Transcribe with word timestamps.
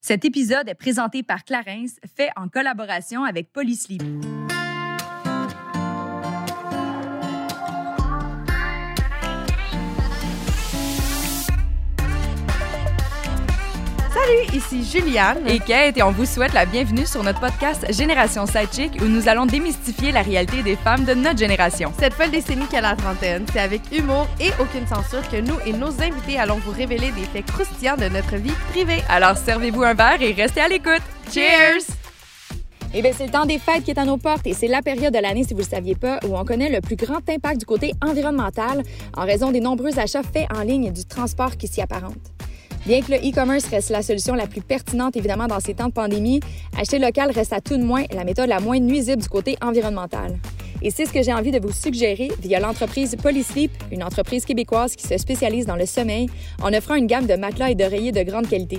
Cet 0.00 0.24
épisode 0.24 0.68
est 0.68 0.74
présenté 0.74 1.22
par 1.22 1.44
Clarence, 1.44 1.96
fait 2.16 2.30
en 2.36 2.48
collaboration 2.48 3.24
avec 3.24 3.52
Polysleep. 3.52 4.02
Salut, 14.28 14.58
ici 14.58 14.84
Juliane 14.84 15.38
et 15.48 15.58
Kate 15.58 15.96
et 15.96 16.02
on 16.02 16.10
vous 16.10 16.26
souhaite 16.26 16.52
la 16.52 16.66
bienvenue 16.66 17.06
sur 17.06 17.22
notre 17.22 17.40
podcast 17.40 17.86
Génération 17.90 18.44
Sidechick 18.44 19.00
où 19.00 19.06
nous 19.06 19.26
allons 19.26 19.46
démystifier 19.46 20.12
la 20.12 20.20
réalité 20.20 20.62
des 20.62 20.76
femmes 20.76 21.06
de 21.06 21.14
notre 21.14 21.38
génération. 21.38 21.94
Cette 21.98 22.12
folle 22.12 22.30
décennie 22.30 22.66
qu'à 22.66 22.82
la 22.82 22.94
trentaine, 22.94 23.46
c'est 23.50 23.60
avec 23.60 23.80
humour 23.90 24.26
et 24.38 24.50
aucune 24.60 24.86
censure 24.86 25.26
que 25.30 25.40
nous 25.40 25.54
et 25.64 25.72
nos 25.72 26.02
invités 26.02 26.38
allons 26.38 26.58
vous 26.58 26.72
révéler 26.72 27.10
des 27.12 27.22
faits 27.32 27.46
croustillants 27.46 27.96
de 27.96 28.08
notre 28.08 28.36
vie 28.36 28.52
privée. 28.70 29.02
Alors 29.08 29.36
servez-vous 29.38 29.82
un 29.82 29.94
verre 29.94 30.20
et 30.20 30.32
restez 30.32 30.60
à 30.60 30.68
l'écoute. 30.68 31.02
Cheers! 31.32 31.86
Eh 32.92 33.00
bien, 33.00 33.12
c'est 33.16 33.26
le 33.26 33.32
temps 33.32 33.46
des 33.46 33.58
fêtes 33.58 33.84
qui 33.84 33.92
est 33.92 33.98
à 33.98 34.04
nos 34.04 34.18
portes 34.18 34.46
et 34.46 34.52
c'est 34.52 34.68
la 34.68 34.82
période 34.82 35.14
de 35.14 35.20
l'année, 35.20 35.44
si 35.44 35.54
vous 35.54 35.60
ne 35.60 35.64
le 35.64 35.70
saviez 35.70 35.94
pas, 35.94 36.20
où 36.26 36.36
on 36.36 36.44
connaît 36.44 36.70
le 36.70 36.82
plus 36.82 36.96
grand 36.96 37.26
impact 37.30 37.60
du 37.60 37.66
côté 37.66 37.94
environnemental 38.06 38.82
en 39.16 39.24
raison 39.24 39.52
des 39.52 39.60
nombreux 39.60 39.98
achats 39.98 40.22
faits 40.22 40.48
en 40.54 40.62
ligne 40.62 40.84
et 40.84 40.90
du 40.90 41.06
transport 41.06 41.56
qui 41.56 41.66
s'y 41.66 41.80
apparente. 41.80 42.32
Bien 42.88 43.02
que 43.02 43.12
le 43.12 43.18
e-commerce 43.18 43.66
reste 43.66 43.90
la 43.90 44.00
solution 44.00 44.34
la 44.34 44.46
plus 44.46 44.62
pertinente, 44.62 45.14
évidemment, 45.14 45.46
dans 45.46 45.60
ces 45.60 45.74
temps 45.74 45.88
de 45.88 45.92
pandémie, 45.92 46.40
acheter 46.74 46.98
local 46.98 47.30
reste 47.30 47.52
à 47.52 47.60
tout 47.60 47.76
de 47.76 47.82
moins 47.82 48.04
la 48.14 48.24
méthode 48.24 48.48
la 48.48 48.60
moins 48.60 48.80
nuisible 48.80 49.20
du 49.20 49.28
côté 49.28 49.58
environnemental. 49.60 50.38
Et 50.80 50.90
c'est 50.90 51.04
ce 51.04 51.12
que 51.12 51.22
j'ai 51.22 51.34
envie 51.34 51.50
de 51.50 51.60
vous 51.60 51.70
suggérer 51.70 52.30
via 52.40 52.60
l'entreprise 52.60 53.14
Polysleep, 53.22 53.72
une 53.92 54.02
entreprise 54.02 54.46
québécoise 54.46 54.96
qui 54.96 55.06
se 55.06 55.18
spécialise 55.18 55.66
dans 55.66 55.76
le 55.76 55.84
sommeil 55.84 56.30
en 56.62 56.72
offrant 56.72 56.94
une 56.94 57.06
gamme 57.06 57.26
de 57.26 57.34
matelas 57.34 57.72
et 57.72 57.74
d'oreillers 57.74 58.10
de 58.10 58.22
grande 58.22 58.48
qualité. 58.48 58.78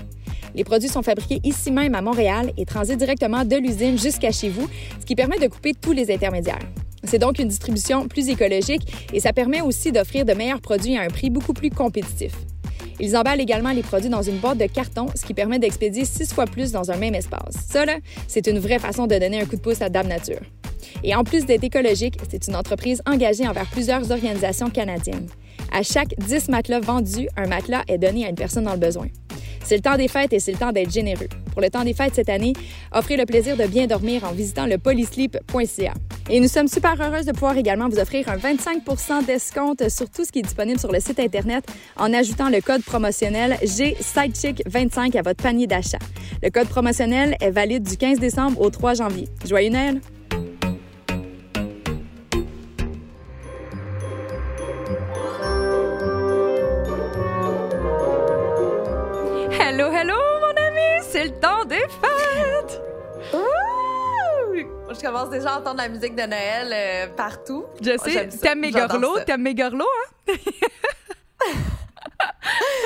Les 0.55 0.63
produits 0.63 0.89
sont 0.89 1.03
fabriqués 1.03 1.39
ici 1.43 1.69
même 1.69 1.93
à 1.93 2.01
Montréal 2.01 2.51
et 2.57 2.65
transitent 2.65 2.97
directement 2.97 3.45
de 3.45 3.57
l'usine 3.57 3.99
jusqu'à 3.99 4.31
chez 4.31 4.49
vous, 4.49 4.67
ce 4.99 5.05
qui 5.05 5.13
permet 5.13 5.37
de 5.37 5.45
couper 5.45 5.73
tous 5.79 5.91
les 5.91 6.11
intermédiaires. 6.11 6.67
C'est 7.03 7.19
donc 7.19 7.37
une 7.37 7.47
distribution 7.47 8.07
plus 8.07 8.27
écologique 8.29 8.91
et 9.13 9.19
ça 9.19 9.33
permet 9.33 9.61
aussi 9.61 9.91
d'offrir 9.91 10.25
de 10.25 10.33
meilleurs 10.33 10.61
produits 10.61 10.97
à 10.97 11.01
un 11.01 11.09
prix 11.09 11.29
beaucoup 11.29 11.53
plus 11.53 11.69
compétitif. 11.69 12.33
Ils 12.99 13.15
emballent 13.15 13.39
également 13.39 13.71
les 13.71 13.81
produits 13.81 14.09
dans 14.09 14.21
une 14.21 14.37
boîte 14.37 14.57
de 14.57 14.65
carton, 14.65 15.07
ce 15.15 15.25
qui 15.25 15.33
permet 15.33 15.57
d'expédier 15.57 16.05
six 16.05 16.33
fois 16.33 16.45
plus 16.45 16.71
dans 16.71 16.91
un 16.91 16.97
même 16.97 17.15
espace. 17.15 17.55
Ça, 17.69 17.85
c'est 18.27 18.47
une 18.47 18.59
vraie 18.59 18.79
façon 18.79 19.07
de 19.07 19.17
donner 19.17 19.39
un 19.41 19.45
coup 19.45 19.55
de 19.55 19.61
pouce 19.61 19.81
à 19.81 19.89
Dame 19.89 20.07
Nature. 20.07 20.41
Et 21.03 21.15
en 21.15 21.23
plus 21.23 21.45
d'être 21.45 21.63
écologique, 21.63 22.17
c'est 22.29 22.47
une 22.47 22.55
entreprise 22.55 23.01
engagée 23.05 23.47
envers 23.47 23.67
plusieurs 23.67 24.11
organisations 24.11 24.69
canadiennes. 24.69 25.27
À 25.71 25.83
chaque 25.83 26.13
10 26.17 26.49
matelas 26.49 26.79
vendus, 26.79 27.29
un 27.37 27.47
matelas 27.47 27.83
est 27.87 27.97
donné 27.97 28.25
à 28.25 28.29
une 28.29 28.35
personne 28.35 28.65
dans 28.65 28.73
le 28.73 28.79
besoin. 28.79 29.07
C'est 29.69 29.75
le 29.75 29.83
temps 29.83 29.97
des 29.97 30.07
fêtes 30.07 30.33
et 30.33 30.39
c'est 30.39 30.51
le 30.51 30.57
temps 30.57 30.71
d'être 30.71 30.91
généreux. 30.91 31.27
Pour 31.51 31.61
le 31.61 31.69
temps 31.69 31.83
des 31.83 31.93
fêtes 31.93 32.15
cette 32.15 32.29
année, 32.29 32.53
offrez 32.91 33.17
le 33.17 33.27
plaisir 33.27 33.55
de 33.55 33.65
bien 33.65 33.85
dormir 33.85 34.23
en 34.23 34.31
visitant 34.31 34.65
le 34.65 34.79
polysleep.ca. 34.79 35.93
Et 36.27 36.39
nous 36.39 36.47
sommes 36.47 36.67
super 36.67 36.99
heureuses 36.99 37.27
de 37.27 37.33
pouvoir 37.33 37.55
également 37.55 37.87
vous 37.87 37.99
offrir 37.99 38.27
un 38.29 38.37
25% 38.37 39.27
d'escompte 39.27 39.87
sur 39.89 40.09
tout 40.09 40.25
ce 40.25 40.31
qui 40.31 40.39
est 40.39 40.41
disponible 40.41 40.79
sur 40.79 40.91
le 40.91 40.99
site 40.99 41.19
Internet 41.19 41.67
en 41.97 42.11
ajoutant 42.15 42.49
le 42.49 42.61
code 42.61 42.81
promotionnel 42.81 43.59
G-SIDECHICK25 43.61 45.15
à 45.15 45.21
votre 45.21 45.43
panier 45.43 45.67
d'achat. 45.67 45.99
Le 46.41 46.49
code 46.49 46.67
promotionnel 46.67 47.37
est 47.39 47.51
valide 47.51 47.83
du 47.83 47.95
15 47.95 48.17
décembre 48.17 48.59
au 48.59 48.71
3 48.71 48.95
janvier. 48.95 49.27
Joyeux 49.45 49.69
Noël! 49.69 50.01
C'est 61.19 61.25
le 61.25 61.39
temps 61.41 61.65
des 61.65 61.79
fêtes! 61.79 62.81
Je 63.33 65.01
commence 65.05 65.29
déjà 65.29 65.55
à 65.55 65.59
entendre 65.59 65.81
la 65.81 65.89
musique 65.89 66.15
de 66.15 66.21
Noël 66.21 66.71
euh, 66.73 67.07
partout. 67.13 67.65
Je 67.81 67.97
sais, 67.97 68.29
t'aimes 68.29 68.61
mes 68.61 68.71
gorlots, 68.71 69.19
t'aimes 69.25 69.41
mes 69.41 69.53
gorlots, 69.53 69.85
hein? 70.29 70.33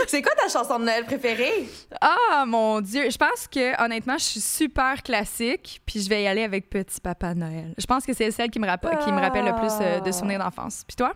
C'est 0.07 0.23
quoi 0.23 0.31
ta 0.33 0.49
chanson 0.49 0.79
de 0.79 0.85
Noël 0.85 1.05
préférée? 1.05 1.69
Ah, 2.01 2.43
mon 2.47 2.81
Dieu! 2.81 3.07
Je 3.11 3.17
pense 3.17 3.47
que, 3.47 3.79
honnêtement, 3.79 4.17
je 4.17 4.23
suis 4.23 4.41
super 4.41 5.03
classique, 5.03 5.79
puis 5.85 6.01
je 6.01 6.09
vais 6.09 6.23
y 6.23 6.27
aller 6.27 6.43
avec 6.43 6.71
Petit 6.71 6.99
Papa 6.99 7.35
Noël. 7.35 7.75
Je 7.77 7.85
pense 7.85 8.03
que 8.03 8.13
c'est 8.13 8.31
celle 8.31 8.49
qui 8.49 8.59
me, 8.59 8.65
rappelle, 8.65 8.97
qui 8.97 9.11
me 9.11 9.21
rappelle 9.21 9.45
le 9.45 9.53
plus 9.53 9.73
euh, 9.79 9.99
de 9.99 10.11
souvenirs 10.11 10.39
d'enfance. 10.39 10.83
Puis 10.87 10.95
toi? 10.95 11.13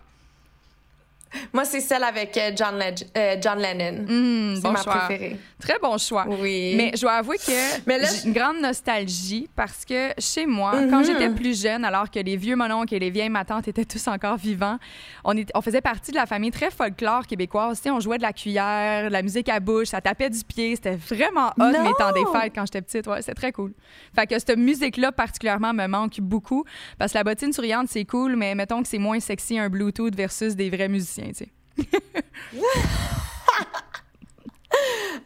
Moi, 1.54 1.66
c'est 1.66 1.82
celle 1.82 2.04
avec 2.04 2.36
euh, 2.38 2.52
John, 2.56 2.78
Leg 2.78 2.96
euh, 3.18 3.36
John 3.42 3.60
Lennon. 3.60 4.04
Mmh, 4.08 4.56
c'est 4.56 4.62
bon 4.62 4.72
ma 4.72 4.82
choix. 4.84 4.94
préférée. 5.06 5.38
Très 5.60 5.78
bon 5.82 5.98
choix. 5.98 6.26
Oui. 6.28 6.74
Mais 6.78 6.92
je 6.96 7.02
dois 7.02 7.14
avouer 7.14 7.38
que 7.38 7.86
Mais 7.88 7.98
là, 7.98 8.08
j'ai 8.08 8.28
une 8.28 8.34
grande 8.34 8.60
nostalgie 8.62 9.50
parce 9.56 9.84
que 9.86 10.12
chez 10.20 10.46
moi, 10.46 10.74
quand 10.90 11.04
j'étais 11.04 11.30
plus 11.30 11.62
jeune, 11.62 11.84
alors 11.84 12.10
que 12.12 12.20
les 12.20 12.38
vieux 12.38 12.56
mononcles 12.56 12.94
et 12.96 13.00
les 13.00 13.10
vieilles 13.10 13.30
matantes 13.30 13.68
étaient 13.68 13.86
tous 13.86 14.08
encore 14.08 14.38
vivants, 14.38 14.78
on, 15.24 15.36
est- 15.36 15.50
on 15.56 15.62
faisait 15.62 15.82
partie 15.82 16.12
de 16.12 16.16
la 16.18 16.26
famille 16.26 16.52
très 16.52 16.72
folklore 16.72 17.26
québécoise. 17.26 17.82
On 17.88 18.00
jouait 18.00 18.18
de 18.18 18.24
la 18.24 18.34
cuillère, 18.34 19.06
de 19.06 19.14
la 19.14 19.22
musique 19.22 19.50
à 19.50 19.60
bouche, 19.60 19.88
ça 19.88 20.02
tapait 20.02 20.30
du 20.30 20.44
pied. 20.44 20.76
C'était 20.76 20.96
vraiment 20.96 21.48
hot, 21.60 21.72
Non! 21.72 21.84
mes 21.84 21.94
temps 21.98 22.12
des 22.14 22.26
fêtes 22.40 22.54
quand 22.56 22.66
j'étais 22.66 22.82
petite. 22.82 23.08
Ouais, 23.08 23.22
c'était 23.22 23.34
très 23.34 23.52
cool. 23.52 23.74
Fait 24.16 24.28
que 24.28 24.38
cette 24.38 24.58
musique-là, 24.58 25.12
particulièrement, 25.12 25.74
me 25.74 25.88
manque 25.88 26.20
beaucoup 26.22 26.64
parce 27.00 27.12
que 27.14 27.18
la 27.18 27.24
bottine 27.24 27.52
souriante, 27.54 27.88
c'est 27.90 28.06
cool, 28.06 28.36
mais 28.36 28.54
mettons 28.56 28.82
que 28.82 28.88
c'est 28.88 28.98
moins 28.98 29.20
sexy 29.20 29.58
un 29.58 29.70
Bluetooth 29.70 30.16
versus 30.16 30.56
des 30.56 30.70
vrais 30.70 30.88
musiciens, 30.88 31.17
tu 31.24 31.46
sais. 31.46 31.50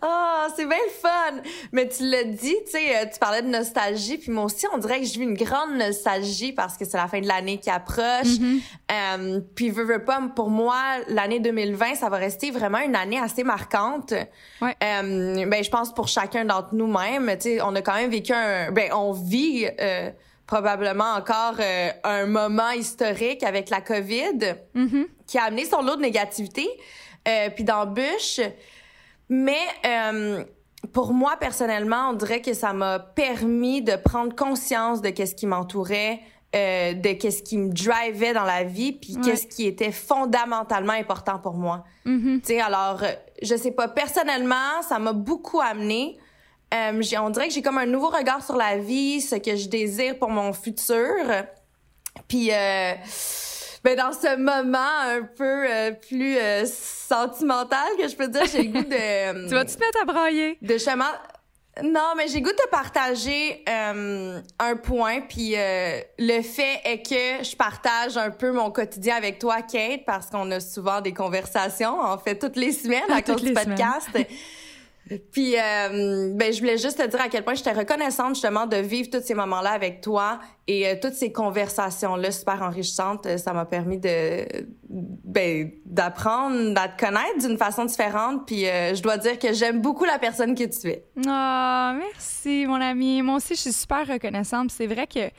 Ah, 0.02 0.47
c'est 0.56 0.66
bien 0.66 0.78
le 0.78 0.91
fun. 0.91 1.50
Mais 1.72 1.88
tu 1.88 2.09
l'as 2.09 2.24
dit, 2.24 2.56
tu 2.66 2.72
sais, 2.72 2.96
euh, 2.96 3.06
tu 3.12 3.19
parlais 3.19 3.44
de 3.44 3.47
nostalgie, 3.47 4.18
puis 4.18 4.31
moi 4.31 4.46
aussi, 4.46 4.66
on 4.74 4.78
dirait 4.79 5.00
que 5.00 5.06
je 5.06 5.13
vis 5.13 5.25
une 5.25 5.35
grande 5.35 5.75
nostalgie 5.78 6.53
parce 6.53 6.75
que 6.75 6.85
c'est 6.85 6.97
la 6.97 7.07
fin 7.07 7.22
de 7.22 7.28
l'année 7.28 7.59
qui 7.59 7.69
approche. 7.69 8.40
Euh, 8.91 9.40
puis 9.56 9.69
veux, 9.69 9.84
veux 9.84 10.03
pas, 10.03 10.19
pour 10.35 10.50
moi, 10.50 10.75
l'année 11.07 11.40
2020, 11.40 11.96
ça 11.96 12.09
va 12.09 12.18
rester 12.18 12.50
vraiment 12.50 12.79
une 12.79 12.96
année 12.96 13.19
assez 13.19 13.44
marquante. 13.44 14.13
Ouais. 14.62 14.75
Euh, 14.84 15.46
ben, 15.46 15.63
je 15.63 15.69
pense 15.69 15.94
pour 15.94 16.08
chacun 16.08 16.46
d'entre 16.46 16.73
nous-mêmes, 16.73 17.29
tu 17.35 17.41
sais, 17.41 17.62
on 17.62 17.75
a 17.75 17.81
quand 17.81 17.96
même 17.96 18.09
vécu 18.09 18.34
un, 18.34 18.72
ben, 18.72 18.91
on 18.94 19.12
vit 19.12 19.68
euh, 19.79 20.09
probablement 20.56 21.13
encore 21.16 21.56
euh, 21.62 21.89
un 22.03 22.25
moment 22.25 22.72
historique 22.72 23.41
avec 23.41 23.69
la 23.69 23.79
COVID 23.79 24.56
Mhm. 24.75 25.07
qui 25.25 25.38
a 25.38 25.44
amené 25.45 25.63
son 25.63 25.81
lot 25.81 25.95
de 25.95 26.01
négativité, 26.01 26.67
euh, 27.25 27.50
puis 27.56 27.63
d'embûches. 27.63 28.41
Mais 29.29 29.61
euh, 29.85 30.44
pour 30.91 31.13
moi, 31.13 31.38
personnellement, 31.40 32.09
on 32.09 32.13
dirait 32.13 32.41
que 32.41 32.53
ça 32.53 32.73
m'a 32.73 33.00
permis 33.00 33.81
de 33.81 33.95
prendre 33.95 34.35
conscience 34.35 35.01
de 35.01 35.09
qu'est-ce 35.11 35.35
qui 35.35 35.47
m'entourait, 35.47 36.19
euh, 36.53 36.95
de 36.95 37.13
qu'est-ce 37.13 37.44
qui 37.44 37.57
me 37.57 37.69
drivait 37.69 38.34
dans 38.34 38.44
la 38.44 38.66
vie, 38.66 38.91
puis 38.91 39.16
Ouais. 39.16 39.22
qu'est-ce 39.23 39.47
qui 39.47 39.66
était 39.66 39.94
fondamentalement 39.94 40.91
important 40.91 41.40
pour 41.40 41.53
moi. 41.53 41.85
Mhm. 42.03 42.41
Tu 42.41 42.47
sais, 42.56 42.59
alors, 42.59 43.01
je 43.41 43.56
sais 43.56 43.72
pas, 43.72 43.88
personnellement, 43.88 44.81
ça 44.85 45.00
m'a 45.00 45.13
beaucoup 45.13 45.61
amené. 45.61 46.17
Euh, 46.74 47.02
j'ai- 47.02 47.18
on 47.18 47.30
dirait 47.30 47.48
que 47.48 47.54
j'ai 47.54 47.62
comme 47.62 47.78
un 47.78 47.86
nouveau 47.86 48.09
regard 48.09 48.44
sur 48.44 48.56
la 48.56 48.78
vie, 48.78 49.20
ce 49.22 49.36
que 49.36 49.56
je 49.56 49.68
désire 49.68 50.18
pour 50.18 50.30
mon 50.30 50.54
futur. 50.54 51.16
Puis, 52.28 52.50
euh, 52.52 52.94
ben 53.84 53.96
dans 53.98 54.14
ce 54.14 54.36
moment 54.38 54.78
un 55.06 55.24
peu 55.24 55.66
euh, 55.70 55.92
plus 55.92 56.38
euh, 56.38 56.66
sentimental 56.66 57.88
que 58.00 58.08
je 58.08 58.16
peux 58.16 58.28
dire, 58.28 58.44
j'ai 58.52 58.64
le 58.64 58.72
goût 58.72 58.84
de... 58.84 59.48
Tu 59.50 59.54
vas-tu 59.56 59.76
te 59.76 59.80
mettre 59.80 60.02
à 60.02 60.06
brailler? 60.06 60.58
de 60.62 60.74
justement 60.74 61.06
non 61.84 62.14
mais 62.18 62.28
j'ai 62.28 62.40
le 62.40 62.44
goût 62.44 62.52
de 62.52 62.70
partager 62.70 63.64
euh, 63.70 64.40
un 64.59 64.76
point 64.76 65.22
puis 65.22 65.53
euh, 65.56 66.00
le 66.20 66.42
fait 66.42 66.82
est 66.84 67.02
que 67.02 67.44
je 67.46 67.56
partage 67.56 68.18
un 68.18 68.30
peu 68.30 68.52
mon 68.52 68.70
quotidien 68.72 69.16
avec 69.16 69.40
toi 69.40 69.62
Kate 69.62 70.02
parce 70.06 70.28
qu'on 70.30 70.52
a 70.52 70.59
souvent 70.59 71.00
des 71.00 71.14
conversations 71.14 71.98
en 72.00 72.18
fait 72.18 72.38
toutes 72.38 72.58
les 72.58 72.74
semaines 72.74 73.09
à 73.09 73.22
cause 73.24 73.42
du 73.42 73.53
podcast 73.53 74.09
puis 75.31 75.55
euh, 75.57 76.33
ben 76.35 76.53
je 76.53 76.59
voulais 76.59 76.77
juste 76.77 76.97
te 76.97 77.07
dire 77.07 77.22
à 77.22 77.29
quel 77.29 77.44
point 77.44 77.53
j'étais 77.53 77.72
reconnaissante 77.72 78.35
justement 78.35 78.66
de 78.66 78.78
vivre 78.78 79.09
tous 79.09 79.22
ces 79.22 79.34
moments-là 79.34 79.72
avec 79.72 80.02
toi 80.02 80.40
et 80.67 80.87
euh, 80.87 80.96
toutes 81.02 81.13
ces 81.13 81.31
conversations-là 81.31 82.31
super 82.31 82.61
enrichissantes 82.61 83.25
Euh, 83.25 83.37
ça 83.37 83.53
m'a 83.53 83.66
permis 83.66 83.97
de 83.97 84.46
ben 84.90 85.72
d'apprendre 85.85 86.79
à 86.79 86.87
te 86.90 86.99
connaître 86.99 87.40
d'une 87.47 87.58
façon 87.58 87.85
différente 87.85 88.46
puis 88.46 88.61
je 88.63 89.02
dois 89.02 89.17
dire 89.17 89.37
que 89.40 89.53
j'aime 89.53 89.81
beaucoup 89.81 90.05
la 90.05 90.19
personne 90.19 90.55
que 90.55 90.63
tu 90.63 90.87
es 90.87 91.05
Ah, 91.28 91.96
merci, 91.97 92.66
mon 92.67 92.79
ami. 92.81 93.22
Moi 93.22 93.35
aussi, 93.35 93.55
je 93.55 93.61
suis 93.61 93.73
super 93.73 94.07
reconnaissante. 94.07 94.72
C'est 94.72 94.87
vrai 94.87 95.07
que, 95.07 95.28
tu 95.29 95.34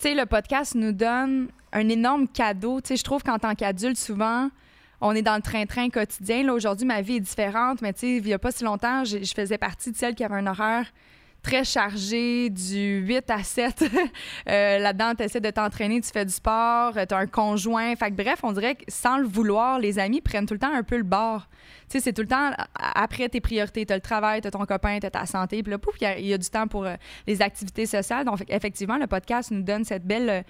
sais, 0.00 0.14
le 0.14 0.26
podcast 0.26 0.74
nous 0.74 0.92
donne 0.92 1.48
un 1.72 1.88
énorme 1.88 2.28
cadeau. 2.28 2.80
Tu 2.80 2.88
sais, 2.88 2.96
je 2.96 3.04
trouve 3.04 3.22
qu'en 3.22 3.38
tant 3.38 3.54
qu'adulte, 3.54 3.98
souvent, 3.98 4.48
on 5.00 5.14
est 5.14 5.22
dans 5.22 5.36
le 5.36 5.42
train-train 5.42 5.90
quotidien. 5.90 6.44
Là, 6.44 6.54
aujourd'hui, 6.54 6.86
ma 6.86 7.02
vie 7.02 7.16
est 7.16 7.20
différente, 7.20 7.82
mais 7.82 7.92
tu 7.92 8.00
sais, 8.00 8.16
il 8.16 8.28
y 8.28 8.32
a 8.32 8.38
pas 8.38 8.52
si 8.52 8.64
longtemps, 8.64 9.04
je 9.04 9.32
faisais 9.34 9.58
partie 9.58 9.92
de 9.92 9.96
celle 9.96 10.14
qui 10.14 10.24
avait 10.24 10.36
un 10.36 10.46
horaire 10.46 10.86
très 11.42 11.64
chargé 11.64 12.50
du 12.50 12.98
8 13.00 13.30
à 13.30 13.42
7. 13.42 13.84
Euh, 14.48 14.78
là-dedans, 14.78 15.14
tu 15.14 15.24
essaies 15.24 15.40
de 15.40 15.50
t'entraîner, 15.50 16.00
tu 16.00 16.10
fais 16.10 16.24
du 16.24 16.32
sport, 16.32 16.94
tu 16.94 17.14
as 17.14 17.18
un 17.18 17.26
conjoint. 17.26 17.94
Fait 17.96 18.10
que, 18.10 18.14
bref, 18.14 18.40
on 18.42 18.52
dirait 18.52 18.76
que 18.76 18.84
sans 18.88 19.18
le 19.18 19.26
vouloir, 19.26 19.78
les 19.78 19.98
amis 19.98 20.22
prennent 20.22 20.46
tout 20.46 20.54
le 20.54 20.60
temps 20.60 20.72
un 20.72 20.82
peu 20.82 20.96
le 20.96 21.02
bord. 21.02 21.48
Tu 21.88 21.98
sais, 21.98 22.00
c'est 22.00 22.12
tout 22.14 22.22
le 22.22 22.28
temps 22.28 22.52
après 22.74 23.28
tes 23.28 23.40
priorités. 23.40 23.84
Tu 23.84 23.92
as 23.92 23.96
le 23.96 24.02
travail, 24.02 24.40
tu 24.40 24.48
as 24.48 24.50
ton 24.50 24.64
copain, 24.64 24.98
tu 25.00 25.06
as 25.06 25.10
ta 25.10 25.26
santé. 25.26 25.62
Puis 25.62 25.70
là, 25.70 25.78
pouf, 25.78 25.96
il 26.00 26.26
y, 26.26 26.32
a 26.32 26.38
du 26.38 26.48
temps 26.48 26.66
pour 26.66 26.86
les 27.26 27.42
activités 27.42 27.84
sociales. 27.84 28.24
Donc, 28.24 28.42
effectivement, 28.48 28.96
le 28.96 29.06
podcast 29.06 29.50
nous 29.50 29.62
donne 29.62 29.84
cette 29.84 30.06
belle 30.06 30.44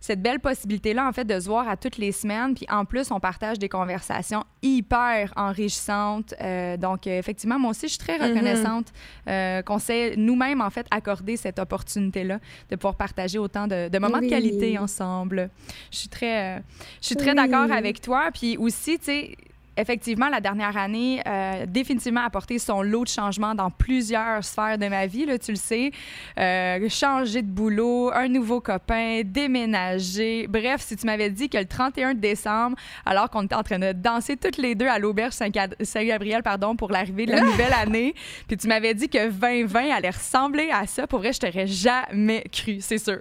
cette 0.00 0.22
belle 0.22 0.40
possibilité-là, 0.40 1.06
en 1.06 1.12
fait, 1.12 1.24
de 1.24 1.38
se 1.38 1.46
voir 1.46 1.68
à 1.68 1.76
toutes 1.76 1.98
les 1.98 2.12
semaines. 2.12 2.54
Puis 2.54 2.66
en 2.70 2.84
plus, 2.84 3.10
on 3.10 3.20
partage 3.20 3.58
des 3.58 3.68
conversations 3.68 4.44
hyper 4.62 5.32
enrichissantes. 5.36 6.34
Euh, 6.40 6.76
donc, 6.76 7.06
euh, 7.06 7.18
effectivement, 7.18 7.58
moi 7.58 7.70
aussi, 7.70 7.86
je 7.86 7.92
suis 7.92 7.98
très 7.98 8.18
mm-hmm. 8.18 8.28
reconnaissante 8.28 8.86
euh, 9.28 9.62
qu'on 9.62 9.78
s'est 9.78 10.14
nous-mêmes, 10.16 10.60
en 10.60 10.70
fait, 10.70 10.86
accordé 10.90 11.36
cette 11.36 11.58
opportunité-là 11.58 12.38
de 12.70 12.76
pouvoir 12.76 12.96
partager 12.96 13.38
autant 13.38 13.66
de, 13.66 13.98
moments 13.98 14.20
de 14.20 14.28
qualité 14.28 14.78
ensemble. 14.78 15.50
Je 15.90 15.98
suis 15.98 16.08
très, 16.08 16.62
je 17.00 17.06
suis 17.06 17.16
très 17.16 17.34
d'accord 17.34 17.70
avec 17.70 18.00
toi. 18.00 18.30
Puis 18.32 18.56
aussi, 18.56 18.98
tu 18.98 19.04
sais, 19.06 19.36
effectivement, 19.76 20.28
la 20.28 20.40
dernière 20.40 20.76
année 20.76 21.22
euh, 21.26 21.66
définitivement 21.66 22.24
apporté 22.24 22.58
son 22.58 22.82
lot 22.82 23.04
de 23.04 23.08
changements 23.08 23.54
dans 23.54 23.70
plusieurs 23.70 24.44
sphères 24.44 24.78
de 24.78 24.88
ma 24.88 25.06
vie, 25.06 25.26
là, 25.26 25.38
tu 25.38 25.52
le 25.52 25.56
sais. 25.56 25.90
Euh, 26.38 26.88
changer 26.88 27.42
de 27.42 27.48
boulot, 27.48 28.10
un 28.12 28.28
nouveau 28.28 28.60
copain, 28.60 29.22
déménager. 29.24 30.46
Bref, 30.48 30.80
si 30.80 30.96
tu 30.96 31.06
m'avais 31.06 31.30
dit 31.30 31.48
que 31.48 31.58
le 31.58 31.66
31 31.66 32.14
décembre, 32.14 32.76
alors 33.04 33.30
qu'on 33.30 33.42
était 33.42 33.54
en 33.54 33.62
train 33.62 33.78
de 33.78 33.92
danser 33.92 34.36
toutes 34.36 34.58
les 34.58 34.74
deux 34.74 34.88
à 34.88 34.98
l'auberge 34.98 35.34
Saint-Gabriel 35.34 36.42
pardon, 36.42 36.76
pour 36.76 36.90
l'arrivée 36.90 37.26
de 37.26 37.32
la 37.32 37.40
nouvelle 37.40 37.72
année, 37.72 38.14
puis 38.48 38.56
tu 38.56 38.68
m'avais 38.68 38.94
dit 38.94 39.08
que 39.08 39.30
2020 39.30 39.90
allait 39.90 40.10
ressembler 40.10 40.70
à 40.72 40.86
ça, 40.86 41.06
pour 41.06 41.20
vrai, 41.20 41.32
je 41.32 41.40
t'aurais 41.40 41.66
jamais 41.66 42.44
cru, 42.52 42.78
c'est 42.80 42.98
sûr. 42.98 43.20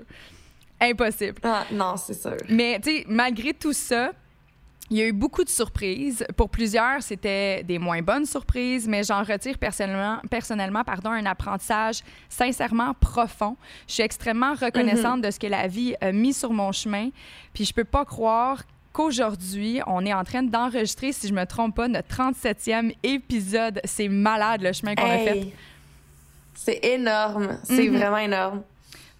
Impossible. 0.80 1.40
Ah, 1.44 1.66
non, 1.72 1.96
c'est 1.98 2.14
sûr. 2.14 2.36
Mais, 2.50 2.80
tu 2.84 2.98
sais, 2.98 3.06
malgré 3.08 3.54
tout 3.54 3.74
ça, 3.74 4.12
il 4.92 4.98
y 4.98 5.02
a 5.02 5.08
eu 5.08 5.14
beaucoup 5.14 5.44
de 5.44 5.50
surprises. 5.50 6.26
Pour 6.38 6.50
plusieurs, 6.50 7.02
c'était 7.02 7.64
des 7.64 7.80
moins 7.80 8.02
bonnes 8.02 8.26
surprises, 8.26 8.88
mais 8.88 9.04
j'en 9.04 9.24
retire 9.24 9.58
personnellement, 9.58 10.20
personnellement 10.30 10.84
pardon, 10.84 11.10
un 11.10 11.26
apprentissage 11.26 12.02
sincèrement 12.30 12.94
profond. 12.94 13.58
Je 13.88 13.94
suis 13.94 14.04
extrêmement 14.04 14.54
reconnaissante 14.54 15.22
de 15.22 15.32
ce 15.32 15.40
que 15.40 15.48
la 15.48 15.68
vie 15.68 15.96
a 16.02 16.12
mis 16.12 16.34
sur 16.34 16.54
mon 16.54 16.72
chemin. 16.72 17.10
Puis 17.54 17.66
je 17.66 17.74
peux 17.74 17.84
pas 17.84 18.06
croire 18.06 18.62
qu'aujourd'hui, 18.94 19.82
on 19.88 20.06
est 20.06 20.14
en 20.14 20.24
train 20.24 20.44
d'enregistrer, 20.44 21.12
si 21.12 21.28
je 21.28 21.34
me 21.34 21.46
trompe 21.46 21.76
pas, 21.76 21.88
notre 21.88 22.08
37e 22.08 22.96
épisode. 23.02 23.82
C'est 23.86 24.08
malade 24.08 24.62
le 24.62 24.72
chemin 24.72 24.94
qu'on 24.94 25.10
a 25.10 25.18
fait. 25.18 25.48
C'est 26.54 26.86
énorme. 26.86 27.58
C'est 27.64 27.90
mhm. 27.90 27.98
vraiment 27.98 28.18
énorme. 28.18 28.62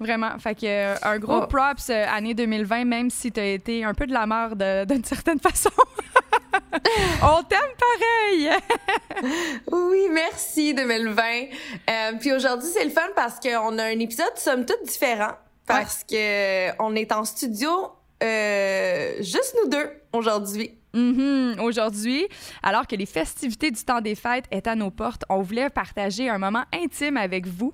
Vraiment. 0.06 0.38
Fait 0.38 0.54
que 0.54 0.66
euh, 0.66 0.96
un 1.02 1.18
gros 1.18 1.42
oh. 1.44 1.48
props 1.48 1.90
euh, 1.90 2.06
année 2.08 2.36
2020, 2.36 2.86
même 2.86 3.10
si 3.10 3.32
tu 3.32 3.40
as 3.40 3.46
été 3.54 3.84
un 3.84 3.96
peu 3.96 4.06
de 4.06 4.14
la 4.14 4.28
merde 4.28 4.64
d'une 4.88 5.04
certaine 5.04 5.40
façon. 5.40 5.72
On 7.24 7.42
t'aime 7.44 7.60
pareil! 7.80 8.52
oui, 9.72 10.08
merci 10.12 10.76
2020. 10.76 11.24
Euh, 11.24 12.12
puis 12.20 12.34
aujourd'hui, 12.34 12.70
c'est 12.72 12.84
le 12.84 12.92
fun 12.92 13.08
parce 13.16 13.40
qu'on 13.40 13.80
a 13.80 13.84
un 13.84 14.00
épisode 14.00 14.36
somme 14.36 14.66
toute 14.66 14.84
différent. 14.86 15.32
Parce 15.66 16.04
que 16.04 16.80
on 16.80 16.96
est 16.96 17.12
en 17.12 17.26
studio 17.26 17.70
juste 18.22 19.56
nous 19.64 19.70
deux 19.70 19.90
aujourd'hui. 20.14 20.78
Mm-hmm. 20.96 21.60
Aujourd'hui, 21.60 22.26
alors 22.64 22.88
que 22.88 22.96
les 22.96 23.06
festivités 23.06 23.70
du 23.70 23.84
temps 23.84 24.00
des 24.00 24.16
fêtes 24.16 24.46
est 24.50 24.66
à 24.66 24.76
nos 24.76 24.92
portes, 24.92 25.26
on 25.30 25.42
voulait 25.42 25.70
partager 25.70 26.30
un 26.30 26.38
moment 26.38 26.64
intime 26.74 27.18
avec 27.18 27.48
vous. 27.48 27.74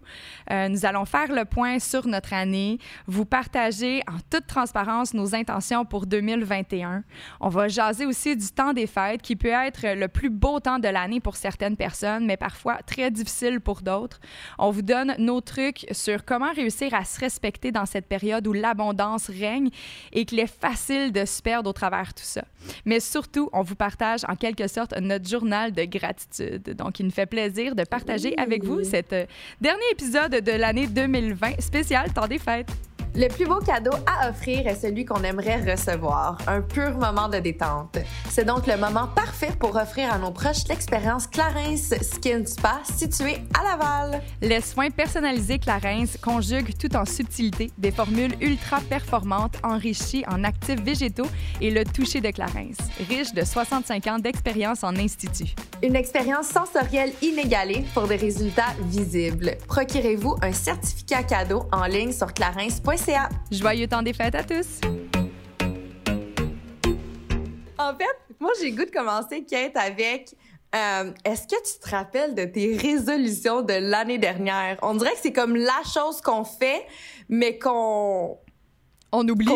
Euh, 0.49 0.67
nous 0.69 0.87
allons 0.87 1.05
faire 1.05 1.31
le 1.31 1.45
point 1.45 1.77
sur 1.77 2.07
notre 2.07 2.33
année, 2.33 2.79
vous 3.05 3.25
partager 3.25 4.01
en 4.07 4.17
toute 4.31 4.47
transparence 4.47 5.13
nos 5.13 5.35
intentions 5.35 5.85
pour 5.85 6.07
2021. 6.07 7.03
On 7.39 7.49
va 7.49 7.67
jaser 7.67 8.07
aussi 8.07 8.35
du 8.35 8.47
temps 8.47 8.73
des 8.73 8.87
fêtes 8.87 9.21
qui 9.21 9.35
peut 9.35 9.49
être 9.49 9.95
le 9.95 10.07
plus 10.07 10.31
beau 10.31 10.59
temps 10.59 10.79
de 10.79 10.87
l'année 10.87 11.19
pour 11.19 11.35
certaines 11.35 11.77
personnes, 11.77 12.25
mais 12.25 12.37
parfois 12.37 12.79
très 12.87 13.11
difficile 13.11 13.59
pour 13.59 13.81
d'autres. 13.83 14.19
On 14.57 14.71
vous 14.71 14.81
donne 14.81 15.13
nos 15.19 15.41
trucs 15.41 15.85
sur 15.91 16.25
comment 16.25 16.51
réussir 16.51 16.95
à 16.95 17.05
se 17.05 17.19
respecter 17.19 17.71
dans 17.71 17.85
cette 17.85 18.07
période 18.07 18.47
où 18.47 18.53
l'abondance 18.53 19.29
règne 19.29 19.69
et 20.11 20.25
qu'il 20.25 20.39
est 20.39 20.47
facile 20.47 21.11
de 21.11 21.23
se 21.25 21.43
perdre 21.43 21.69
au 21.69 21.73
travers 21.73 22.15
tout 22.15 22.23
ça. 22.23 22.45
Mais 22.85 22.99
surtout, 23.11 23.49
on 23.53 23.61
vous 23.61 23.75
partage 23.75 24.21
en 24.27 24.35
quelque 24.35 24.67
sorte 24.67 24.97
notre 24.99 25.27
journal 25.27 25.71
de 25.71 25.83
gratitude. 25.83 26.75
Donc, 26.75 26.99
il 26.99 27.05
nous 27.05 27.11
fait 27.11 27.25
plaisir 27.25 27.75
de 27.75 27.83
partager 27.83 28.37
avec 28.37 28.63
vous 28.63 28.83
cet 28.83 29.13
euh, 29.13 29.25
dernier 29.59 29.83
épisode 29.91 30.31
de 30.31 30.51
l'année 30.51 30.87
2020 30.87 31.61
spécial 31.61 32.11
Temps 32.13 32.27
des 32.27 32.39
fêtes. 32.39 32.71
Le 33.13 33.27
plus 33.27 33.45
beau 33.45 33.59
cadeau 33.59 33.91
à 34.07 34.29
offrir 34.29 34.65
est 34.67 34.75
celui 34.75 35.03
qu'on 35.03 35.21
aimerait 35.23 35.69
recevoir, 35.69 36.37
un 36.47 36.61
pur 36.61 36.97
moment 36.97 37.27
de 37.27 37.39
détente. 37.39 37.97
C'est 38.29 38.45
donc 38.45 38.67
le 38.67 38.77
moment 38.77 39.07
parfait 39.13 39.51
pour 39.59 39.75
offrir 39.75 40.13
à 40.13 40.17
nos 40.17 40.31
proches 40.31 40.65
l'expérience 40.69 41.27
Clarence 41.27 41.93
Skin 42.01 42.45
Spa 42.45 42.79
située 42.85 43.39
à 43.59 43.63
Laval. 43.63 44.21
Les 44.41 44.61
soins 44.61 44.89
personnalisés 44.89 45.59
Clarence 45.59 46.15
conjuguent 46.21 46.73
tout 46.77 46.95
en 46.95 47.03
subtilité 47.03 47.69
des 47.77 47.91
formules 47.91 48.33
ultra 48.39 48.79
performantes 48.79 49.57
enrichies 49.61 50.23
en 50.29 50.45
actifs 50.45 50.81
végétaux 50.81 51.27
et 51.59 51.69
le 51.69 51.83
toucher 51.83 52.21
de 52.21 52.29
Clarence, 52.29 52.77
riche 53.09 53.33
de 53.33 53.43
65 53.43 54.07
ans 54.07 54.19
d'expérience 54.19 54.85
en 54.85 54.95
institut. 54.95 55.53
Une 55.83 55.97
expérience 55.97 56.47
sensorielle 56.47 57.11
inégalée 57.21 57.83
pour 57.93 58.07
des 58.07 58.15
résultats 58.15 58.73
visibles. 58.85 59.57
Procurez-vous 59.67 60.37
un 60.41 60.53
certificat 60.53 61.23
cadeau 61.23 61.63
en 61.73 61.85
ligne 61.85 62.13
sur 62.13 62.33
clarence.ca 62.33 63.00
Joyeux 63.51 63.87
temps 63.87 64.03
des 64.03 64.13
fêtes 64.13 64.35
à 64.35 64.43
tous! 64.43 64.79
En 67.77 67.95
fait, 67.95 68.35
moi, 68.39 68.51
j'ai 68.61 68.71
goût 68.71 68.85
de 68.85 68.91
commencer, 68.91 69.43
Kate, 69.43 69.75
avec 69.75 70.35
euh, 70.75 71.11
est-ce 71.25 71.47
que 71.47 71.55
tu 71.63 71.79
te 71.79 71.89
rappelles 71.89 72.35
de 72.35 72.45
tes 72.45 72.77
résolutions 72.77 73.63
de 73.63 73.73
l'année 73.73 74.19
dernière? 74.19 74.77
On 74.83 74.93
dirait 74.93 75.13
que 75.13 75.19
c'est 75.21 75.33
comme 75.33 75.55
la 75.55 75.81
chose 75.91 76.21
qu'on 76.21 76.43
fait, 76.43 76.85
mais 77.27 77.57
qu'on 77.57 78.37
on 79.11 79.27
oublie. 79.27 79.47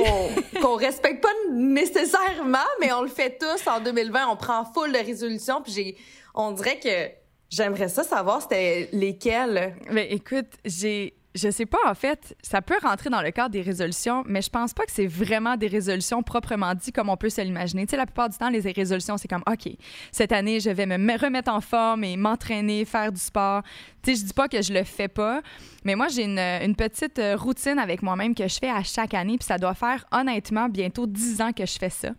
Qu'on 0.59 0.75
respecte 0.75 1.21
pas 1.21 1.29
nécessairement, 1.51 2.57
mais 2.81 2.91
on 2.93 3.03
le 3.03 3.09
fait 3.09 3.37
tous 3.37 3.67
en 3.69 3.79
2020. 3.79 4.27
On 4.27 4.37
prend 4.37 4.65
full 4.65 4.91
de 4.91 4.97
résolutions, 4.97 5.61
puis 5.61 5.71
j'ai, 5.71 5.97
on 6.33 6.51
dirait 6.51 6.79
que 6.79 7.11
j'aimerais 7.49 7.89
ça 7.89 8.03
savoir 8.03 8.41
c'était 8.41 8.89
lesquelles. 8.91 9.75
Mais 9.91 10.11
écoute, 10.11 10.49
j'ai 10.65 11.15
je 11.35 11.51
sais 11.51 11.65
pas, 11.65 11.77
en 11.85 11.93
fait, 11.93 12.35
ça 12.41 12.61
peut 12.61 12.77
rentrer 12.81 13.09
dans 13.09 13.21
le 13.21 13.31
cadre 13.31 13.49
des 13.49 13.61
résolutions, 13.61 14.23
mais 14.25 14.41
je 14.41 14.49
pense 14.49 14.73
pas 14.73 14.85
que 14.85 14.91
c'est 14.91 15.05
vraiment 15.05 15.57
des 15.57 15.67
résolutions 15.67 16.23
proprement 16.23 16.73
dit 16.73 16.93
comme 16.93 17.09
on 17.09 17.17
peut 17.17 17.29
se 17.29 17.41
l'imaginer. 17.41 17.85
Tu 17.85 17.91
sais, 17.91 17.97
la 17.97 18.05
plupart 18.05 18.29
du 18.29 18.37
temps, 18.37 18.49
les 18.49 18.61
résolutions, 18.61 19.17
c'est 19.17 19.27
comme, 19.27 19.43
OK, 19.45 19.69
cette 20.11 20.31
année, 20.31 20.61
je 20.61 20.69
vais 20.69 20.85
me 20.85 21.19
remettre 21.19 21.51
en 21.51 21.59
forme 21.59 22.05
et 22.05 22.15
m'entraîner, 22.15 22.85
faire 22.85 23.11
du 23.11 23.19
sport. 23.19 23.63
Tu 24.01 24.15
sais, 24.15 24.21
je 24.21 24.25
dis 24.25 24.33
pas 24.33 24.47
que 24.47 24.61
je 24.61 24.73
le 24.73 24.83
fais 24.83 25.09
pas, 25.09 25.41
mais 25.83 25.95
moi, 25.95 26.07
j'ai 26.07 26.23
une, 26.23 26.39
une, 26.39 26.75
petite 26.75 27.19
euh, 27.19 27.35
routine 27.35 27.79
avec 27.79 28.01
moi-même 28.01 28.33
que 28.33 28.47
je 28.47 28.57
fais 28.57 28.69
à 28.69 28.83
chaque 28.83 29.13
année, 29.13 29.37
puis 29.37 29.45
ça 29.45 29.57
doit 29.57 29.73
faire 29.75 30.05
honnêtement 30.11 30.69
bientôt 30.69 31.05
10 31.05 31.41
ans 31.41 31.51
que 31.51 31.65
je 31.65 31.77
fais 31.77 31.89
ça 31.89 32.09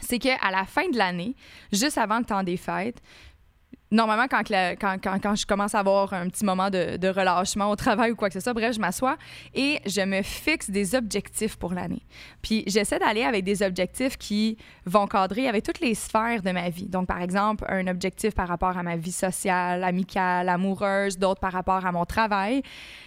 c'est 0.00 0.18
qu'à 0.18 0.50
la 0.50 0.64
fin 0.64 0.88
de 0.88 0.96
l'année, 0.96 1.36
juste 1.72 1.98
avant 1.98 2.18
le 2.18 2.24
temps 2.24 2.42
des 2.42 2.56
fêtes, 2.56 3.00
normalement, 3.92 4.26
quand, 4.28 4.42
quand, 4.48 5.20
quand, 5.22 5.34
je 5.36 5.46
commence 5.46 5.74
à 5.74 5.80
avoir 5.80 6.12
un 6.14 6.28
petit 6.28 6.44
moment 6.44 6.70
de, 6.70 6.96
de, 6.96 7.08
relâchement 7.08 7.70
au 7.70 7.76
travail 7.76 8.10
ou 8.10 8.16
quoi 8.16 8.28
que 8.28 8.34
ce 8.34 8.40
soit, 8.40 8.54
bref, 8.54 8.74
je 8.74 8.80
m'assois 8.80 9.16
et 9.54 9.78
je 9.86 10.00
me 10.00 10.22
fixe 10.22 10.70
des 10.70 10.94
objectifs 10.94 11.56
pour 11.56 11.74
l'année. 11.74 12.02
Puis 12.40 12.64
j'essaie 12.66 12.98
d'aller 12.98 13.22
avec 13.22 13.44
des 13.44 13.62
objectifs 13.62 14.16
qui 14.16 14.56
vont 14.86 15.06
cadrer 15.06 15.46
avec 15.46 15.62
toutes 15.62 15.80
les 15.80 15.94
sphères 15.94 16.42
de 16.42 16.50
ma 16.50 16.70
vie. 16.70 16.88
Donc, 16.88 17.06
par 17.06 17.20
exemple, 17.20 17.64
un 17.68 17.86
objectif 17.86 18.34
par 18.34 18.48
rapport 18.48 18.76
à 18.76 18.82
ma 18.82 18.96
vie 18.96 19.12
sociale, 19.12 19.84
amicale, 19.84 20.48
amoureuse, 20.48 21.18
d'autres 21.18 21.40
par 21.40 21.52
rapport 21.52 21.84
à 21.84 21.92
mon 21.92 22.04
travail. 22.04 22.62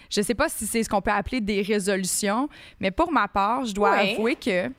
Je 0.08 0.20
sais 0.22 0.34
pas 0.34 0.48
si 0.48 0.66
c'est 0.66 0.84
ce 0.84 0.88
qu'on 0.88 1.02
peut 1.02 1.10
appeler 1.10 1.40
des 1.40 1.62
résolutions, 1.62 2.48
mais 2.80 2.92
pour 2.92 3.12
ma 3.12 3.26
part, 3.26 3.64
je 3.64 3.74
dois 3.74 3.90
avouer 3.90 4.36
que 4.36 4.70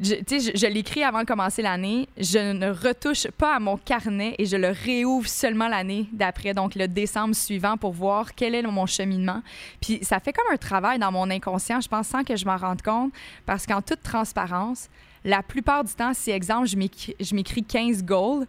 je, 0.00 0.66
l'écris 0.66 1.02
avant 1.02 1.20
de 1.20 1.26
commencer 1.26 1.62
l'année. 1.62 2.08
Je 2.16 2.52
ne 2.52 2.70
retouche 2.70 3.28
pas 3.38 3.56
à 3.56 3.60
mon 3.60 3.76
carnet 3.76 4.34
et 4.38 4.46
je 4.46 4.56
le 4.56 4.68
réouvre 4.68 5.28
seulement 5.28 5.68
l'année 5.68 6.08
d'après, 6.12 6.54
donc 6.54 6.74
le 6.74 6.88
décembre 6.88 7.34
suivant, 7.34 7.76
pour 7.76 7.92
voir 7.92 8.34
quel 8.34 8.54
est 8.54 8.62
mon 8.62 8.86
cheminement. 8.86 9.42
Puis 9.80 9.98
ça 10.02 10.20
fait 10.20 10.32
comme 10.32 10.52
un 10.52 10.56
travail 10.56 10.98
dans 10.98 11.12
mon 11.12 11.30
inconscient, 11.30 11.80
je 11.80 11.88
pense, 11.88 12.08
sans 12.08 12.24
que 12.24 12.36
je 12.36 12.44
m'en 12.44 12.56
rende 12.56 12.82
compte, 12.82 13.12
parce 13.46 13.66
qu'en 13.66 13.82
toute 13.82 14.02
transparence, 14.02 14.88
la 15.24 15.42
plupart 15.42 15.84
du 15.84 15.92
temps, 15.92 16.14
si, 16.14 16.30
exemple, 16.30 16.66
je 16.66 17.34
m'écris 17.34 17.62
15 17.62 18.02
goals, 18.02 18.46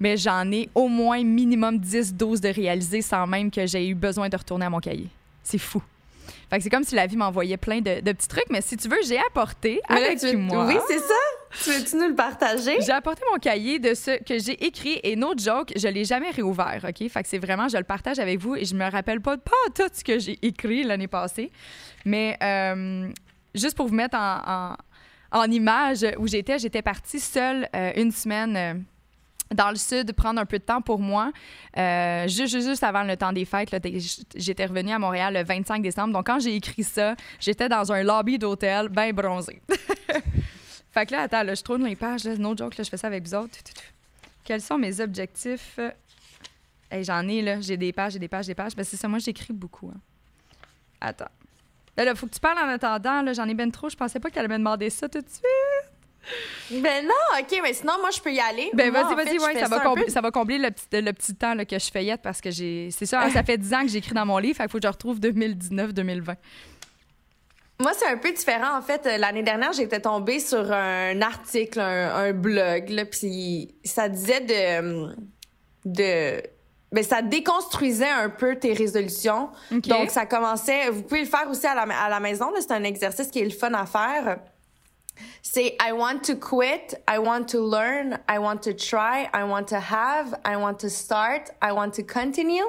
mais 0.00 0.16
j'en 0.16 0.50
ai 0.50 0.68
au 0.74 0.88
moins 0.88 1.22
minimum 1.22 1.76
10-12 1.76 2.40
de 2.40 2.48
réaliser 2.48 3.02
sans 3.02 3.26
même 3.26 3.50
que 3.50 3.66
j'ai 3.66 3.88
eu 3.88 3.94
besoin 3.94 4.28
de 4.28 4.36
retourner 4.36 4.66
à 4.66 4.70
mon 4.70 4.80
cahier. 4.80 5.08
C'est 5.42 5.58
fou. 5.58 5.82
Fait 6.48 6.58
que 6.58 6.62
c'est 6.62 6.70
comme 6.70 6.84
si 6.84 6.94
la 6.94 7.06
vie 7.06 7.16
m'envoyait 7.16 7.56
plein 7.56 7.80
de, 7.80 8.00
petits 8.00 8.28
trucs, 8.28 8.48
mais 8.50 8.60
si 8.60 8.76
tu 8.76 8.88
veux, 8.88 8.98
j'ai 9.06 9.18
apporté 9.18 9.80
avec 9.88 10.22
moi. 10.34 10.66
Oui, 10.66 10.76
c'est 10.88 10.98
ça. 11.00 11.14
tu 11.64 11.70
veux-tu 11.70 11.96
nous 11.96 12.08
le 12.08 12.14
partager? 12.14 12.76
J'ai 12.80 12.92
apporté 12.92 13.22
mon 13.32 13.38
cahier 13.38 13.78
de 13.80 13.94
ce 13.94 14.22
que 14.22 14.38
j'ai 14.38 14.64
écrit 14.64 15.00
et 15.02 15.16
no 15.16 15.32
joke, 15.36 15.72
je 15.76 15.88
l'ai 15.88 16.04
jamais 16.04 16.30
réouvert, 16.30 16.84
OK? 16.88 17.08
Fait 17.08 17.22
que 17.22 17.28
c'est 17.28 17.38
vraiment, 17.38 17.66
je 17.68 17.76
le 17.76 17.82
partage 17.84 18.20
avec 18.20 18.38
vous 18.38 18.54
et 18.54 18.64
je 18.64 18.74
me 18.76 18.88
rappelle 18.88 19.20
pas, 19.20 19.36
pas 19.38 19.50
tout 19.74 19.88
ce 19.92 20.04
que 20.04 20.18
j'ai 20.20 20.38
écrit 20.42 20.84
l'année 20.84 21.08
passée. 21.08 21.50
Mais 22.04 22.36
euh, 22.42 23.08
juste 23.54 23.76
pour 23.76 23.88
vous 23.88 23.94
mettre 23.94 24.16
en, 24.16 24.76
en, 25.32 25.40
en 25.40 25.50
image 25.50 26.06
où 26.18 26.28
j'étais, 26.28 26.58
j'étais 26.60 26.82
partie 26.82 27.18
seule 27.18 27.68
euh, 27.74 27.90
une 27.96 28.12
semaine. 28.12 28.56
euh, 28.56 28.74
dans 29.54 29.70
le 29.70 29.76
sud, 29.76 30.12
prendre 30.12 30.40
un 30.40 30.46
peu 30.46 30.58
de 30.58 30.64
temps 30.64 30.80
pour 30.80 30.98
moi. 30.98 31.32
Euh, 31.76 32.26
juste, 32.28 32.60
juste, 32.60 32.82
avant 32.82 33.02
le 33.04 33.16
temps 33.16 33.32
des 33.32 33.44
fêtes, 33.44 33.74
j'étais 34.34 34.66
revenue 34.66 34.92
à 34.92 34.98
Montréal 34.98 35.34
le 35.34 35.44
25 35.44 35.82
décembre. 35.82 36.12
Donc, 36.12 36.26
quand 36.26 36.40
j'ai 36.40 36.56
écrit 36.56 36.82
ça, 36.82 37.14
j'étais 37.40 37.68
dans 37.68 37.92
un 37.92 38.02
lobby 38.02 38.38
d'hôtel, 38.38 38.88
bien 38.88 39.12
bronzé. 39.12 39.60
fait 40.90 41.06
que 41.06 41.12
là, 41.12 41.22
attends, 41.22 41.42
là, 41.42 41.54
je 41.54 41.62
tourne 41.62 41.84
les 41.84 41.96
pages. 41.96 42.24
Là, 42.24 42.36
no 42.36 42.56
joke, 42.56 42.76
là, 42.76 42.84
je 42.84 42.90
fais 42.90 42.96
ça 42.96 43.06
avec 43.06 43.24
vous 43.26 43.34
autres. 43.34 43.58
Quels 44.44 44.60
sont 44.60 44.78
mes 44.78 45.00
objectifs? 45.00 45.78
Hey, 46.90 47.04
J'en 47.04 47.26
ai, 47.28 47.42
là. 47.42 47.60
J'ai 47.60 47.76
des 47.76 47.92
pages, 47.92 48.12
j'ai 48.14 48.18
des 48.18 48.28
pages, 48.28 48.46
des 48.46 48.54
pages. 48.54 48.74
Ben, 48.76 48.84
c'est 48.84 48.96
ça, 48.96 49.08
moi, 49.08 49.18
j'écris 49.18 49.52
beaucoup. 49.52 49.90
hein. 49.94 49.98
Attends. 51.00 51.28
Là, 51.96 52.04
là, 52.04 52.14
faut 52.14 52.26
que 52.26 52.34
tu 52.34 52.40
parles 52.40 52.58
en 52.58 52.68
attendant. 52.68 53.32
J'en 53.32 53.48
ai 53.48 53.54
ben 53.54 53.70
trop. 53.70 53.88
Je 53.88 53.96
pensais 53.96 54.20
pas 54.20 54.30
qu'elle 54.30 54.44
allait 54.44 54.54
me 54.54 54.58
demander 54.58 54.90
ça 54.90 55.08
tout 55.08 55.20
de 55.20 55.28
suite. 55.28 55.42
Ben 56.70 57.04
non, 57.06 57.38
OK, 57.40 57.60
mais 57.62 57.72
sinon, 57.72 57.94
moi, 58.00 58.10
je 58.10 58.20
peux 58.20 58.32
y 58.32 58.40
aller. 58.40 58.70
Ben 58.74 58.90
vas-y, 58.90 59.14
vas-y, 59.14 59.38
ouais, 59.38 59.58
ça 59.60 59.68
va, 59.68 59.80
combler, 59.80 60.04
peu- 60.04 60.10
ça 60.10 60.20
va 60.20 60.30
combler 60.30 60.58
le 60.58 60.70
petit, 60.70 60.86
le 60.92 61.12
petit 61.12 61.34
temps 61.34 61.54
là, 61.54 61.64
que 61.64 61.78
je 61.78 61.90
feuillette 61.90 62.22
parce 62.22 62.40
que 62.40 62.50
j'ai. 62.50 62.88
C'est 62.90 63.06
ça, 63.06 63.22
hein, 63.22 63.30
ça 63.30 63.42
fait 63.42 63.58
10 63.58 63.74
ans 63.74 63.82
que 63.82 63.88
j'écris 63.88 64.14
dans 64.14 64.26
mon 64.26 64.38
livre, 64.38 64.58
qu'il 64.58 64.68
faut 64.68 64.78
que 64.78 64.82
je 64.84 64.88
retrouve 64.88 65.18
2019-2020. 65.20 66.34
Moi, 67.78 67.92
c'est 67.94 68.06
un 68.08 68.16
peu 68.16 68.32
différent. 68.32 68.76
En 68.78 68.82
fait, 68.82 69.06
Euh, 69.06 69.18
l'année 69.18 69.42
dernière, 69.42 69.72
j'étais 69.72 70.00
tombée 70.00 70.40
sur 70.40 70.72
un 70.72 71.20
article, 71.20 71.78
un, 71.80 72.14
un 72.14 72.32
blog, 72.32 72.88
là, 72.88 73.04
puis 73.04 73.74
ça 73.84 74.08
disait 74.08 74.40
de... 74.40 75.14
de 75.84 76.42
ben, 76.92 77.02
ça 77.04 77.20
déconstruisait 77.20 78.08
un 78.08 78.30
peu 78.30 78.56
tes 78.56 78.72
résolutions. 78.72 79.50
Donc, 79.70 80.10
ça 80.10 80.24
commençait... 80.24 80.88
Vous 80.88 81.02
pouvez 81.02 81.20
le 81.20 81.26
faire 81.26 81.46
aussi 81.50 81.66
à 81.66 81.74
la, 81.74 81.82
à 81.82 82.08
la 82.08 82.20
maison. 82.20 82.50
C'est 82.58 82.70
un 82.70 82.84
exercice 82.84 83.26
qui 83.26 83.40
est 83.40 83.44
le 83.44 83.50
fun 83.50 83.72
à 83.74 83.84
faire. 83.84 84.38
C'est 85.42 85.76
I 85.80 85.92
want 85.92 86.20
to 86.24 86.36
quit, 86.36 86.94
I 87.08 87.18
want 87.18 87.46
to 87.46 87.60
learn, 87.60 88.18
I 88.28 88.38
want 88.38 88.58
to 88.62 88.72
try, 88.72 89.28
I 89.32 89.44
want 89.44 89.66
to 89.68 89.76
have, 89.76 90.34
I 90.44 90.56
want 90.56 90.78
to 90.80 90.88
start, 90.88 91.50
I 91.62 91.72
want 91.72 91.92
to 91.94 92.02
continue, 92.02 92.64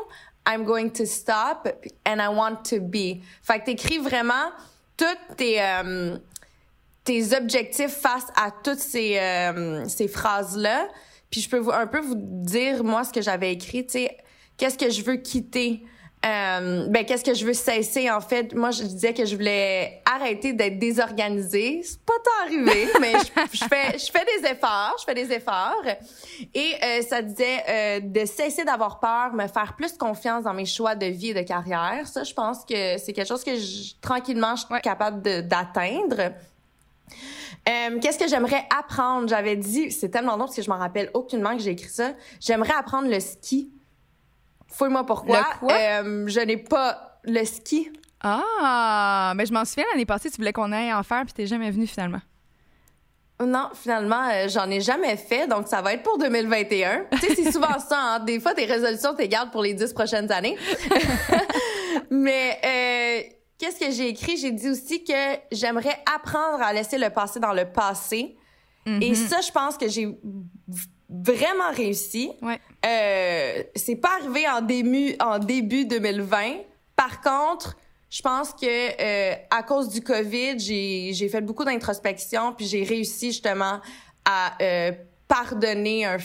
I'm 0.45 0.63
going 0.63 0.91
to 0.91 1.05
stop, 1.05 1.67
and 2.05 2.21
I 2.21 2.29
want 2.29 2.63
to 2.69 2.79
be. 2.79 3.21
Fait 3.41 3.59
que 3.59 3.65
t'écris 3.65 3.99
vraiment 3.99 4.51
toutes 4.95 5.37
tes, 5.37 5.61
euh, 5.61 6.17
tes 7.03 7.33
objectifs 7.35 7.91
face 7.91 8.27
à 8.35 8.51
toutes 8.51 8.79
ces, 8.79 9.17
euh, 9.17 9.85
ces 9.87 10.07
phrases-là. 10.07 10.87
Puis 11.29 11.41
je 11.41 11.49
peux 11.49 11.57
vous, 11.57 11.71
un 11.71 11.87
peu 11.87 11.99
vous 11.99 12.15
dire, 12.15 12.83
moi, 12.83 13.03
ce 13.03 13.11
que 13.11 13.21
j'avais 13.21 13.51
écrit, 13.51 13.85
tu 13.85 13.93
sais, 13.93 14.17
qu'est-ce 14.55 14.77
que 14.77 14.89
je 14.89 15.01
veux 15.03 15.17
quitter? 15.17 15.83
Euh, 16.25 16.87
ben, 16.89 17.05
qu'est-ce 17.05 17.23
que 17.23 17.33
je 17.35 17.45
veux 17.45 17.53
cesser, 17.53 18.09
en 18.09 18.19
fait? 18.19 18.53
Moi, 18.53 18.71
je 18.71 18.83
disais 18.83 19.13
que 19.13 19.23
je 19.23 19.35
voulais 19.35 20.01
arrêter 20.03 20.51
d'être 20.51 20.79
désorganisée. 20.79 21.81
C'est 21.83 22.01
pas 22.01 22.13
tant 22.23 22.45
arrivé, 22.45 22.87
mais 22.99 23.13
je, 23.13 23.57
je 23.59 23.63
fais, 23.65 23.97
je 23.97 24.11
fais 24.11 24.25
des 24.25 24.49
efforts, 24.49 24.95
je 24.99 25.03
fais 25.05 25.13
des 25.13 25.31
efforts. 25.31 25.83
Et 26.55 26.71
euh, 26.83 27.01
ça 27.03 27.21
disait 27.21 27.63
euh, 27.69 27.99
de 28.01 28.25
cesser 28.25 28.65
d'avoir 28.65 28.99
peur, 28.99 29.31
me 29.33 29.47
faire 29.47 29.75
plus 29.77 29.93
confiance 29.93 30.43
dans 30.43 30.53
mes 30.55 30.65
choix 30.65 30.95
de 30.95 31.05
vie 31.05 31.29
et 31.29 31.33
de 31.35 31.43
carrière. 31.43 32.07
Ça, 32.07 32.23
je 32.23 32.33
pense 32.33 32.65
que 32.65 32.97
c'est 32.97 33.13
quelque 33.13 33.27
chose 33.27 33.43
que 33.43 33.55
je, 33.55 33.93
tranquillement, 34.01 34.55
je 34.55 34.65
suis 34.65 34.73
Ouais. 34.73 34.81
capable 34.81 35.21
d'atteindre. 35.47 36.33
Euh, 37.69 37.99
Qu'est-ce 38.01 38.17
que 38.19 38.27
j'aimerais 38.27 38.65
apprendre? 38.77 39.27
J'avais 39.29 39.55
dit, 39.55 39.91
c'est 39.91 40.09
tellement 40.09 40.33
long 40.33 40.45
parce 40.45 40.55
que 40.55 40.61
je 40.61 40.69
m'en 40.69 40.77
rappelle 40.77 41.09
aucunement 41.13 41.55
que 41.55 41.61
j'ai 41.61 41.71
écrit 41.71 41.89
ça. 41.89 42.11
J'aimerais 42.39 42.73
apprendre 42.73 43.07
le 43.09 43.19
ski. 43.19 43.71
Fouille-moi 44.69 45.05
pourquoi. 45.05 45.39
Le 45.39 45.59
quoi? 45.59 45.73
Euh, 45.73 46.27
je 46.27 46.39
n'ai 46.39 46.57
pas 46.57 47.19
le 47.23 47.43
ski. 47.45 47.89
Ah, 48.21 49.33
mais 49.35 49.45
je 49.45 49.53
m'en 49.53 49.65
souviens 49.65 49.85
l'année 49.91 50.05
passée, 50.05 50.29
tu 50.29 50.37
voulais 50.37 50.53
qu'on 50.53 50.71
aille 50.71 50.93
en 50.93 51.03
faire, 51.03 51.23
puis 51.23 51.33
t'es 51.33 51.45
jamais 51.45 51.69
venu 51.71 51.85
finalement. 51.85 52.21
Non, 53.39 53.69
finalement, 53.75 54.27
euh, 54.31 54.47
j'en 54.47 54.67
ai 54.71 54.81
jamais 54.81 55.15
fait, 55.15 55.47
donc 55.47 55.67
ça 55.67 55.81
va 55.83 55.93
être 55.93 56.01
pour 56.01 56.17
2021. 56.17 57.05
tu 57.11 57.19
sais, 57.19 57.35
c'est 57.35 57.51
souvent 57.51 57.77
ça. 57.77 58.15
Hein? 58.15 58.19
Des 58.21 58.39
fois, 58.39 58.55
tes 58.55 58.65
résolutions, 58.65 59.13
t'es 59.13 59.27
gardes 59.27 59.51
pour 59.51 59.61
les 59.61 59.75
dix 59.75 59.93
prochaines 59.93 60.31
années. 60.31 60.57
Mais 62.09 62.59
euh, 62.65 63.33
qu'est-ce 63.59 63.79
que 63.79 63.91
j'ai 63.91 64.07
écrit? 64.07 64.37
J'ai 64.37 64.51
dit 64.51 64.69
aussi 64.69 65.03
que 65.03 65.13
j'aimerais 65.51 65.99
apprendre 66.15 66.63
à 66.63 66.73
laisser 66.73 66.97
le 66.97 67.11
passé 67.11 67.39
dans 67.39 67.53
le 67.53 67.65
passé. 67.65 68.37
Et 69.01 69.15
ça, 69.15 69.41
je 69.41 69.51
pense 69.51 69.77
que 69.77 69.89
j'ai 69.89 70.17
vraiment 71.09 71.71
réussi. 71.71 72.31
Ouais. 72.41 72.59
Euh, 72.85 73.63
c'est 73.75 73.95
pas 73.95 74.09
arrivé 74.19 74.47
en 74.47 74.61
début, 74.61 75.15
en 75.19 75.39
début 75.39 75.85
2020. 75.85 76.57
Par 76.95 77.21
contre, 77.21 77.77
je 78.09 78.21
pense 78.21 78.53
que 78.53 78.65
euh, 78.65 79.35
à 79.49 79.63
cause 79.63 79.89
du 79.89 80.01
Covid, 80.01 80.59
j'ai 80.59 81.11
j'ai 81.13 81.29
fait 81.29 81.41
beaucoup 81.41 81.65
d'introspection, 81.65 82.53
puis 82.53 82.65
j'ai 82.65 82.83
réussi 82.83 83.27
justement 83.27 83.79
à 84.25 84.53
euh, 84.61 84.91
pardonner 85.27 86.05
un 86.05 86.17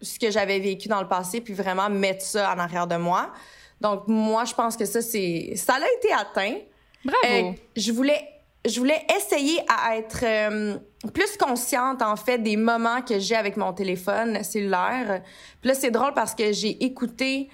ce 0.00 0.18
que 0.18 0.30
j'avais 0.30 0.58
vécu 0.58 0.88
dans 0.88 1.00
le 1.00 1.08
passé, 1.08 1.40
puis 1.40 1.54
vraiment 1.54 1.88
mettre 1.88 2.22
ça 2.22 2.52
en 2.54 2.58
arrière 2.58 2.86
de 2.86 2.96
moi. 2.96 3.32
Donc 3.80 4.06
moi, 4.06 4.44
je 4.44 4.54
pense 4.54 4.76
que 4.76 4.84
ça 4.84 5.02
c'est 5.02 5.52
ça 5.56 5.78
l'a 5.78 5.86
été 5.98 6.12
atteint. 6.12 6.56
Bravo. 7.04 7.48
Euh, 7.48 7.52
je 7.76 7.92
voulais 7.92 8.33
je 8.66 8.78
voulais 8.78 9.02
essayer 9.16 9.60
à 9.68 9.96
être 9.96 10.22
euh, 10.22 10.78
plus 11.12 11.36
consciente 11.36 12.00
en 12.02 12.16
fait 12.16 12.38
des 12.38 12.56
moments 12.56 13.02
que 13.02 13.18
j'ai 13.18 13.36
avec 13.36 13.56
mon 13.56 13.72
téléphone 13.72 14.42
cellulaire. 14.42 15.22
Puis 15.60 15.68
là 15.68 15.74
c'est 15.74 15.90
drôle 15.90 16.14
parce 16.14 16.34
que 16.34 16.52
j'ai 16.52 16.82
écouté 16.84 17.50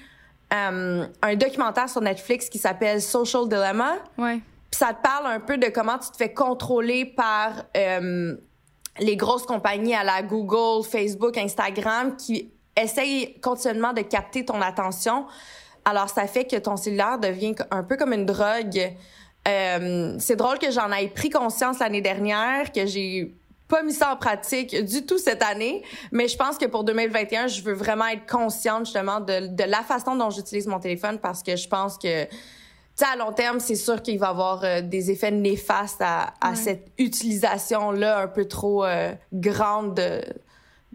euh, 0.52 1.06
un 1.22 1.36
documentaire 1.36 1.88
sur 1.88 2.00
Netflix 2.00 2.48
qui 2.48 2.58
s'appelle 2.58 3.02
Social 3.02 3.48
Dilemma. 3.48 3.94
ouais. 4.18 4.40
Puis 4.70 4.78
ça 4.78 4.94
te 4.94 5.02
parle 5.02 5.26
un 5.26 5.40
peu 5.40 5.58
de 5.58 5.66
comment 5.66 5.98
tu 5.98 6.10
te 6.12 6.16
fais 6.16 6.32
contrôler 6.32 7.04
par 7.04 7.64
euh, 7.76 8.36
les 9.00 9.16
grosses 9.16 9.44
compagnies 9.44 9.96
à 9.96 10.04
la 10.04 10.22
Google, 10.22 10.84
Facebook, 10.84 11.36
Instagram 11.36 12.16
qui 12.16 12.52
essayent 12.76 13.40
continuellement 13.40 13.92
de 13.92 14.02
capter 14.02 14.44
ton 14.44 14.60
attention. 14.60 15.26
Alors 15.84 16.08
ça 16.08 16.28
fait 16.28 16.44
que 16.44 16.56
ton 16.56 16.76
cellulaire 16.76 17.18
devient 17.18 17.56
un 17.72 17.82
peu 17.82 17.96
comme 17.96 18.12
une 18.12 18.26
drogue. 18.26 18.94
Euh, 19.48 20.14
c'est 20.18 20.36
drôle 20.36 20.58
que 20.58 20.70
j'en 20.70 20.90
ai 20.92 21.08
pris 21.08 21.30
conscience 21.30 21.78
l'année 21.78 22.02
dernière, 22.02 22.72
que 22.72 22.84
j'ai 22.86 23.34
pas 23.68 23.82
mis 23.82 23.92
ça 23.92 24.12
en 24.12 24.16
pratique 24.16 24.74
du 24.84 25.06
tout 25.06 25.16
cette 25.18 25.42
année, 25.42 25.82
mais 26.12 26.26
je 26.28 26.36
pense 26.36 26.58
que 26.58 26.66
pour 26.66 26.82
2021, 26.84 27.46
je 27.46 27.62
veux 27.62 27.72
vraiment 27.72 28.06
être 28.08 28.26
consciente 28.26 28.84
justement 28.86 29.20
de, 29.20 29.46
de 29.46 29.64
la 29.64 29.82
façon 29.82 30.16
dont 30.16 30.28
j'utilise 30.30 30.66
mon 30.66 30.80
téléphone 30.80 31.18
parce 31.20 31.42
que 31.42 31.54
je 31.56 31.68
pense 31.68 31.96
que 31.96 32.24
tu 32.24 32.30
sais, 32.96 33.04
à 33.12 33.16
long 33.16 33.32
terme, 33.32 33.60
c'est 33.60 33.76
sûr 33.76 34.02
qu'il 34.02 34.18
va 34.18 34.26
y 34.26 34.30
avoir 34.30 34.62
euh, 34.64 34.80
des 34.82 35.10
effets 35.12 35.30
néfastes 35.30 36.00
à, 36.02 36.34
à 36.40 36.50
Ouais. 36.50 36.56
cette 36.56 36.88
utilisation-là 36.98 38.18
un 38.22 38.26
peu 38.28 38.46
trop 38.46 38.84
euh, 38.84 39.12
grande 39.32 39.94
de- 39.94 40.20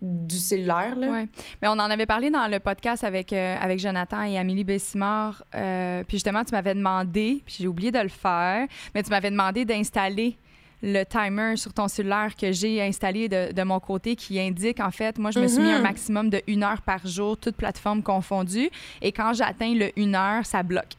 du 0.05 0.37
cellulaire. 0.37 0.95
Là. 0.95 1.07
Ouais. 1.09 1.27
Mais 1.61 1.67
on 1.67 1.71
en 1.73 1.79
avait 1.89 2.05
parlé 2.05 2.29
dans 2.29 2.47
le 2.47 2.59
podcast 2.59 3.03
avec, 3.03 3.33
euh, 3.33 3.55
avec 3.59 3.79
Jonathan 3.79 4.21
et 4.23 4.37
Amélie 4.37 4.63
Bessimard. 4.63 5.43
euh, 5.55 6.03
puis 6.07 6.17
justement, 6.17 6.43
tu 6.43 6.51
m'avais 6.51 6.75
demandé, 6.75 7.41
puis 7.45 7.55
j'ai 7.59 7.67
oublié 7.67 7.91
de 7.91 7.99
le 7.99 8.09
faire, 8.09 8.67
mais 8.93 9.03
tu 9.03 9.09
m'avais 9.09 9.31
demandé 9.31 9.65
d'installer 9.65 10.37
le 10.83 11.03
timer 11.03 11.55
sur 11.55 11.73
ton 11.73 11.87
cellulaire 11.87 12.35
que 12.39 12.51
j'ai 12.51 12.81
installé 12.81 13.27
de, 13.27 13.51
de 13.53 13.63
mon 13.63 13.79
côté 13.79 14.15
qui 14.15 14.39
indique, 14.39 14.79
en 14.79 14.91
fait, 14.91 15.17
moi, 15.17 15.31
je 15.31 15.39
me 15.39 15.47
suis 15.47 15.61
mis 15.61 15.71
un 15.71 15.77
Mhm. 15.77 15.83
maximum 15.83 16.29
de 16.29 16.41
une 16.47 16.63
heure 16.63 16.81
par 16.81 17.05
jour, 17.07 17.37
toutes 17.37 17.55
plateformes 17.55 18.03
confondues. 18.03 18.69
Et 19.01 19.11
quand 19.11 19.33
j'atteins 19.33 19.73
le 19.73 19.89
une 19.99 20.13
heure, 20.15 20.45
ça 20.45 20.61
bloque. 20.61 20.93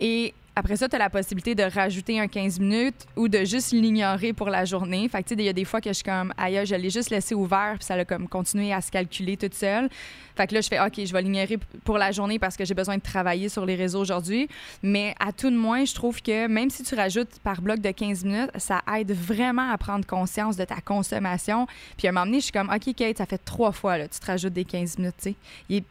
Et 0.00 0.34
après 0.56 0.76
ça, 0.76 0.88
tu 0.88 0.94
as 0.94 0.98
la 0.98 1.10
possibilité 1.10 1.54
de 1.54 1.64
rajouter 1.64 2.20
un 2.20 2.28
15 2.28 2.60
minutes 2.60 3.06
ou 3.16 3.26
de 3.26 3.44
juste 3.44 3.72
l'ignorer 3.72 4.32
pour 4.32 4.50
la 4.50 4.64
journée. 4.64 5.08
Fait 5.08 5.22
que, 5.22 5.28
tu 5.28 5.34
sais, 5.34 5.40
il 5.40 5.46
y 5.46 5.48
a 5.48 5.52
des 5.52 5.64
fois 5.64 5.80
que 5.80 5.90
je 5.90 5.94
suis 5.94 6.04
comme, 6.04 6.32
aïe, 6.36 6.64
je 6.64 6.76
l'ai 6.76 6.90
juste 6.90 7.10
laissé 7.10 7.34
ouvert, 7.34 7.74
puis 7.76 7.84
ça 7.84 7.94
a 7.94 8.04
comme 8.04 8.28
continué 8.28 8.72
à 8.72 8.80
se 8.80 8.90
calculer 8.92 9.36
toute 9.36 9.54
seule. 9.54 9.88
Fait 10.36 10.46
que 10.46 10.54
là, 10.54 10.60
je 10.60 10.68
fais, 10.68 10.80
OK, 10.80 11.04
je 11.04 11.12
vais 11.12 11.22
l'ignorer 11.22 11.58
pour 11.84 11.98
la 11.98 12.12
journée 12.12 12.38
parce 12.38 12.56
que 12.56 12.64
j'ai 12.64 12.74
besoin 12.74 12.96
de 12.96 13.02
travailler 13.02 13.48
sur 13.48 13.66
les 13.66 13.74
réseaux 13.74 14.00
aujourd'hui. 14.00 14.48
Mais 14.82 15.14
à 15.18 15.32
tout 15.32 15.50
de 15.50 15.56
moins, 15.56 15.84
je 15.84 15.94
trouve 15.94 16.22
que 16.22 16.46
même 16.46 16.70
si 16.70 16.84
tu 16.84 16.94
rajoutes 16.94 17.40
par 17.42 17.60
bloc 17.60 17.80
de 17.80 17.90
15 17.90 18.24
minutes, 18.24 18.50
ça 18.56 18.80
aide 18.96 19.12
vraiment 19.12 19.70
à 19.70 19.78
prendre 19.78 20.06
conscience 20.06 20.56
de 20.56 20.64
ta 20.64 20.80
consommation. 20.80 21.66
Puis 21.96 22.06
à 22.06 22.10
un 22.10 22.12
moment 22.12 22.26
donné, 22.26 22.38
je 22.38 22.44
suis 22.44 22.52
comme, 22.52 22.70
OK, 22.70 22.94
Kate, 22.94 23.18
ça 23.18 23.26
fait 23.26 23.38
trois 23.38 23.72
fois, 23.72 23.98
là, 23.98 24.06
tu 24.06 24.20
te 24.20 24.26
rajoutes 24.26 24.52
des 24.52 24.64
15 24.64 24.98
minutes, 24.98 25.14
tu 25.20 25.34
sais. 25.70 25.84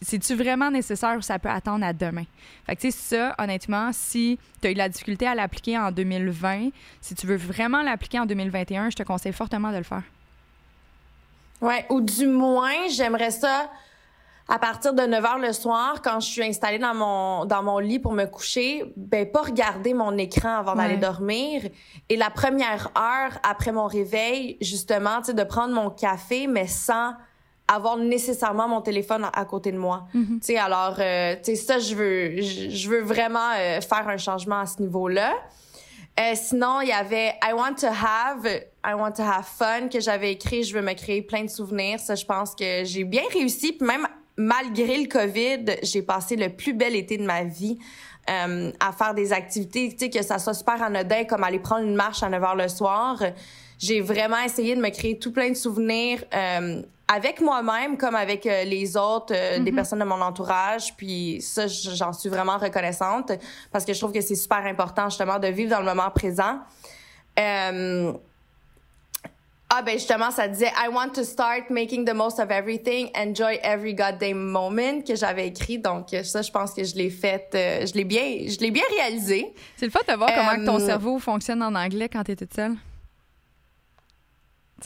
C'est-tu 0.00 0.34
vraiment 0.34 0.70
nécessaire 0.70 1.16
ou 1.18 1.20
ça 1.20 1.38
peut 1.38 1.50
attendre 1.50 1.84
à 1.84 1.92
demain? 1.92 2.24
Fait 2.64 2.76
que, 2.76 2.80
tu 2.80 2.90
sais, 2.90 3.16
ça, 3.16 3.34
honnêtement, 3.38 3.90
si 3.92 4.38
tu 4.62 4.68
as 4.68 4.70
eu 4.70 4.74
de 4.74 4.78
la 4.78 4.88
difficulté 4.88 5.26
à 5.26 5.34
l'appliquer 5.34 5.78
en 5.78 5.90
2020, 5.90 6.70
si 7.00 7.14
tu 7.14 7.26
veux 7.26 7.36
vraiment 7.36 7.82
l'appliquer 7.82 8.20
en 8.20 8.26
2021, 8.26 8.90
je 8.90 8.96
te 8.96 9.02
conseille 9.02 9.34
fortement 9.34 9.72
de 9.72 9.78
le 9.78 9.82
faire. 9.82 10.04
Ouais, 11.60 11.84
ou 11.90 12.00
du 12.00 12.26
moins, 12.26 12.88
j'aimerais 12.88 13.30
ça 13.30 13.70
à 14.48 14.60
partir 14.60 14.94
de 14.94 15.02
9 15.02 15.24
h 15.24 15.40
le 15.40 15.52
soir, 15.52 16.00
quand 16.02 16.20
je 16.20 16.28
suis 16.28 16.44
installée 16.44 16.78
dans 16.78 16.94
mon, 16.94 17.44
dans 17.46 17.64
mon 17.64 17.78
lit 17.78 17.98
pour 17.98 18.12
me 18.12 18.26
coucher, 18.26 18.92
ben, 18.96 19.30
pas 19.30 19.42
regarder 19.42 19.92
mon 19.92 20.16
écran 20.16 20.58
avant 20.58 20.76
d'aller 20.76 20.98
dormir. 20.98 21.62
Et 22.08 22.16
la 22.16 22.30
première 22.30 22.92
heure 22.96 23.40
après 23.42 23.72
mon 23.72 23.86
réveil, 23.86 24.56
justement, 24.60 25.18
tu 25.18 25.26
sais, 25.26 25.34
de 25.34 25.42
prendre 25.42 25.74
mon 25.74 25.90
café, 25.90 26.46
mais 26.46 26.68
sans 26.68 27.14
avoir 27.68 27.96
nécessairement 27.96 28.68
mon 28.68 28.80
téléphone 28.80 29.26
à, 29.32 29.44
côté 29.44 29.72
de 29.72 29.78
moi. 29.78 30.06
Mm-hmm. 30.14 30.40
Tu 30.40 30.46
sais, 30.46 30.56
alors, 30.56 30.96
euh, 30.98 31.34
tu 31.36 31.54
sais, 31.54 31.56
ça, 31.56 31.78
je 31.78 31.94
veux, 31.94 32.40
je, 32.40 32.88
veux 32.88 33.02
vraiment 33.02 33.50
euh, 33.58 33.80
faire 33.80 34.08
un 34.08 34.16
changement 34.16 34.60
à 34.60 34.66
ce 34.66 34.80
niveau-là. 34.80 35.34
Euh, 36.18 36.32
sinon, 36.34 36.80
il 36.80 36.88
y 36.88 36.92
avait 36.92 37.34
I 37.42 37.52
want 37.52 37.74
to 37.80 37.88
have, 37.88 38.46
I 38.84 38.94
want 38.94 39.12
to 39.12 39.22
have 39.22 39.44
fun 39.44 39.88
que 39.88 40.00
j'avais 40.00 40.32
écrit. 40.32 40.62
Je 40.62 40.74
veux 40.74 40.82
me 40.82 40.94
créer 40.94 41.22
plein 41.22 41.44
de 41.44 41.50
souvenirs. 41.50 42.00
Ça, 42.00 42.14
je 42.14 42.24
pense 42.24 42.54
que 42.54 42.84
j'ai 42.84 43.04
bien 43.04 43.24
réussi. 43.32 43.72
Puis 43.72 43.86
même 43.86 44.06
malgré 44.36 44.98
le 44.98 45.08
COVID, 45.08 45.76
j'ai 45.82 46.02
passé 46.02 46.36
le 46.36 46.50
plus 46.50 46.72
bel 46.72 46.94
été 46.94 47.18
de 47.18 47.24
ma 47.24 47.44
vie 47.44 47.78
euh, 48.28 48.70
à 48.80 48.92
faire 48.92 49.14
des 49.14 49.32
activités, 49.32 49.90
tu 49.90 49.98
sais, 49.98 50.10
que 50.10 50.22
ça 50.22 50.38
soit 50.38 50.54
super 50.54 50.82
anodin, 50.82 51.24
comme 51.24 51.44
aller 51.44 51.58
prendre 51.58 51.86
une 51.86 51.94
marche 51.94 52.22
à 52.22 52.28
9 52.28 52.42
h 52.42 52.56
le 52.62 52.68
soir. 52.68 53.22
J'ai 53.78 54.00
vraiment 54.00 54.40
essayé 54.44 54.74
de 54.74 54.80
me 54.80 54.90
créer 54.90 55.18
tout 55.18 55.32
plein 55.32 55.50
de 55.50 55.54
souvenirs 55.54 56.24
euh, 56.34 56.82
avec 57.08 57.40
moi-même 57.40 57.96
comme 57.96 58.14
avec 58.14 58.46
euh, 58.46 58.64
les 58.64 58.96
autres, 58.96 59.32
euh, 59.34 59.58
des 59.58 59.70
mm-hmm. 59.70 59.74
personnes 59.74 59.98
de 60.00 60.04
mon 60.04 60.20
entourage. 60.20 60.94
Puis 60.96 61.40
ça, 61.40 61.66
j'en 61.66 62.12
suis 62.12 62.28
vraiment 62.28 62.58
reconnaissante 62.58 63.32
parce 63.70 63.84
que 63.84 63.92
je 63.92 63.98
trouve 63.98 64.12
que 64.12 64.20
c'est 64.20 64.34
super 64.34 64.64
important 64.66 65.08
justement 65.08 65.38
de 65.38 65.48
vivre 65.48 65.70
dans 65.70 65.80
le 65.80 65.84
moment 65.84 66.10
présent. 66.10 66.58
Euh, 67.38 68.12
ah 69.68 69.82
ben 69.82 69.94
justement, 69.94 70.30
ça 70.30 70.48
disait 70.48 70.70
I 70.76 70.88
want 70.88 71.10
to 71.10 71.24
start 71.24 71.70
making 71.70 72.04
the 72.04 72.14
most 72.14 72.38
of 72.38 72.50
everything, 72.50 73.10
enjoy 73.16 73.58
every 73.62 73.94
goddamn 73.94 74.38
moment 74.38 75.02
que 75.02 75.16
j'avais 75.16 75.48
écrit. 75.48 75.78
Donc 75.78 76.14
ça, 76.22 76.40
je 76.42 76.50
pense 76.50 76.72
que 76.72 76.84
je 76.84 76.94
l'ai 76.94 77.10
fait, 77.10 77.48
je 77.52 77.92
l'ai 77.94 78.04
bien, 78.04 78.46
je 78.46 78.58
l'ai 78.60 78.70
bien 78.70 78.84
réalisé. 78.96 79.52
C'est 79.76 79.86
le 79.86 79.90
fait 79.90 80.08
de 80.08 80.16
voir 80.16 80.30
comment 80.34 80.64
ton 80.64 80.78
cerveau 80.78 81.18
fonctionne 81.18 81.62
en 81.62 81.74
anglais 81.74 82.08
quand 82.08 82.22
t'es 82.22 82.36
toute 82.36 82.54
seule. 82.54 82.76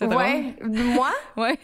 Ouais, 0.00 0.54
moi? 0.62 1.10
ouais. 1.36 1.58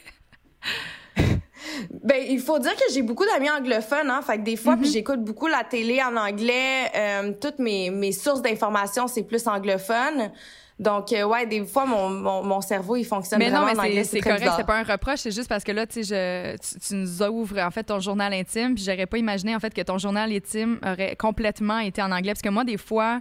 Ben, 1.91 2.23
il 2.29 2.41
faut 2.41 2.59
dire 2.59 2.75
que 2.75 2.93
j'ai 2.93 3.03
beaucoup 3.03 3.25
d'amis 3.27 3.51
anglophones, 3.51 4.09
hein. 4.09 4.21
Fait 4.23 4.39
que 4.39 4.43
des 4.43 4.57
fois, 4.57 4.77
puis 4.77 4.89
Mm-hmm. 4.89 4.93
j'écoute 4.93 5.25
beaucoup 5.25 5.47
la 5.47 5.65
télé 5.65 6.01
en 6.03 6.17
anglais. 6.17 6.91
Euh, 6.95 7.33
toutes 7.41 7.59
mes, 7.59 7.91
mes 7.91 8.13
sources 8.13 8.41
d'informations, 8.41 9.09
c'est 9.09 9.25
plus 9.25 9.47
anglophone. 9.47 10.31
Donc, 10.79 11.13
euh, 11.13 11.25
ouais, 11.25 11.47
des 11.47 11.65
fois, 11.65 11.87
mon, 11.87 12.11
mon, 12.11 12.43
mon, 12.43 12.61
cerveau, 12.61 12.97
il 12.97 13.05
fonctionne 13.05 13.39
mais 13.39 13.49
vraiment 13.49 13.73
non, 13.73 13.83
mais 13.83 14.05
c'est 14.05 14.21
correct, 14.21 14.47
c'est 14.57 14.67
pas 14.67 14.79
un 14.79 14.83
reproche, 14.83 15.21
c'est 15.21 15.31
juste 15.31 15.49
parce 15.49 15.65
que 15.65 15.73
là, 15.73 15.87
tu 15.87 16.05
sais, 16.05 16.57
tu, 16.87 16.95
nous 16.95 17.23
ouvres, 17.23 17.59
en 17.61 17.71
fait, 17.71 17.85
ton 17.85 17.99
journal 17.99 18.33
intime, 18.35 18.75
puis 18.75 18.85
j'aurais 18.85 19.07
pas 19.07 19.17
imaginé, 19.17 19.57
en 19.57 19.61
fait, 19.61 19.73
que 19.73 19.81
ton 19.81 19.97
journal 19.97 20.31
intime 20.31 20.79
aurait 20.85 21.17
complètement 21.17 21.79
été 21.79 22.03
en 22.03 22.13
anglais. 22.13 22.33
Parce 22.33 22.43
que 22.43 22.51
moi, 22.51 22.65
des 22.65 22.77
fois, 22.77 23.21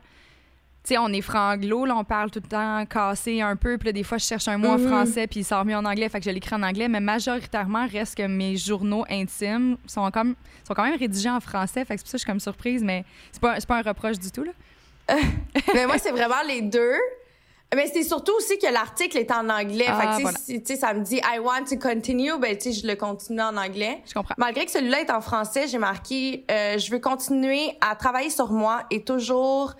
sais, 0.93 0.97
on 0.97 1.07
est 1.09 1.21
franglo, 1.21 1.85
là, 1.85 1.95
on 1.97 2.03
parle 2.03 2.31
tout 2.31 2.39
le 2.43 2.47
temps 2.49 2.85
cassé 2.85 3.41
un 3.41 3.55
peu, 3.55 3.77
puis 3.77 3.87
là, 3.87 3.91
des 3.93 4.03
fois, 4.03 4.17
je 4.17 4.25
cherche 4.25 4.47
un 4.47 4.57
mot 4.57 4.69
en 4.69 4.77
Mhm. 4.77 4.87
français, 4.87 5.27
puis 5.27 5.41
il 5.41 5.43
sort 5.43 5.65
mieux 5.65 5.75
en 5.75 5.85
anglais, 5.85 6.09
fait 6.09 6.19
que 6.19 6.25
je 6.25 6.29
l'écris 6.31 6.55
en 6.55 6.63
anglais, 6.63 6.87
mais 6.87 6.99
majoritairement, 6.99 7.87
reste 7.87 8.15
que 8.15 8.27
mes 8.27 8.55
journaux 8.57 9.05
intimes 9.09 9.77
sont, 9.87 10.09
comme, 10.11 10.35
sont 10.67 10.73
quand 10.73 10.83
même 10.83 10.97
rédigés 10.99 11.29
en 11.29 11.39
français, 11.39 11.85
fait 11.85 11.95
que 11.95 11.99
c'est 12.01 12.03
pour 12.03 12.07
ça 12.09 12.11
que 12.13 12.17
je 12.19 12.23
suis 12.23 12.31
comme 12.31 12.39
surprise, 12.39 12.83
mais 12.83 13.03
c'est 13.31 13.41
pas, 13.41 13.59
c'est 13.59 13.67
pas 13.67 13.77
un 13.77 13.81
reproche 13.81 14.19
du 14.19 14.31
tout, 14.31 14.43
là. 14.43 14.51
mais 15.73 15.85
moi, 15.85 15.97
c'est 15.97 16.11
vraiment 16.11 16.41
les 16.47 16.61
deux. 16.61 16.95
Mais 17.75 17.87
c'est 17.87 18.03
surtout 18.03 18.31
aussi 18.37 18.57
que 18.57 18.71
l'article 18.71 19.17
est 19.17 19.31
en 19.31 19.49
anglais. 19.49 19.85
Ah, 19.87 19.99
fait 19.99 20.07
que, 20.07 20.15
sais, 20.15 20.21
voilà. 20.21 20.37
si, 20.65 20.77
ça 20.77 20.93
me 20.93 21.01
dit 21.01 21.17
I 21.17 21.39
want 21.39 21.65
to 21.69 21.77
continue, 21.77 22.37
ben, 22.39 22.55
tu 22.55 22.71
sais, 22.71 22.79
je 22.81 22.87
le 22.87 22.95
continue 22.95 23.41
en 23.41 23.57
anglais. 23.57 24.01
Je 24.07 24.13
comprends. 24.13 24.35
Malgré 24.37 24.65
que 24.65 24.71
celui-là 24.71 25.01
est 25.01 25.09
en 25.11 25.19
français, 25.19 25.67
j'ai 25.67 25.79
marqué 25.79 26.45
euh, 26.49 26.77
je 26.77 26.89
veux 26.91 26.99
continuer 26.99 27.71
à 27.81 27.95
travailler 27.95 28.29
sur 28.29 28.51
moi 28.51 28.83
et 28.91 29.03
toujours 29.03 29.73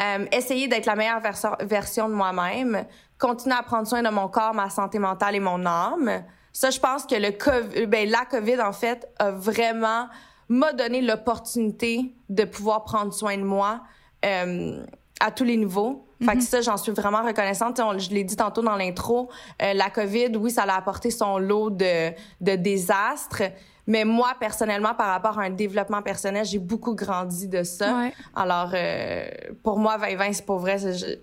euh, 0.00 0.24
essayer 0.32 0.68
d'être 0.68 0.86
la 0.86 0.94
meilleure 0.96 1.20
verso- 1.20 1.56
version 1.60 2.08
de 2.08 2.14
moi-même, 2.14 2.84
continuer 3.18 3.56
à 3.56 3.62
prendre 3.62 3.86
soin 3.86 4.02
de 4.02 4.08
mon 4.10 4.28
corps, 4.28 4.54
ma 4.54 4.70
santé 4.70 4.98
mentale 4.98 5.34
et 5.36 5.40
mon 5.40 5.64
âme. 5.66 6.22
Ça, 6.52 6.70
je 6.70 6.78
pense 6.80 7.04
que 7.04 7.14
le 7.14 7.30
COVID, 7.32 7.86
ben, 7.86 8.08
la 8.08 8.24
COVID, 8.24 8.60
en 8.60 8.72
fait, 8.72 9.08
a 9.18 9.30
vraiment 9.30 10.06
m'a 10.48 10.72
donné 10.72 11.02
l'opportunité 11.02 12.14
de 12.30 12.44
pouvoir 12.44 12.84
prendre 12.84 13.12
soin 13.12 13.36
de 13.36 13.42
moi 13.42 13.80
euh, 14.24 14.82
à 15.20 15.30
tous 15.30 15.44
les 15.44 15.56
niveaux. 15.56 16.04
Fait 16.24 16.34
que 16.36 16.42
ça, 16.42 16.60
j'en 16.62 16.76
suis 16.76 16.90
vraiment 16.90 17.22
reconnaissante. 17.22 17.78
On- 17.80 17.96
je 17.98 18.10
l'ai 18.10 18.24
dit 18.24 18.34
tantôt 18.34 18.62
dans 18.62 18.74
l'intro, 18.76 19.28
euh, 19.62 19.72
la 19.74 19.88
COVID, 19.90 20.36
oui, 20.36 20.50
ça 20.50 20.62
a 20.62 20.76
apporté 20.76 21.10
son 21.10 21.38
lot 21.38 21.70
de, 21.70 22.10
de 22.40 22.56
désastres. 22.56 23.42
Mais 23.88 24.04
moi, 24.04 24.36
personnellement, 24.38 24.94
par 24.94 25.08
rapport 25.08 25.38
à 25.38 25.42
un 25.44 25.50
développement 25.50 26.02
personnel, 26.02 26.44
j'ai 26.44 26.58
beaucoup 26.58 26.94
grandi 26.94 27.48
de 27.48 27.62
ça. 27.64 27.92
Ouais. 27.96 28.12
Alors, 28.36 28.70
euh, 28.74 29.26
pour 29.64 29.78
moi, 29.78 29.96
2020, 29.98 30.32
c'est 30.34 30.44
pour 30.46 30.58
vrai. 30.58 30.78
c'est- 30.78 30.92
je- 30.92 31.18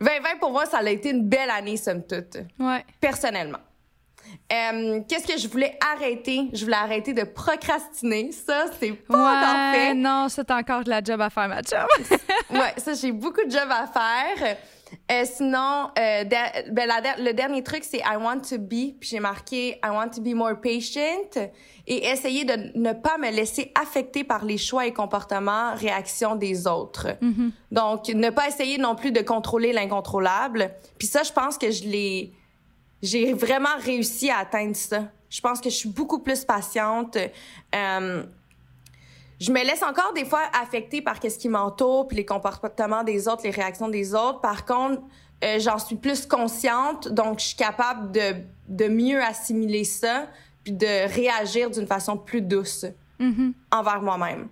2020, 0.00 0.38
pour 0.40 0.50
moi, 0.50 0.66
ça 0.66 0.78
a 0.78 0.90
été 0.90 1.10
une 1.10 1.22
belle 1.28 1.48
année, 1.50 1.76
somme 1.76 2.02
toute, 2.02 2.36
Ouais. 2.58 2.84
personnellement. 3.00 3.60
Euh, 4.52 5.00
Qu'est-ce 5.08 5.26
que 5.32 5.38
je 5.38 5.46
voulais 5.46 5.78
arrêter? 5.94 6.48
Je 6.52 6.64
voulais 6.64 6.76
arrêter 6.76 7.12
de 7.14 7.22
procrastiner. 7.22 8.32
Ça, 8.32 8.64
c'est 8.80 8.90
pas 8.92 9.72
Ouais, 9.72 9.78
fait. 9.78 9.94
non, 9.94 10.26
c'est 10.28 10.50
encore 10.50 10.82
de 10.82 10.90
la 10.90 11.00
job 11.02 11.20
à 11.20 11.30
faire, 11.30 11.48
ma 11.48 11.62
job. 11.62 11.86
ouais, 12.50 12.74
ça, 12.78 12.94
j'ai 12.94 13.12
beaucoup 13.12 13.44
de 13.46 13.50
job 13.50 13.68
à 13.70 13.86
faire. 13.86 14.56
Euh, 15.10 15.24
sinon, 15.24 15.90
euh, 15.98 16.24
ben, 16.24 16.86
la 16.86 17.16
le 17.18 17.32
dernier 17.32 17.62
truc, 17.62 17.84
c'est 17.84 17.98
I 17.98 18.16
want 18.18 18.40
to 18.48 18.58
be. 18.58 18.98
Puis 18.98 19.10
j'ai 19.10 19.20
marqué 19.20 19.80
I 19.84 19.90
want 19.90 20.10
to 20.10 20.20
be 20.20 20.34
more 20.34 20.60
patient 20.60 21.48
et 21.86 22.06
essayer 22.06 22.44
de 22.44 22.78
ne 22.78 22.92
pas 22.92 23.18
me 23.18 23.30
laisser 23.30 23.72
affecter 23.80 24.24
par 24.24 24.44
les 24.44 24.58
choix 24.58 24.86
et 24.86 24.92
comportements, 24.92 25.74
réactions 25.74 26.36
des 26.36 26.66
autres. 26.66 27.08
Donc, 27.70 28.08
ne 28.08 28.30
pas 28.30 28.48
essayer 28.48 28.78
non 28.78 28.94
plus 28.94 29.12
de 29.12 29.20
contrôler 29.20 29.72
l'incontrôlable. 29.72 30.70
Puis 30.98 31.08
ça, 31.08 31.22
je 31.22 31.32
pense 31.32 31.58
que 31.58 31.70
je 31.70 31.84
l'ai, 31.84 32.32
j'ai 33.02 33.34
vraiment 33.34 33.76
réussi 33.80 34.30
à 34.30 34.38
atteindre 34.38 34.76
ça. 34.76 35.04
Je 35.28 35.40
pense 35.40 35.60
que 35.60 35.68
je 35.68 35.74
suis 35.74 35.88
beaucoup 35.88 36.20
plus 36.20 36.44
patiente. 36.44 37.18
Euh, 37.74 38.22
je 39.40 39.52
me 39.52 39.62
laisse 39.64 39.82
encore 39.82 40.12
des 40.14 40.24
fois 40.24 40.42
affecter 40.60 41.02
par 41.02 41.20
qu'est-ce 41.20 41.38
qui 41.38 41.48
m'entoure, 41.48 42.08
puis 42.08 42.16
les 42.16 42.24
comportements 42.24 43.02
des 43.04 43.28
autres, 43.28 43.42
les 43.44 43.50
réactions 43.50 43.88
des 43.88 44.14
autres. 44.14 44.40
Par 44.40 44.64
contre, 44.64 45.02
euh, 45.42 45.58
j'en 45.58 45.78
suis 45.78 45.96
plus 45.96 46.26
consciente, 46.26 47.08
donc 47.08 47.40
je 47.40 47.46
suis 47.46 47.56
capable 47.56 48.12
de, 48.12 48.34
de 48.68 48.88
mieux 48.88 49.22
assimiler 49.22 49.84
ça, 49.84 50.26
puis 50.62 50.72
de 50.72 51.12
réagir 51.14 51.70
d'une 51.70 51.86
façon 51.86 52.16
plus 52.16 52.40
douce 52.40 52.86
envers 53.70 54.02
moi-même. 54.02 54.48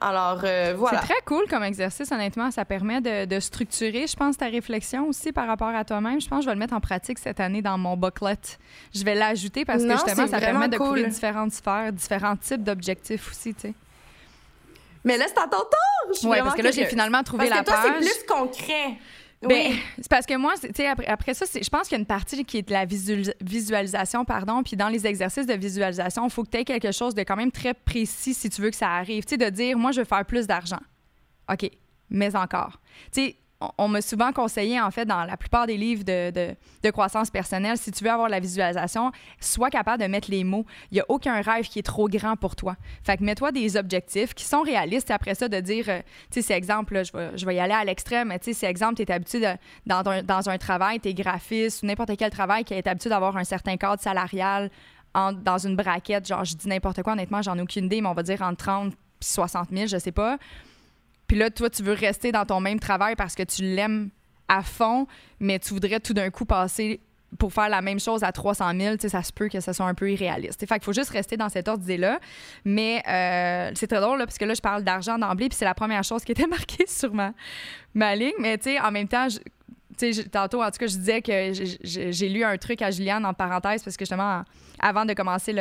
Alors, 0.00 0.40
euh, 0.42 0.74
voilà. 0.76 1.00
C'est 1.00 1.06
très 1.06 1.22
cool 1.24 1.44
comme 1.48 1.62
exercice, 1.62 2.10
honnêtement. 2.10 2.50
Ça 2.50 2.64
permet 2.64 3.00
de, 3.00 3.24
de 3.24 3.38
structurer, 3.38 4.06
je 4.08 4.16
pense, 4.16 4.36
ta 4.36 4.46
réflexion 4.46 5.06
aussi 5.06 5.30
par 5.30 5.46
rapport 5.46 5.68
à 5.68 5.84
toi-même. 5.84 6.20
Je 6.20 6.26
pense 6.28 6.40
que 6.40 6.44
je 6.44 6.48
vais 6.48 6.54
le 6.54 6.58
mettre 6.58 6.74
en 6.74 6.80
pratique 6.80 7.20
cette 7.20 7.38
année 7.38 7.62
dans 7.62 7.78
mon 7.78 7.96
booklet. 7.96 8.34
Je 8.94 9.04
vais 9.04 9.14
l'ajouter 9.14 9.64
parce 9.64 9.82
que 9.84 9.88
Non, 9.88 9.94
justement, 9.94 10.26
c'est 10.26 10.32
ça 10.32 10.40
permet 10.40 10.68
de 10.68 10.76
couvrir 10.76 11.06
différentes 11.08 11.52
sphères, 11.52 11.92
différents 11.92 12.36
types 12.36 12.64
d'objectifs 12.64 13.30
aussi, 13.30 13.54
tu 13.54 13.60
sais. 13.60 13.74
Mais 15.04 15.16
là, 15.16 15.24
c'est 15.28 15.38
à 15.38 15.44
ton 15.48 15.58
tour! 15.58 16.28
Vraiment 16.30 16.44
parce 16.44 16.56
que 16.56 16.62
là, 16.62 16.70
j'ai 16.70 16.86
finalement 16.86 17.22
trouvé 17.22 17.48
Parce 17.48 17.58
la 17.58 17.64
que 17.64 17.70
toi, 17.82 17.90
page. 17.92 18.04
c'est 18.04 18.24
plus 18.26 18.34
concret. 18.34 18.98
Ben, 19.42 19.72
oui. 19.72 19.82
c'est 19.96 20.08
parce 20.08 20.24
que 20.24 20.36
moi, 20.36 20.54
tu 20.62 20.68
sais, 20.72 20.86
après, 20.86 21.06
après 21.06 21.34
ça, 21.34 21.44
je 21.52 21.68
pense 21.68 21.88
qu'il 21.88 21.96
y 21.96 21.98
a 21.98 21.98
une 21.98 22.06
partie 22.06 22.44
qui 22.44 22.58
est 22.58 22.62
de 22.62 22.72
la 22.72 22.86
visualis- 22.86 23.34
visualisation, 23.40 24.24
pardon. 24.24 24.62
Puis 24.62 24.76
dans 24.76 24.88
les 24.88 25.04
exercices 25.04 25.46
de 25.46 25.54
visualisation, 25.54 26.24
il 26.26 26.30
faut 26.30 26.44
que 26.44 26.50
tu 26.50 26.58
aies 26.58 26.64
quelque 26.64 26.92
chose 26.92 27.12
de 27.14 27.22
quand 27.22 27.34
même 27.34 27.50
très 27.50 27.74
précis 27.74 28.34
si 28.34 28.48
tu 28.50 28.62
veux 28.62 28.70
que 28.70 28.76
ça 28.76 28.90
arrive. 28.90 29.24
Tu 29.24 29.30
sais, 29.30 29.36
de 29.38 29.48
dire, 29.50 29.76
moi, 29.76 29.90
je 29.90 30.00
veux 30.00 30.04
faire 30.06 30.24
plus 30.24 30.46
d'argent. 30.46 30.78
OK, 31.52 31.68
mais 32.08 32.36
encore. 32.36 32.80
Tu 33.12 33.20
sais, 33.26 33.36
on, 33.78 33.88
m'a 33.88 34.00
souvent 34.00 34.32
conseillé, 34.32 34.80
en 34.80 34.90
fait, 34.90 35.04
dans 35.04 35.24
la 35.24 35.36
plupart 35.36 35.66
des 35.66 35.76
livres 35.76 36.04
de, 36.04 36.90
croissance 36.90 37.30
personnelle, 37.30 37.76
si 37.76 37.90
tu 37.90 38.04
veux 38.04 38.10
avoir 38.10 38.28
la 38.28 38.40
visualisation, 38.40 39.12
sois 39.40 39.70
capable 39.70 40.02
de 40.02 40.08
mettre 40.08 40.30
les 40.30 40.44
mots. 40.44 40.66
Il 40.90 40.94
n'y 40.94 41.00
a 41.00 41.04
aucun 41.08 41.40
rêve 41.40 41.66
qui 41.66 41.78
est 41.78 41.84
trop 41.84 42.08
grand 42.08 42.36
pour 42.36 42.56
toi. 42.56 42.76
Fait 43.02 43.16
que 43.16 43.24
mets-toi 43.24 43.52
des 43.52 43.76
objectifs 43.76 44.34
qui 44.34 44.44
sont 44.44 44.62
réalistes. 44.62 45.10
Et 45.10 45.12
après 45.12 45.34
ça, 45.34 45.48
de 45.48 45.60
dire, 45.60 45.84
euh, 45.88 46.00
tu 46.30 46.40
sais, 46.40 46.42
c'est 46.42 46.54
exemple, 46.54 46.94
là, 46.94 47.02
je, 47.02 47.46
vais, 47.46 47.54
y 47.54 47.60
aller 47.60 47.72
à 47.72 47.84
l'extrême, 47.84 48.28
mais 48.28 48.38
tu 48.38 48.46
sais, 48.46 48.52
c'est 48.52 48.66
exemple, 48.66 48.96
tu 48.96 49.02
es 49.02 49.12
habitué 49.12 49.40
dans, 49.86 50.02
un, 50.08 50.22
dans 50.22 50.48
un 50.48 50.58
travail, 50.58 51.00
tu 51.00 51.08
es 51.08 51.14
graphiste 51.14 51.82
ou 51.82 51.86
n'importe 51.86 52.16
quel 52.16 52.30
travail 52.30 52.64
qui 52.64 52.74
est 52.74 52.86
habitué 52.86 53.10
d'avoir 53.10 53.36
un 53.36 53.44
certain 53.44 53.76
cadre 53.76 54.02
salarial 54.02 54.70
dans 55.14 55.58
une 55.58 55.76
braquette. 55.76 56.26
Genre, 56.26 56.44
je 56.44 56.56
dis 56.56 56.68
n'importe 56.68 57.02
quoi, 57.02 57.12
honnêtement, 57.12 57.42
j'en 57.42 57.56
ai 57.58 57.62
aucune 57.62 57.86
idée, 57.86 58.00
mais 58.00 58.08
on 58.08 58.14
va 58.14 58.22
dire 58.22 58.42
entre 58.42 58.64
30 58.64 58.94
puis 59.22 59.28
60 59.30 59.68
000, 59.70 59.86
je 59.86 59.98
sais 59.98 60.12
pas. 60.12 60.38
Puis 61.32 61.38
là, 61.38 61.48
toi, 61.48 61.70
tu 61.70 61.82
veux 61.82 61.94
rester 61.94 62.30
dans 62.30 62.44
ton 62.44 62.60
même 62.60 62.78
travail 62.78 63.16
parce 63.16 63.34
que 63.34 63.42
tu 63.42 63.62
l'aimes 63.62 64.10
à 64.48 64.62
fond, 64.62 65.06
mais 65.40 65.58
tu 65.58 65.72
voudrais 65.72 65.98
tout 65.98 66.12
d'un 66.12 66.28
coup 66.28 66.44
passer 66.44 67.00
pour 67.38 67.54
faire 67.54 67.70
la 67.70 67.80
même 67.80 67.98
chose 67.98 68.22
à 68.22 68.32
300 68.32 68.72
000, 68.78 68.96
tu 68.96 69.00
sais, 69.00 69.08
ça 69.08 69.22
se 69.22 69.32
peut 69.32 69.48
que 69.48 69.58
ce 69.60 69.72
soit 69.72 69.86
un 69.86 69.94
peu 69.94 70.12
irréaliste. 70.12 70.60
Fait 70.68 70.74
qu'il 70.74 70.84
faut 70.84 70.92
juste 70.92 71.08
rester 71.08 71.38
dans 71.38 71.48
cet 71.48 71.68
ordre 71.68 71.80
d'idée-là. 71.80 72.20
Mais 72.66 73.02
euh, 73.08 73.70
c'est 73.74 73.86
très 73.86 74.02
drôle, 74.02 74.18
là, 74.18 74.26
parce 74.26 74.36
que 74.36 74.44
là, 74.44 74.52
je 74.52 74.60
parle 74.60 74.84
d'argent 74.84 75.16
d'emblée, 75.16 75.48
puis 75.48 75.56
c'est 75.56 75.64
la 75.64 75.72
première 75.72 76.04
chose 76.04 76.22
qui 76.22 76.32
était 76.32 76.46
marquée 76.58 76.84
sur 76.86 77.14
ma, 77.14 77.32
ma 77.94 78.14
ligne. 78.14 78.34
Mais 78.38 78.58
tu 78.58 78.64
sais, 78.64 78.78
en 78.80 78.90
même 78.90 79.08
temps, 79.08 79.30
je- 79.30 79.38
tu 79.98 80.12
sais, 80.12 80.24
tantôt, 80.24 80.62
en 80.62 80.70
tout 80.70 80.78
cas, 80.78 80.86
je 80.86 80.96
disais 80.96 81.22
que 81.22 81.52
j'ai 81.82 82.28
lu 82.28 82.44
un 82.44 82.56
truc 82.56 82.82
à 82.82 82.90
Juliane 82.90 83.24
en 83.24 83.34
parenthèse 83.34 83.82
parce 83.82 83.96
que 83.96 84.04
justement, 84.04 84.42
avant 84.80 85.04
de 85.04 85.14
commencer 85.14 85.54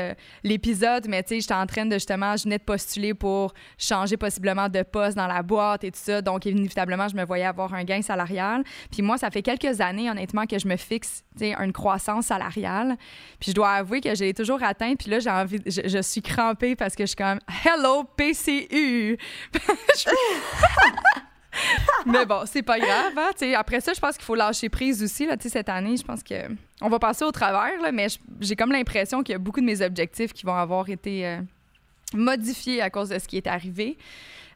l'épisode, 0.44 1.08
mais 1.08 1.24
tu 1.24 1.30
sais, 1.30 1.41
j'étais 1.41 1.54
en 1.54 1.65
train 1.65 1.86
de 1.86 1.94
justement, 1.94 2.36
je 2.38 2.44
venais 2.44 2.58
de 2.58 2.63
postuler 2.63 3.13
pour 3.13 3.54
changer 3.78 4.17
possiblement 4.17 4.70
de 4.70 4.84
poste 4.84 5.17
dans 5.17 5.28
la 5.28 5.44
boîte 5.44 5.84
et 5.84 5.91
tout 5.91 6.00
ça. 6.02 6.22
Donc, 6.22 6.46
inévitablement, 6.46 7.08
je 7.08 7.15
me 7.15 7.24
voyais 7.24 7.46
avoir 7.46 7.74
un 7.74 7.84
gain 7.84 8.02
salarial. 8.02 8.63
Puis 8.91 9.02
moi, 9.02 9.17
ça 9.17 9.30
fait 9.30 9.41
quelques 9.41 9.82
années, 9.82 10.10
honnêtement, 10.10 10.46
que 10.46 10.58
je 10.58 10.67
me 10.67 10.76
fixe, 10.78 11.24
tu 11.38 11.46
une 11.46 11.74
croissance 11.74 12.28
salariale. 12.28 12.98
Puis 13.39 13.52
je 13.52 13.56
dois 13.56 13.72
avouer 13.72 14.02
que 14.02 14.13
je 14.15 14.24
l'ai 14.24 14.34
toujours 14.34 14.63
atteint. 14.63 14.96
Puis 14.96 15.10
là, 15.10 15.20
j'ai 15.20 15.30
envie, 15.30 15.60
je, 15.65 15.82
je, 15.88 16.02
suis 16.02 16.22
crampée 16.22 16.76
parce 16.76 16.96
que 16.96 17.04
je 17.04 17.08
suis 17.08 17.15
comme, 17.15 17.39
hello, 17.65 18.04
PCU. 18.17 19.17
mais 22.06 22.26
bon, 22.26 22.44
c'est 22.46 22.62
pas 22.62 22.80
grave. 22.80 23.14
Hein? 23.18 23.54
Après 23.58 23.82
ça, 23.82 23.94
je 23.94 24.00
pense 24.00 24.16
qu'il 24.16 24.26
faut 24.26 24.36
lâcher 24.36 24.70
prise 24.70 25.04
aussi. 25.04 25.26
Là, 25.26 25.36
cette 25.40 25.70
année, 25.70 25.98
je 25.98 26.04
pense 26.04 26.24
que 26.24 26.36
on 26.82 26.90
va 26.90 27.00
passer 27.00 27.26
au 27.26 27.32
travers, 27.32 27.80
là, 27.82 27.92
mais 27.92 28.08
j'ai 28.40 28.56
comme 28.56 28.72
l'impression 28.72 29.22
qu'il 29.24 29.34
y 29.34 29.36
a 29.36 29.40
beaucoup 29.40 29.62
de 29.62 29.66
mes 29.66 29.82
objectifs 29.82 30.34
qui 30.34 30.46
vont 30.46 30.56
avoir 30.56 30.90
été 30.90 31.28
euh, 31.28 31.38
modifiés 32.14 32.82
à 32.82 32.90
cause 32.90 33.10
de 33.10 33.20
ce 33.20 33.28
qui 33.28 33.38
est 33.38 33.48
arrivé. 33.48 33.98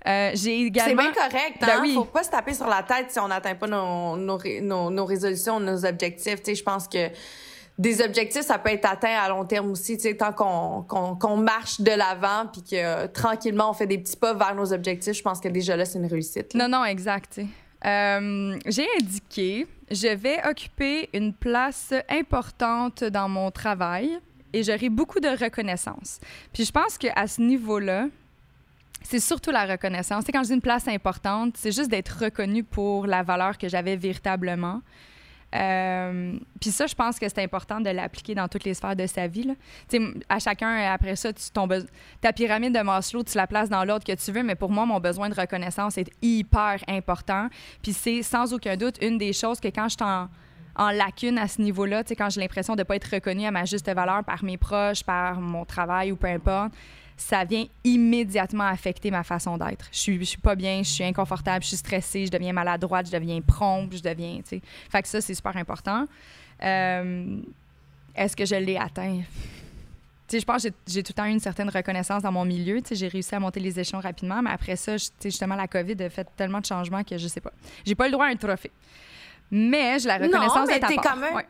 Euh, 0.08 0.32
j'ai 0.34 0.62
également... 0.62 1.04
C'est 1.04 1.12
bien 1.12 1.30
correct. 1.30 1.58
Ben 1.62 1.70
hein? 1.70 1.80
oui. 1.82 1.94
Faut 1.94 2.06
pas 2.06 2.24
se 2.24 2.30
taper 2.30 2.54
sur 2.54 2.68
la 2.68 2.84
tête 2.84 3.12
si 3.12 3.20
on 3.20 3.28
n'atteint 3.28 3.56
pas 3.56 3.68
nos, 3.68 4.16
nos, 4.16 4.40
nos, 4.62 4.92
nos, 4.92 5.06
résolutions, 5.06 5.60
nos 5.60 5.84
objectifs. 5.86 6.40
je 6.46 6.64
pense 6.64 6.88
que 6.88 7.10
des 7.78 8.02
objectifs, 8.02 8.44
ça 8.44 8.58
peut 8.58 8.70
être 8.70 8.90
atteint 8.90 9.18
à 9.18 9.28
long 9.28 9.44
terme 9.46 9.72
aussi, 9.72 9.98
tu 9.98 10.04
sais, 10.04 10.16
tant 10.16 10.32
qu'on 10.32 10.84
qu'on 10.84 11.38
marche 11.38 11.82
de 11.82 11.92
l'avant 11.92 12.48
puis 12.52 12.64
que 12.64 12.76
euh, 12.76 13.08
tranquillement 13.08 13.72
on 13.72 13.74
fait 13.74 13.88
des 13.88 13.98
petits 13.98 14.16
pas 14.16 14.34
vers 14.34 14.56
nos 14.56 14.72
objectifs, 14.72 15.14
je 15.14 15.22
pense 15.22 15.42
que 15.42 15.50
déjà 15.50 15.76
là 15.76 15.86
c'est 15.86 16.00
une 16.00 16.06
réussite. 16.06 16.54
Non 16.56 16.70
non, 16.70 16.86
exact. 16.86 17.40
Euh, 17.86 18.58
j'ai 18.66 18.88
indiqué, 19.00 19.68
je 19.92 20.08
vais 20.08 20.40
occuper 20.48 21.10
une 21.14 21.34
place 21.34 21.94
importante 22.10 23.04
dans 23.04 23.28
mon 23.28 23.52
travail 23.52 24.20
et 24.54 24.64
j'aurai 24.64 24.90
beaucoup 24.90 25.20
de 25.20 25.28
reconnaissance. 25.28 26.20
Puis 26.54 26.64
je 26.64 26.72
pense 26.72 26.98
qu'à 26.98 27.28
ce 27.28 27.42
niveau-là, 27.42 28.08
c'est 29.04 29.20
surtout 29.20 29.52
la 29.52 29.66
reconnaissance. 29.66 30.24
C'est 30.26 30.32
quand 30.32 30.44
je 30.44 30.48
dis 30.48 30.54
une 30.54 30.62
place 30.62 30.88
importante, 30.88 31.58
c'est 31.58 31.72
juste 31.72 31.90
d'être 31.90 32.24
reconnu 32.24 32.64
pour 32.64 33.06
la 33.06 33.22
valeur 33.22 33.58
que 33.58 33.68
j'avais 33.68 33.98
véritablement. 33.98 34.82
Euh, 35.56 36.38
puis 36.60 36.72
ça, 36.72 36.86
je 36.86 36.96
pense 36.96 37.18
que 37.18 37.28
c'est 37.30 37.42
important 37.42 37.80
de 37.80 37.90
l'appliquer 37.90 38.36
dans 38.36 38.48
toutes 38.48 38.66
les 38.66 38.74
sphères 38.74 38.96
de 38.96 39.08
sa 39.08 39.28
vie. 39.28 39.50
sais, 39.88 40.00
À 40.28 40.40
chacun, 40.40 40.92
après 40.92 41.16
ça, 41.16 41.32
tu, 41.32 41.50
ton 41.52 41.68
ta 42.22 42.34
pyramide 42.34 42.76
de 42.76 42.82
Maslow, 42.82 43.24
tu 43.24 43.38
la 43.38 43.48
places 43.48 43.70
dans 43.70 43.84
l'ordre 43.86 44.06
que 44.06 44.14
tu 44.14 44.32
veux, 44.32 44.44
mais 44.44 44.56
pour 44.56 44.72
moi, 44.72 44.86
mon 44.86 45.00
besoin 45.00 45.30
de 45.30 45.36
reconnaissance 45.36 45.98
est 45.98 46.12
hyper 46.22 46.84
important. 46.88 47.48
Puis 47.82 47.94
c'est 47.94 48.22
sans 48.22 48.54
aucun 48.54 48.76
doute 48.76 48.98
une 49.02 49.18
des 49.18 49.34
choses 49.34 49.60
que 49.60 49.70
quand 49.70 49.90
je 49.90 49.98
t'en 49.98 50.30
en 50.78 50.90
lacune 50.92 51.38
à 51.38 51.48
ce 51.48 51.62
niveau-là, 51.62 52.04
quand 52.04 52.30
j'ai 52.30 52.42
l'impression 52.42 52.76
de 52.76 52.82
ne 52.82 52.84
pas 52.84 52.98
être 52.98 53.10
reconnue 53.10 53.46
à 53.46 53.52
ma 53.52 53.64
juste 53.66 53.90
valeur 53.90 54.24
par 54.26 54.44
mes 54.44 54.58
proches, 54.58 55.04
par 55.04 55.40
mon 55.40 55.64
travail 55.64 56.12
ou 56.12 56.18
peu 56.18 56.28
importe, 56.28 56.74
ça 57.18 57.44
vient 57.44 57.66
immédiatement 57.84 58.66
affecter 58.66 59.10
ma 59.10 59.24
façon 59.24 59.58
d'être. 59.58 59.88
Je 59.92 59.98
suis, 59.98 60.20
je 60.20 60.24
suis 60.24 60.38
pas 60.38 60.56
bien, 60.56 60.84
je 60.84 60.90
suis 60.90 61.04
inconfortable, 61.04 61.64
je 61.64 61.70
suis 61.70 61.78
stressée, 61.78 62.26
je 62.26 62.32
deviens 62.32 62.54
maladroite, 62.54 63.08
je 63.08 63.12
deviens 63.12 63.40
prompte, 63.42 63.96
je 63.96 64.02
deviens, 64.02 64.38
tu 64.38 64.50
sais. 64.50 64.62
Fait 64.90 65.02
que 65.02 65.08
ça, 65.08 65.22
c'est 65.22 65.34
super 65.34 65.56
important. 65.56 66.06
Euh, 66.64 67.38
est-ce 68.16 68.36
que 68.36 68.46
je 68.46 68.56
l'ai 68.56 68.78
atteint? 68.78 69.22
Tu 70.28 70.32
sais, 70.32 70.40
je 70.40 70.46
pense 70.46 70.64
que 70.64 70.70
j'ai 70.88 71.04
tout 71.04 71.14
le 71.16 71.22
temps 71.22 71.26
eu 71.26 71.32
une 71.32 71.40
certaine 71.40 71.70
reconnaissance 71.70 72.24
dans 72.24 72.32
mon 72.32 72.46
milieu. 72.46 72.82
Tu 72.82 72.90
sais, 72.90 72.96
j'ai 72.96 73.08
réussi 73.08 73.36
à 73.36 73.40
monter 73.40 73.60
les 73.60 73.80
échelons 73.80 74.00
rapidement, 74.00 74.42
mais 74.42 74.50
après 74.50 74.76
ça, 74.76 74.96
justement, 75.24 75.56
la 75.56 75.68
COVID 75.68 76.02
a 76.04 76.10
fait 76.10 76.28
tellement 76.36 76.60
de 76.60 76.66
changements 76.66 77.04
que 77.04 77.18
je 77.18 77.28
sais 77.28 77.42
pas. 77.42 77.52
J'ai 77.86 77.96
pas 77.96 78.06
le 78.06 78.12
droit 78.12 78.26
à 78.26 78.30
un 78.30 78.36
trophée. 78.36 78.72
Mais 79.52 80.00
j'ai 80.00 80.08
la 80.08 80.18
reconnaissance 80.18 80.56
non, 80.56 80.66
mais 80.68 80.80
de 80.80 80.88
ta 80.88 81.02
part. 81.02 81.44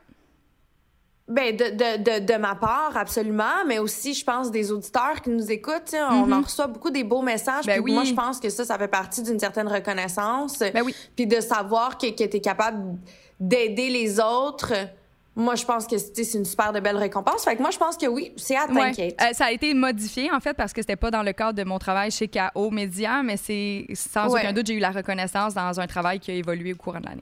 Ben 1.27 1.55
de, 1.55 1.63
de, 1.63 2.03
de, 2.03 2.25
de, 2.25 2.37
ma 2.37 2.53
part, 2.53 2.95
absolument, 2.95 3.65
mais 3.65 3.79
aussi, 3.79 4.13
je 4.13 4.23
pense, 4.23 4.51
des 4.51 4.71
auditeurs 4.71 5.21
qui 5.23 5.31
nous 5.31 5.51
écoutent. 5.51 5.95
On 5.95 6.27
mm-hmm. 6.27 6.33
en 6.33 6.41
reçoit 6.41 6.67
beaucoup 6.67 6.91
des 6.91 7.03
beaux 7.03 7.23
messages. 7.23 7.65
Ben 7.65 7.81
oui. 7.81 7.93
Moi, 7.93 8.03
je 8.03 8.13
pense 8.13 8.39
que 8.39 8.49
ça, 8.49 8.63
ça 8.63 8.77
fait 8.77 8.87
partie 8.87 9.23
d'une 9.23 9.39
certaine 9.39 9.67
reconnaissance. 9.67 10.59
Ben 10.59 10.83
oui. 10.83 10.93
Puis 11.15 11.25
de 11.25 11.41
savoir 11.41 11.97
que, 11.97 12.11
que 12.11 12.25
tu 12.25 12.37
es 12.37 12.41
capable 12.41 12.99
d'aider 13.39 13.89
les 13.89 14.19
autres. 14.19 14.73
Moi, 15.35 15.55
je 15.55 15.65
pense 15.65 15.85
que 15.85 15.97
c'est 15.97 16.33
une 16.35 16.45
super 16.45 16.71
de 16.71 16.79
belle 16.79 16.95
récompense. 16.95 17.43
Fait 17.43 17.55
que 17.55 17.61
moi, 17.61 17.71
je 17.71 17.77
pense 17.77 17.97
que 17.97 18.05
oui, 18.05 18.31
c'est 18.37 18.55
à 18.55 18.67
t'inquiète. 18.67 19.19
Euh, 19.21 19.33
ça 19.33 19.45
a 19.45 19.51
été 19.51 19.73
modifié, 19.73 20.31
en 20.31 20.39
fait, 20.39 20.53
parce 20.53 20.71
que 20.71 20.81
c'était 20.81 20.95
pas 20.95 21.11
dans 21.11 21.23
le 21.23 21.33
cadre 21.33 21.53
de 21.53 21.63
mon 21.63 21.77
travail 21.77 22.11
chez 22.11 22.29
KO 22.29 22.69
Média, 22.69 23.21
mais 23.21 23.35
c'est 23.35 23.85
sans 23.93 24.33
aucun 24.33 24.53
doute, 24.53 24.67
j'ai 24.67 24.75
eu 24.75 24.79
la 24.79 24.91
reconnaissance 24.91 25.53
dans 25.53 25.79
un 25.79 25.87
travail 25.87 26.19
qui 26.19 26.31
a 26.31 26.35
évolué 26.35 26.73
au 26.73 26.77
cours 26.77 26.93
de 26.93 27.05
l'année. 27.05 27.21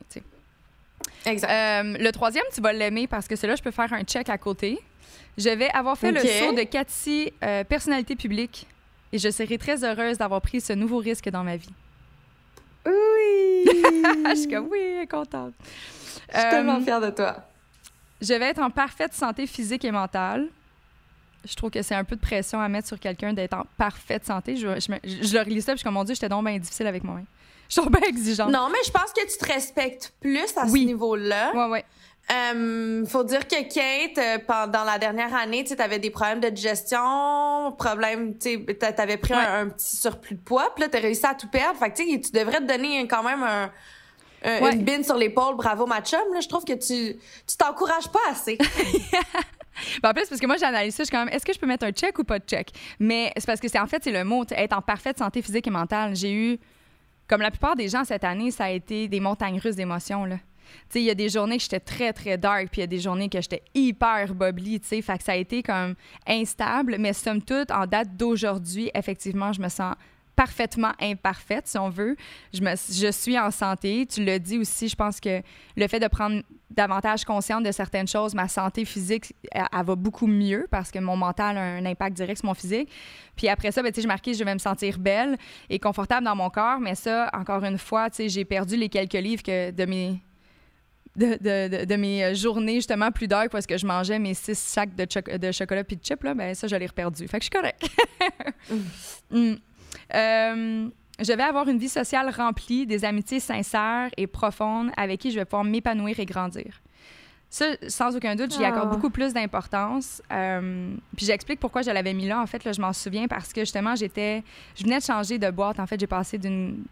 Exact. 1.26 1.50
Euh, 1.50 1.98
le 1.98 2.12
troisième, 2.12 2.44
tu 2.54 2.62
vas 2.62 2.74
l'aimer 2.74 3.08
parce 3.08 3.28
que 3.28 3.36
celui-là, 3.36 3.56
je 3.56 3.64
peux 3.64 3.72
faire 3.72 3.92
un 3.94 4.04
check 4.04 4.30
à 4.30 4.38
côté. 4.38 4.80
Je 5.38 5.50
vais 5.50 5.70
avoir 5.72 5.98
fait 5.98 6.12
le 6.12 6.20
saut 6.20 6.54
de 6.54 6.64
Cathy, 6.64 7.34
euh, 7.44 7.64
personnalité 7.64 8.16
publique, 8.16 8.68
et 9.12 9.18
je 9.18 9.30
serai 9.30 9.58
très 9.58 9.84
heureuse 9.84 10.18
d'avoir 10.18 10.42
pris 10.42 10.62
ce 10.62 10.74
nouveau 10.74 10.98
risque 10.98 11.30
dans 11.30 11.44
ma 11.44 11.58
vie. 11.58 11.74
Oui! 12.86 13.66
je 13.66 14.36
suis 14.36 14.48
comme, 14.48 14.68
oui, 14.70 15.08
contente. 15.10 15.54
Je 16.32 16.40
suis 16.40 16.50
tellement 16.50 16.78
euh, 16.78 16.82
fière 16.82 17.02
de 17.02 17.10
toi. 17.10 17.38
Je 18.22 18.34
vais 18.34 18.46
être 18.46 18.62
en 18.62 18.70
parfaite 18.70 19.14
santé 19.14 19.48
physique 19.48 19.86
et 19.86 19.92
mentale. 19.92 20.48
Je 21.46 21.56
trouve 21.56 21.72
que 21.72 21.82
c'est 21.82 21.96
un 21.96 22.04
peu 22.04 22.16
de 22.16 22.22
pression 22.22 22.60
à 22.62 22.70
mettre 22.70 22.88
sur 22.88 23.00
quelqu'un 23.00 23.34
d'être 23.34 23.54
en 23.54 23.66
parfaite 23.78 24.26
santé. 24.26 24.56
Je, 24.56 24.68
je, 24.80 24.94
je, 25.04 25.34
le 25.34 25.40
relis 25.40 25.62
ça, 25.62 25.74
puis 25.74 25.78
je 25.78 25.80
suis 25.80 25.84
comme, 25.84 25.96
mon 25.96 26.04
Dieu, 26.04 26.16
j'étais 26.16 26.30
donc 26.30 26.46
bien 26.46 26.58
difficile 26.58 26.88
avec 26.88 27.04
moi-même. 27.04 27.26
Je 27.76 27.82
suis 27.82 27.90
bien 27.90 28.02
exigeante. 28.02 28.52
Non, 28.52 28.70
mais 28.72 28.80
je 28.86 28.92
pense 28.92 29.12
que 29.14 29.26
tu 29.26 29.38
te 29.38 29.52
respectes 29.52 30.14
plus 30.20 30.56
à 30.58 30.68
ce 30.68 30.74
niveau-là. 30.74 31.52
Oui, 31.56 31.64
oui. 31.72 31.80
Euh, 32.32 33.06
faut 33.06 33.24
dire 33.24 33.48
que 33.48 33.62
Kate, 33.64 34.18
euh, 34.18 34.38
pendant 34.46 34.86
la 34.86 34.98
dernière 34.98 35.36
année, 35.36 35.64
tu 35.66 35.74
avais 35.82 36.00
des 36.00 36.10
problèmes 36.10 36.40
de 36.40 36.50
digestion, 36.50 37.74
problème, 37.78 38.38
tu 38.38 38.66
avais 38.98 39.18
pris 39.18 39.34
un, 39.34 39.68
petit 39.68 39.98
surplus 39.98 40.36
de 40.36 40.42
poids, 40.42 40.74
puis 40.74 40.84
là, 40.84 40.90
tu 40.90 40.98
as 40.98 41.02
réussi 41.02 41.26
à 41.26 41.34
tout 41.34 41.50
perdre. 41.50 41.78
Fait 41.78 41.92
que 41.92 41.98
tu 41.98 42.32
devrais 42.32 42.60
te 42.60 42.66
donner 42.66 43.06
quand 43.08 43.24
même 43.24 43.44
un, 43.44 43.72
une 44.72 44.84
bine 44.84 45.04
sur 45.04 45.18
l'épaule. 45.18 45.56
Bravo, 45.56 45.86
ma 45.86 46.02
chum. 46.02 46.22
Là, 46.34 46.40
je 46.40 46.48
trouve 46.48 46.64
que 46.64 46.74
tu 46.74 47.18
tu 47.48 47.58
t'encourages 47.58 48.10
pas 48.10 48.22
assez. 48.32 48.58
ben 50.02 50.10
en 50.10 50.14
plus, 50.14 50.28
parce 50.28 50.40
que 50.40 50.48
moi, 50.48 50.56
j'analyse 50.58 50.96
ça, 50.96 51.04
je 51.04 51.08
suis 51.08 51.12
quand 51.12 51.26
même, 51.26 51.34
est-ce 51.34 51.46
que 51.46 51.54
je 51.54 51.60
peux 51.60 51.68
mettre 51.68 51.86
un 51.86 51.92
check 51.92 52.18
ou 52.20 52.24
pas 52.24 52.40
de 52.40 52.46
check? 52.46 52.72
Mais 53.00 53.34
c'est 53.36 53.48
parce 53.48 53.60
que 53.60 53.68
c'est 53.68 53.80
en 53.80 53.88
fait, 53.88 54.02
c'est 54.04 54.12
le 54.12 54.24
mot, 54.24 54.46
être 54.50 54.78
en 54.78 54.82
parfaite 54.82 55.18
santé 55.18 55.42
physique 55.42 55.68
et 55.68 55.72
mentale. 55.72 56.16
J'ai 56.16 56.32
eu 56.32 56.60
comme 57.34 57.42
la 57.42 57.50
plupart 57.50 57.76
des 57.76 57.90
gens 57.90 58.04
cette 58.04 58.24
année, 58.24 58.52
ça 58.52 58.66
a 58.66 58.70
été 58.70 59.08
des 59.08 59.20
montagnes 59.20 59.58
russes 59.58 59.76
d'émotions. 59.76 60.24
Là. 60.24 60.38
il 60.94 61.02
y 61.02 61.10
a 61.10 61.16
des 61.16 61.30
journées 61.30 61.58
que 61.58 61.64
j'étais 61.64 61.80
très, 61.80 62.14
très 62.14 62.38
dark, 62.38 62.68
puis 62.70 62.78
il 62.78 62.82
y 62.82 62.84
a 62.84 62.88
des 62.88 63.00
journées 63.00 63.28
que 63.28 63.42
j'étais 63.42 63.64
hyper 63.74 64.36
bubbly, 64.36 64.80
tu 64.80 64.88
sais. 64.90 65.02
Ça 65.02 65.32
a 65.32 65.36
été 65.36 65.64
comme 65.64 65.96
instable, 66.28 66.98
mais 67.00 67.12
somme 67.12 67.42
toute, 67.42 67.72
en 67.72 67.88
date 67.88 68.16
d'aujourd'hui, 68.16 68.92
effectivement, 68.94 69.52
je 69.52 69.62
me 69.62 69.68
sens 69.68 69.96
parfaitement 70.36 70.92
imparfaite, 71.00 71.68
si 71.68 71.78
on 71.78 71.90
veut. 71.90 72.16
Je, 72.54 72.62
me, 72.62 72.72
je 72.72 73.12
suis 73.12 73.38
en 73.38 73.52
santé. 73.52 74.06
Tu 74.06 74.24
l'as 74.24 74.40
dit 74.40 74.58
aussi, 74.58 74.88
je 74.88 74.96
pense 74.96 75.20
que 75.20 75.42
le 75.76 75.88
fait 75.88 76.00
de 76.00 76.08
prendre 76.08 76.42
davantage 76.72 77.24
consciente 77.24 77.64
de 77.64 77.72
certaines 77.72 78.08
choses, 78.08 78.34
ma 78.34 78.48
santé 78.48 78.84
physique, 78.86 79.34
elle, 79.52 79.66
va 79.72 79.96
beaucoup 79.96 80.28
mieux 80.28 80.68
parce 80.72 80.92
que 80.92 81.00
mon 81.00 81.16
mental 81.16 81.58
a 81.58 81.62
un 81.62 81.86
impact 81.86 82.16
direct 82.16 82.40
sur 82.40 82.48
mon 82.48 82.54
physique. 82.54 82.90
Puis 83.36 83.48
après 83.48 83.72
ça, 83.72 83.84
ben, 83.84 83.92
je 83.96 84.08
marquais 84.08 84.32
que 84.32 84.38
je 84.38 84.44
vais 84.44 84.54
me 84.54 84.60
sentir 84.60 84.98
belle 84.98 85.38
et 85.70 85.80
confortable 85.80 86.26
dans 86.26 86.36
mon 86.36 86.50
corps. 86.50 86.80
Mais 86.80 86.96
ça, 86.96 87.30
encore 87.34 87.64
une 87.64 87.78
fois, 87.78 88.08
j'ai 88.18 88.46
perdu 88.46 88.76
les 88.76 88.90
quelques 88.90 89.14
livres 89.14 89.44
que 89.44 89.72
de 89.72 89.86
mes 89.86 90.20
de, 91.16 91.38
de, 91.40 91.86
de, 91.86 91.96
mes 91.96 92.34
journées 92.34 92.76
justement 92.76 93.12
plus 93.12 93.28
dark 93.28 93.52
parce 93.52 93.68
que 93.68 93.78
je 93.78 93.86
mangeais 93.86 94.18
mes 94.18 94.34
six 94.34 94.58
sacs 94.58 94.96
de, 94.96 95.38
de 95.38 95.52
chocolat 95.52 95.84
puis 95.84 95.96
de 95.96 96.04
chips, 96.04 96.24
là, 96.24 96.34
ben 96.34 96.56
ça, 96.56 96.68
je 96.68 96.76
l'ai 96.76 96.88
reperdu. 96.88 97.28
Fait 97.28 97.38
que 97.40 97.46
je 97.46 97.50
suis 97.52 97.62
correcte. 97.62 97.88
Mm. 99.32 99.56
Euh, 100.14 100.90
je 101.20 101.34
vais 101.34 101.44
avoir 101.44 101.68
une 101.68 101.78
vie 101.78 101.90
sociale 101.90 102.30
remplie, 102.36 102.86
des 102.86 103.06
amitiés 103.06 103.40
sincères 103.40 104.10
et 104.18 104.28
profondes 104.28 104.92
avec 104.98 105.20
qui 105.20 105.32
je 105.32 105.40
vais 105.40 105.46
pouvoir 105.46 105.64
m'épanouir 105.64 106.20
et 106.20 106.26
grandir. 106.26 106.82
Ça, 107.50 107.66
sans 107.88 108.16
aucun 108.16 108.36
doute, 108.36 108.52
j'y 108.52 108.66
accorde 108.66 108.90
ah. 108.92 108.96
beaucoup 108.96 109.12
plus 109.12 109.32
d'importance. 109.32 110.24
Euh, 110.32 110.96
puis 111.16 111.28
j'explique 111.28 111.60
pourquoi 111.60 111.84
je 111.84 111.92
l'avais 111.92 112.14
mis 112.14 112.28
là. 112.28 112.42
En 112.42 112.48
fait, 112.48 112.64
là, 112.64 112.72
je 112.72 112.82
m'en 112.82 112.94
souviens 112.94 113.28
parce 113.28 113.54
que 113.54 113.62
justement, 113.62 113.96
j'étais, 113.96 114.44
je 114.76 114.84
venais 114.84 114.98
de 114.98 115.04
changer 115.04 115.38
de 115.38 115.52
boîte. 115.52 115.80
En 115.80 115.86
fait, 115.86 116.00
j'ai 116.00 116.08
passé 116.08 116.40
d'une 116.40 116.84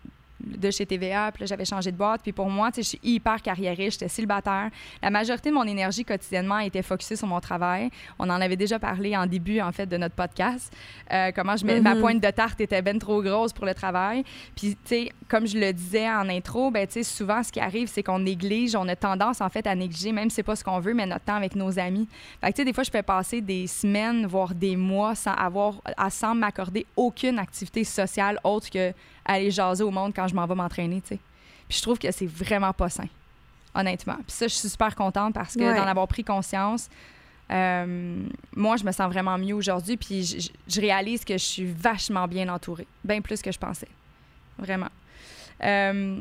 de 0.44 0.72
chez 0.72 0.86
TVA, 0.86 1.32
puis 1.32 1.48
j'avais 1.48 1.66
changé 1.66 1.92
de 1.92 1.98
boîte. 1.98 2.22
Puis 2.22 2.32
pour 2.32 2.50
moi, 2.50 2.72
tu 2.72 2.76
sais, 2.76 2.84
je 2.84 2.88
suis 2.90 3.00
hyper 3.04 3.42
carriériste, 3.42 4.00
j'étais 4.00 4.10
célibataire. 4.10 4.70
La 5.02 5.10
majorité 5.10 5.50
de 5.50 5.56
mon 5.56 5.64
énergie 5.64 6.06
quotidiennement 6.06 6.60
était 6.60 6.82
focusée 6.82 7.16
sur 7.16 7.28
mon 7.28 7.40
travail. 7.40 7.90
On 8.20 8.30
en 8.30 8.42
avait 8.42 8.56
déjà 8.56 8.80
parlé 8.80 9.16
en 9.16 9.26
début, 9.26 9.62
en 9.62 9.72
fait, 9.72 9.86
de 9.86 9.98
notre 9.98 10.16
podcast. 10.16 10.74
Euh, 11.12 11.32
comment 11.36 11.56
je 11.56 11.66
ma 11.66 11.96
mhm. 11.96 12.02
pointe 12.02 12.22
de 12.22 12.30
tarte 12.30 12.60
était 12.62 12.82
ben 12.82 13.00
trop 13.00 13.22
grosse 13.22 13.54
pour 13.54 13.66
le 13.66 13.74
travail. 13.74 14.24
Puis, 14.56 14.76
tu 14.76 14.80
sais, 14.86 15.12
comme 15.28 15.48
je 15.48 15.58
le 15.58 15.72
disais 15.74 16.10
en 16.10 16.28
intro, 16.30 16.72
ben, 16.72 16.86
tu 16.86 16.94
sais, 16.94 17.04
souvent, 17.04 17.44
ce 17.44 17.52
qui 17.52 17.60
arrive, 17.60 17.88
c'est 17.88 18.04
qu'on 18.04 18.20
néglige, 18.20 18.76
on 18.76 18.88
a 18.88 18.96
tendance, 18.96 19.42
en 19.42 19.50
fait, 19.50 19.66
à 19.68 19.76
négliger, 19.76 20.12
même 20.12 20.30
si 20.30 20.38
c'est 20.38 20.44
pas 20.44 20.56
ce 20.56 20.64
qu'on 20.64 20.80
veut, 20.80 20.94
mais 20.94 21.06
notre 21.06 21.26
temps 21.26 21.36
avec 21.36 21.56
nos 21.56 21.80
amis. 21.80 22.08
Fait 22.42 22.48
que, 22.48 22.56
tu 22.56 22.62
sais, 22.62 22.66
des 22.66 22.74
fois, 22.74 22.84
je 22.84 22.92
peux 22.92 23.02
passer 23.02 23.42
des 23.42 23.68
semaines, 23.68 24.26
voire 24.26 24.54
des 24.54 24.76
mois 24.76 25.16
sans 25.16 25.34
avoir, 25.34 25.82
à, 25.98 26.10
sans 26.10 26.36
m'accorder 26.36 26.86
aucune 26.96 27.40
activité 27.40 27.84
sociale 27.84 28.40
autre 28.44 28.70
que 28.70 28.94
aller 29.26 29.52
jaser 29.52 29.84
au 29.84 29.92
monde 29.92 30.14
quand 30.16 30.28
je 30.28 30.36
m'en 30.36 30.46
vais 30.46 30.56
m'entraîner, 30.56 31.02
tu 31.02 31.10
sais. 31.10 31.20
Puis 31.68 31.78
je 31.78 31.84
trouve 31.84 32.00
que 32.00 32.12
c'est 32.12 32.26
vraiment 32.26 32.74
pas 32.74 32.90
sain. 32.90 33.08
honnêtement. 33.74 34.16
Puis 34.16 34.32
ça, 34.36 34.48
je 34.48 34.54
suis 34.54 34.68
super 34.68 34.96
contente 34.96 35.34
parce 35.34 35.56
que 35.56 35.60
d'en 35.60 35.88
avoir 35.88 36.08
pris 36.08 36.24
conscience, 36.24 36.90
euh, 37.52 38.24
moi, 38.56 38.78
je 38.78 38.84
me 38.84 38.92
sens 38.92 39.12
vraiment 39.12 39.38
mieux 39.38 39.56
aujourd'hui. 39.56 39.98
Puis 39.98 40.24
je, 40.24 40.50
je, 40.68 40.82
réalise 40.82 41.24
que 41.24 41.34
je 41.34 41.44
suis 41.44 41.66
vachement 41.66 42.28
bien 42.28 42.50
entourée, 42.50 42.88
bien 43.04 43.22
plus 43.22 43.42
que 43.42 43.52
je 43.52 43.60
pensais. 43.60 43.88
Vraiment. 44.58 44.90
Euh, 45.64 46.20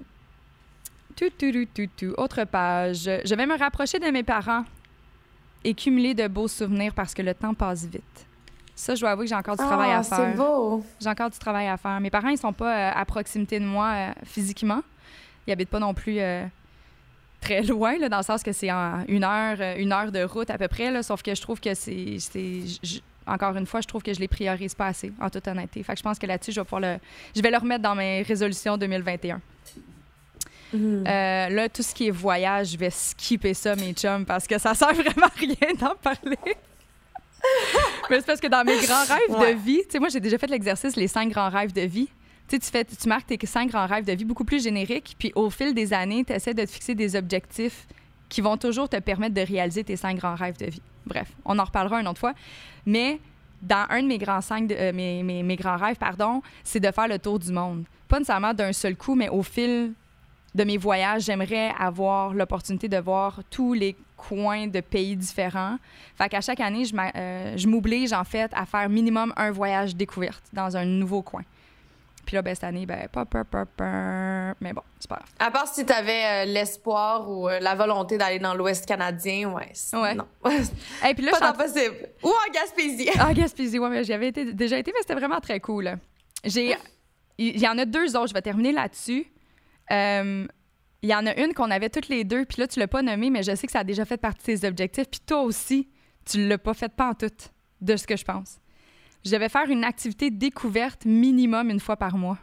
tout, 1.17 1.31
tout, 1.39 1.67
tout, 1.75 1.89
tout, 1.97 2.15
Autre 2.17 2.45
page. 2.45 3.11
Je 3.25 3.35
vais 3.35 3.47
me 3.47 3.59
rapprocher 3.59 3.99
de 3.99 4.07
mes 4.07 4.23
parents 4.23 4.65
et 5.65 5.75
cumuler 5.75 6.15
de 6.15 6.27
beaux 6.29 6.49
souvenirs 6.49 6.95
parce 6.95 7.15
que 7.15 7.23
le 7.23 7.35
temps 7.35 7.55
passe 7.55 7.85
vite. 7.85 8.27
Ça, 8.81 8.95
je 8.95 9.01
dois 9.01 9.11
avouer 9.11 9.27
que 9.27 9.29
j'ai 9.29 9.35
encore 9.35 9.57
du 9.57 9.63
travail 9.63 9.91
à 9.91 9.99
ah, 9.99 10.03
faire. 10.03 10.19
C'est 10.19 10.37
beau. 10.37 10.83
J'ai 10.99 11.09
encore 11.11 11.29
du 11.29 11.39
travail 11.39 11.69
à 11.69 11.77
faire. 11.77 12.01
Mes 12.01 12.09
parents, 12.09 12.29
ils 12.29 12.39
sont 12.39 12.55
pas 12.55 12.75
euh, 12.75 12.93
à 12.95 13.05
proximité 13.05 13.61
de 13.61 13.65
moi 13.67 13.89
euh, 13.89 14.13
physiquement. 14.25 14.83
Ils 15.47 15.53
habitent 15.53 15.69
pas 15.69 15.79
non 15.79 15.93
plus 15.93 16.19
euh, 16.19 16.47
très 17.43 17.61
loin, 17.65 17.99
là, 17.99 18.09
dans 18.09 18.17
le 18.17 18.23
sens 18.23 18.43
que 18.43 18.53
c'est 18.53 18.73
en 18.73 19.05
une 19.07 19.23
heure, 19.23 19.59
une 19.77 19.93
heure 19.93 20.11
de 20.11 20.23
route 20.23 20.49
à 20.49 20.57
peu 20.57 20.67
près. 20.67 20.91
Là, 20.91 21.03
sauf 21.03 21.23
que 21.23 21.35
je 21.35 21.43
trouve 21.43 21.61
que 21.61 21.75
c'est. 21.75 22.17
Encore 23.27 23.55
une 23.55 23.67
fois, 23.67 23.83
je 23.83 23.87
trouve 23.87 24.03
que 24.03 24.15
je 24.15 24.19
les 24.19 24.29
priorise 24.29 24.75
pas 24.75 24.87
assez, 24.87 25.13
en 25.21 25.29
toute 25.29 25.47
honnêteté. 25.47 25.83
Fait 25.83 25.93
que 25.93 25.99
je 25.99 26.03
pense 26.03 26.19
que 26.19 26.27
là-dessus, 26.27 26.53
je 26.53 26.61
vais 26.61 26.65
pouvoir 26.65 26.81
le. 26.81 26.97
Je 27.37 27.43
vais 27.43 27.51
le 27.51 27.59
remettre 27.59 27.83
dans 27.83 27.95
mes 27.95 28.23
résolutions 28.23 28.79
2021. 28.79 29.43
Mm. 30.73 31.05
là, 31.05 31.69
tout 31.69 31.83
ce 31.83 31.95
qui 31.95 32.07
est 32.09 32.13
voyage, 32.13 32.69
je 32.69 32.79
vais 32.79 32.91
skipper 32.91 33.53
ça, 33.53 33.77
mes 33.77 33.93
chums, 33.93 34.25
parce 34.25 34.47
que 34.47 34.57
ça 34.57 34.73
sert 34.73 34.95
vraiment 34.95 35.27
à 35.27 35.39
rien 35.39 35.75
d'en 35.79 35.95
parler. 35.97 36.57
Mais 38.11 38.17
c'est 38.17 38.27
parce 38.27 38.41
que 38.41 38.47
dans 38.47 38.65
mes 38.65 38.79
grands 38.81 39.05
rêves 39.05 39.55
de 39.55 39.59
vie, 39.59 39.83
tu 39.85 39.93
sais, 39.93 39.99
moi, 39.99 40.09
j'ai 40.09 40.21
déjà 40.21 40.39
fait 40.39 40.47
l'exercice, 40.47 40.97
les 40.97 41.09
cinq 41.09 41.31
grands 41.31 41.49
rêves 41.49 41.73
de 41.73 41.83
vie. 41.83 42.09
Tu 42.49 42.57
sais, 42.57 42.59
tu, 42.59 42.71
fais, 42.71 42.85
tu 42.85 43.09
marques 43.09 43.27
tes 43.27 43.47
cinq 43.47 43.71
grands 43.71 43.87
rêves 43.87 44.05
de 44.05 44.13
vie 44.13 44.25
beaucoup 44.25 44.45
plus 44.45 44.63
génériques, 44.63 45.15
puis 45.19 45.33
au 45.35 45.51
fil 45.51 45.75
des 45.75 45.93
années, 45.93 46.25
tu 46.25 46.33
essaies 46.33 46.55
de 46.55 46.65
te 46.65 46.71
fixer 46.71 46.95
des 46.95 47.15
objectifs 47.17 47.87
qui 48.29 48.41
vont 48.41 48.57
toujours 48.57 48.89
te 48.89 48.97
permettre 48.99 49.35
de 49.35 49.41
réaliser 49.41 49.85
tes 49.85 49.97
cinq 49.97 50.19
grands 50.19 50.35
rêves 50.35 50.59
de 50.59 50.67
vie. 50.67 50.83
Bref, 51.07 51.29
on 51.45 51.59
en 51.59 51.65
reparlera 51.65 52.01
une 52.01 52.09
autre 52.09 52.21
fois. 52.21 52.35
Mais 52.87 53.21
dans 53.63 53.87
un 53.91 54.03
de 54.03 54.09
mes 54.09 54.19
grands, 54.19 54.41
cinq 54.41 54.71
euh, 54.73 54.93
mes, 54.93 55.23
mes, 55.23 55.43
mes, 55.43 55.57
grands 55.57 55.77
rêves, 55.77 55.97
pardon, 55.97 56.43
c'est 56.65 56.81
de 56.81 56.91
faire 56.91 57.09
le 57.09 57.19
tour 57.19 57.39
du 57.39 57.53
monde. 57.53 57.85
Pas 58.09 58.19
nécessairement 58.19 58.55
d'un 58.55 58.73
seul 58.73 58.97
coup, 58.97 59.15
mais 59.15 59.29
au 59.29 59.43
fil 59.43 59.93
de 60.55 60.65
mes 60.65 60.77
voyages, 60.77 61.23
j'aimerais 61.23 61.73
avoir 61.79 62.35
l'opportunité 62.35 62.89
de 62.89 62.99
voir 62.99 63.41
tous 63.51 63.73
les 63.73 63.97
coins 64.17 64.67
de 64.67 64.81
pays 64.81 65.17
différents. 65.17 65.77
Fait 66.17 66.29
qu'à 66.29 66.41
chaque 66.41 66.61
année, 66.61 66.85
euh, 67.17 67.57
je 67.57 67.67
m'oblige 67.69 68.13
en 68.13 68.25
fait 68.25 68.51
à 68.55 68.67
faire 68.67 68.89
minimum 68.89 69.33
un 69.37 69.51
voyage 69.51 69.97
découverte 69.97 70.43
dans 70.53 70.77
un 70.77 70.85
nouveau 70.85 71.23
coin. 71.23 71.43
Puis 72.27 72.37
là, 72.37 72.43
ben, 72.43 72.55
cette 72.55 72.65
année, 72.65 72.87
ben, 72.87 73.09
pas, 73.09 73.25
pas, 73.25 73.45
pas, 73.45 73.65
mais 74.61 74.73
bon, 74.73 74.83
c'est 74.99 75.09
pas 75.09 75.17
grave. 75.17 75.29
À 75.39 75.51
part 75.51 75.67
si 75.67 75.85
tu 75.85 75.93
avais 75.93 76.25
euh, 76.25 76.53
l'espoir 76.53 77.29
ou 77.29 77.49
euh, 77.49 77.59
la 77.61 77.75
volonté 77.75 78.19
d'aller 78.19 78.39
dans 78.39 78.55
l'Ouest 78.55 78.87
canadien, 78.87 79.51
ouais. 79.51 79.73
Ouais. 79.95 80.15
Non. 80.15 80.27
Et 81.09 81.15
puis 81.15 81.25
là, 81.25 81.33
pas 81.41 81.53
possible. 81.53 81.97
Ou 82.23 82.29
en 82.29 82.53
Gaspésie. 82.53 83.09
en 83.21 83.33
Gaspésie, 83.33 83.79
ouais, 83.79 83.89
mais 83.89 84.05
j'y 84.05 84.13
avais 84.13 84.29
été, 84.29 84.53
déjà 84.53 84.79
été, 84.79 84.93
mais 84.93 85.01
c'était 85.01 85.15
vraiment 85.15 85.41
très 85.41 85.59
cool. 85.61 85.97
J'ai, 86.45 86.77
il 87.39 87.59
y 87.59 87.67
en 87.67 87.79
a 87.79 87.85
deux 87.85 88.17
autres, 88.17 88.29
je 88.29 88.35
vais 88.35 88.43
terminer 88.43 88.73
là-dessus. 88.73 89.27
Euh, 89.93 90.47
il 91.03 91.09
y 91.09 91.15
en 91.15 91.27
a 91.27 91.35
une 91.41 91.55
qu'on 91.55 91.71
avait 91.71 91.89
toutes 91.89 92.09
les 92.09 92.25
deux, 92.25 92.45
puis 92.45 92.61
là, 92.61 92.67
tu 92.67 92.79
l'as 92.79 92.89
pas 92.89 93.03
nommée, 93.03 93.31
mais 93.31 93.43
je 93.43 93.55
sais 93.55 93.67
que 93.67 93.73
ça 93.73 93.81
a 93.81 93.85
déjà 93.85 94.05
fait 94.05 94.19
partie 94.19 94.55
de 94.55 94.61
tes 94.61 94.67
objectifs. 94.67 95.09
Puis 95.11 95.21
toi 95.21 95.43
aussi, 95.43 95.89
tu 96.25 96.47
l'as 96.47 96.59
pas 96.59 96.75
fait 96.75 96.93
pas 96.93 97.11
en 97.11 97.15
tout, 97.15 97.31
de 97.81 97.97
ce 97.97 98.07
que 98.07 98.17
je 98.17 98.25
pense. 98.25 98.59
Je 99.25 99.31
devais 99.31 99.49
faire 99.49 99.69
une 99.69 99.85
activité 99.85 100.31
découverte 100.31 101.05
minimum 101.05 101.71
une 101.71 101.81
fois 101.81 101.97
par 101.97 102.17
mois. 102.17 102.39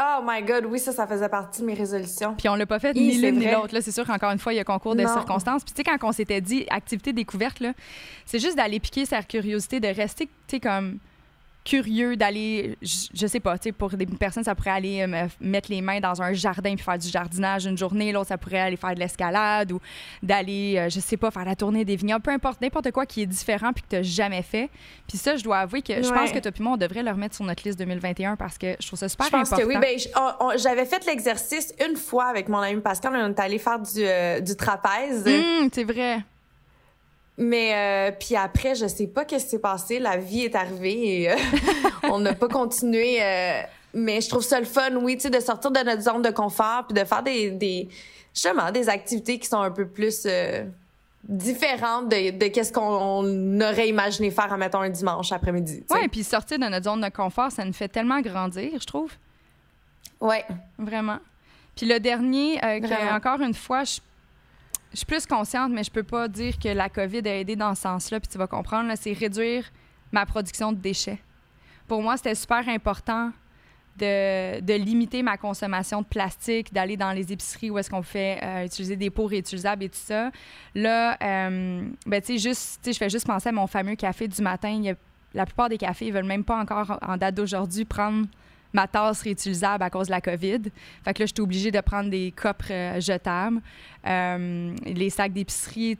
Oh 0.00 0.20
my 0.24 0.42
God, 0.42 0.64
oui, 0.66 0.78
ça, 0.78 0.90
ça 0.90 1.06
faisait 1.06 1.28
partie 1.28 1.60
de 1.60 1.66
mes 1.66 1.74
résolutions. 1.74 2.34
Puis 2.34 2.48
on 2.48 2.54
l'a 2.54 2.64
pas 2.64 2.78
fait 2.78 2.94
ni 2.94 3.18
l'une 3.18 3.38
ni 3.38 3.50
l'autre. 3.50 3.78
C'est 3.80 3.92
sûr 3.92 4.06
qu'encore 4.06 4.30
une 4.30 4.38
fois, 4.38 4.54
il 4.54 4.56
y 4.56 4.60
a 4.60 4.64
concours 4.64 4.96
de 4.96 5.06
circonstances. 5.06 5.64
Puis 5.64 5.74
tu 5.74 5.82
sais, 5.82 5.84
quand 5.84 6.08
on 6.08 6.12
s'était 6.12 6.40
dit 6.40 6.64
activité 6.70 7.12
découverte, 7.12 7.60
là, 7.60 7.74
c'est 8.24 8.38
juste 8.38 8.56
d'aller 8.56 8.80
piquer 8.80 9.04
sa 9.04 9.22
curiosité, 9.22 9.80
de 9.80 9.88
rester, 9.88 10.26
tu 10.26 10.32
sais, 10.48 10.60
comme 10.60 10.98
curieux 11.64 12.16
d'aller, 12.16 12.76
je, 12.82 13.26
sais 13.26 13.40
pas, 13.40 13.56
tu 13.56 13.64
sais, 13.64 13.72
pour 13.72 13.90
des 13.90 14.06
personnes, 14.06 14.44
ça 14.44 14.54
pourrait 14.54 14.70
aller 14.70 15.02
euh, 15.02 15.28
mettre 15.40 15.70
les 15.70 15.80
mains 15.80 16.00
dans 16.00 16.20
un 16.20 16.32
jardin 16.32 16.74
puis 16.74 16.84
faire 16.84 16.98
du 16.98 17.08
jardinage 17.08 17.66
une 17.66 17.78
journée. 17.78 18.12
L'autre, 18.12 18.28
ça 18.28 18.38
pourrait 18.38 18.60
aller 18.60 18.76
faire 18.76 18.94
de 18.94 18.98
l'escalade 18.98 19.72
ou 19.72 19.80
d'aller, 20.22 20.76
euh, 20.76 20.88
je 20.88 20.98
sais 21.00 21.16
pas, 21.16 21.30
faire 21.30 21.44
la 21.44 21.54
tournée 21.54 21.84
des 21.84 21.96
vignobles. 21.96 22.22
Peu 22.22 22.32
importe, 22.32 22.60
n'importe 22.60 22.90
quoi 22.90 23.06
qui 23.06 23.22
est 23.22 23.26
différent 23.26 23.72
puis 23.72 23.82
que 23.82 23.88
tu 23.88 23.96
n'as 23.96 24.02
jamais 24.02 24.42
fait. 24.42 24.70
Puis 25.06 25.18
ça, 25.18 25.36
je 25.36 25.44
dois 25.44 25.58
avouer 25.58 25.82
que 25.82 26.02
je 26.02 26.10
pense 26.10 26.32
que 26.32 26.38
toi 26.38 26.50
puis 26.50 26.62
moi, 26.62 26.72
on 26.72 26.76
devrait 26.76 27.02
le 27.02 27.10
remettre 27.10 27.36
sur 27.36 27.44
notre 27.44 27.62
liste 27.64 27.78
2021 27.78 28.36
parce 28.36 28.58
que 28.58 28.74
je 28.80 28.86
trouve 28.86 28.98
ça 28.98 29.08
super 29.08 29.26
important. 29.26 29.44
Je 29.44 29.50
pense 29.50 29.60
que 29.60 29.66
oui. 29.66 29.76
Ben, 29.80 30.58
j'avais 30.58 30.84
fait 30.84 31.04
l'exercice 31.06 31.72
une 31.86 31.96
fois 31.96 32.26
avec 32.26 32.48
mon 32.48 32.58
ami 32.58 32.80
Pascal. 32.80 33.12
On 33.14 33.30
est 33.30 33.40
allé 33.40 33.58
faire 33.58 33.78
du, 33.78 34.00
euh, 34.00 34.40
du 34.40 34.56
trapèze. 34.56 35.26
Hum, 35.26 35.68
c'est 35.72 35.84
vrai. 35.84 36.24
Mais 37.38 37.72
euh, 37.74 38.14
puis 38.18 38.36
après, 38.36 38.74
je 38.74 38.86
sais 38.86 39.06
pas 39.06 39.24
qu'est-ce 39.24 39.44
qui 39.44 39.50
s'est 39.52 39.58
passé. 39.58 39.98
La 39.98 40.16
vie 40.16 40.42
est 40.42 40.54
arrivée 40.54 41.22
et 41.22 41.30
euh, 41.30 41.36
on 42.04 42.18
n'a 42.18 42.34
pas 42.34 42.48
continué. 42.48 43.18
Euh, 43.22 43.62
mais 43.94 44.20
je 44.20 44.28
trouve 44.28 44.42
ça 44.42 44.58
le 44.58 44.66
fun, 44.66 44.94
oui, 44.96 45.16
tu 45.16 45.22
sais, 45.22 45.30
de 45.30 45.40
sortir 45.40 45.70
de 45.70 45.80
notre 45.80 46.02
zone 46.02 46.22
de 46.22 46.30
confort 46.30 46.86
puis 46.88 46.98
de 46.98 47.06
faire 47.06 47.22
des, 47.22 47.50
des 47.50 47.88
justement 48.34 48.70
des 48.70 48.88
activités 48.88 49.38
qui 49.38 49.46
sont 49.46 49.60
un 49.60 49.70
peu 49.70 49.86
plus 49.86 50.26
différentes 51.24 52.08
de, 52.08 52.30
de 52.30 52.46
qu'est-ce 52.48 52.72
qu'on 52.72 53.60
aurait 53.60 53.88
imaginé 53.88 54.30
faire, 54.30 54.56
mettons, 54.56 54.80
un 54.80 54.90
dimanche 54.90 55.30
après-midi. 55.30 55.84
Oui, 55.90 56.08
puis 56.08 56.24
sortir 56.24 56.58
de 56.58 56.64
notre 56.64 56.84
zone 56.84 57.00
de 57.00 57.08
confort, 57.10 57.52
ça 57.52 57.64
nous 57.64 57.72
fait 57.72 57.88
tellement 57.88 58.20
grandir, 58.20 58.72
je 58.80 58.86
trouve. 58.86 59.12
Ouais. 60.20 60.44
Vraiment. 60.78 61.18
Puis 61.76 61.86
le 61.86 62.00
dernier, 62.00 62.60
encore 63.12 63.40
une 63.40 63.54
fois, 63.54 63.84
je 63.84 64.00
je 64.92 64.98
suis 64.98 65.06
plus 65.06 65.26
consciente, 65.26 65.72
mais 65.72 65.84
je 65.84 65.90
peux 65.90 66.02
pas 66.02 66.28
dire 66.28 66.58
que 66.58 66.68
la 66.68 66.88
COVID 66.88 67.26
a 67.26 67.38
aidé 67.38 67.56
dans 67.56 67.74
ce 67.74 67.82
sens-là. 67.82 68.20
Puis 68.20 68.28
tu 68.28 68.38
vas 68.38 68.46
comprendre, 68.46 68.92
c'est 68.96 69.12
réduire 69.12 69.64
ma 70.12 70.26
production 70.26 70.72
de 70.72 70.78
déchets. 70.78 71.18
Pour 71.88 72.02
moi, 72.02 72.16
c'était 72.16 72.34
super 72.34 72.68
important 72.68 73.32
de, 73.96 74.60
de, 74.60 74.74
limiter 74.74 75.22
ma 75.22 75.36
consommation 75.36 76.00
de 76.00 76.06
plastique, 76.06 76.72
d'aller 76.72 76.96
dans 76.96 77.12
les 77.12 77.32
épiceries 77.32 77.70
où 77.70 77.78
est-ce 77.78 77.90
qu'on 77.90 78.02
fait 78.02 78.38
euh, 78.42 78.64
utiliser 78.64 78.96
des 78.96 79.10
pots 79.10 79.26
réutilisables 79.26 79.84
et 79.84 79.88
tout 79.88 79.98
ça. 79.98 80.30
Là, 80.74 81.16
euh, 81.22 81.86
ben, 82.06 82.20
tu 82.22 82.26
sais, 82.26 82.38
juste, 82.38 82.80
je 82.86 82.96
fais 82.96 83.10
juste 83.10 83.26
penser 83.26 83.50
à 83.50 83.52
mon 83.52 83.66
fameux 83.66 83.94
café 83.94 84.28
du 84.28 84.40
matin. 84.40 84.70
Y 84.70 84.90
a, 84.90 84.94
la 85.34 85.46
plupart 85.46 85.68
des 85.68 85.78
cafés, 85.78 86.06
ils 86.06 86.12
veulent 86.12 86.24
même 86.24 86.44
pas 86.44 86.58
encore, 86.58 86.98
en 87.02 87.16
date 87.16 87.34
d'aujourd'hui, 87.34 87.84
prendre 87.84 88.26
ma 88.72 88.86
tasse 88.86 89.22
réutilisable 89.22 89.82
à 89.82 89.90
cause 89.90 90.06
de 90.06 90.12
la 90.12 90.20
COVID. 90.20 90.62
Fait 91.04 91.14
que 91.14 91.20
là, 91.20 91.26
j'étais 91.26 91.40
obligée 91.40 91.70
de 91.70 91.80
prendre 91.80 92.10
des 92.10 92.32
copes 92.32 92.64
euh, 92.70 93.00
jetables. 93.00 93.60
Euh, 94.06 94.74
les 94.84 95.10
sacs 95.10 95.32
d'épicerie, 95.32 95.96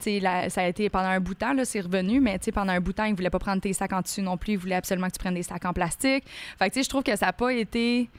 ça 0.49 0.61
a 0.61 0.67
été 0.67 0.89
pendant 0.89 1.09
un 1.09 1.19
bout 1.19 1.33
de 1.33 1.39
temps, 1.39 1.53
là, 1.53 1.65
c'est 1.65 1.81
revenu, 1.81 2.19
mais 2.19 2.37
tu 2.39 2.45
sais, 2.45 2.51
pendant 2.51 2.73
un 2.73 2.79
bout 2.81 2.91
de 2.91 2.97
temps, 2.97 3.05
ils 3.05 3.15
voulaient 3.15 3.29
pas 3.29 3.39
prendre 3.39 3.61
tes 3.61 3.73
sacs 3.73 3.93
en 3.93 4.01
dessus 4.01 4.21
non 4.21 4.37
plus. 4.37 4.53
Ils 4.53 4.57
voulaient 4.57 4.75
absolument 4.75 5.07
que 5.07 5.13
tu 5.13 5.19
prennes 5.19 5.35
des 5.35 5.43
sacs 5.43 5.65
en 5.65 5.73
plastique. 5.73 6.25
Fait 6.59 6.69
que, 6.69 6.73
tu 6.73 6.79
sais, 6.79 6.83
je 6.83 6.89
trouve 6.89 7.03
que 7.03 7.15
ça 7.15 7.27
n'a 7.27 7.33
pas 7.33 7.53
été 7.53 8.09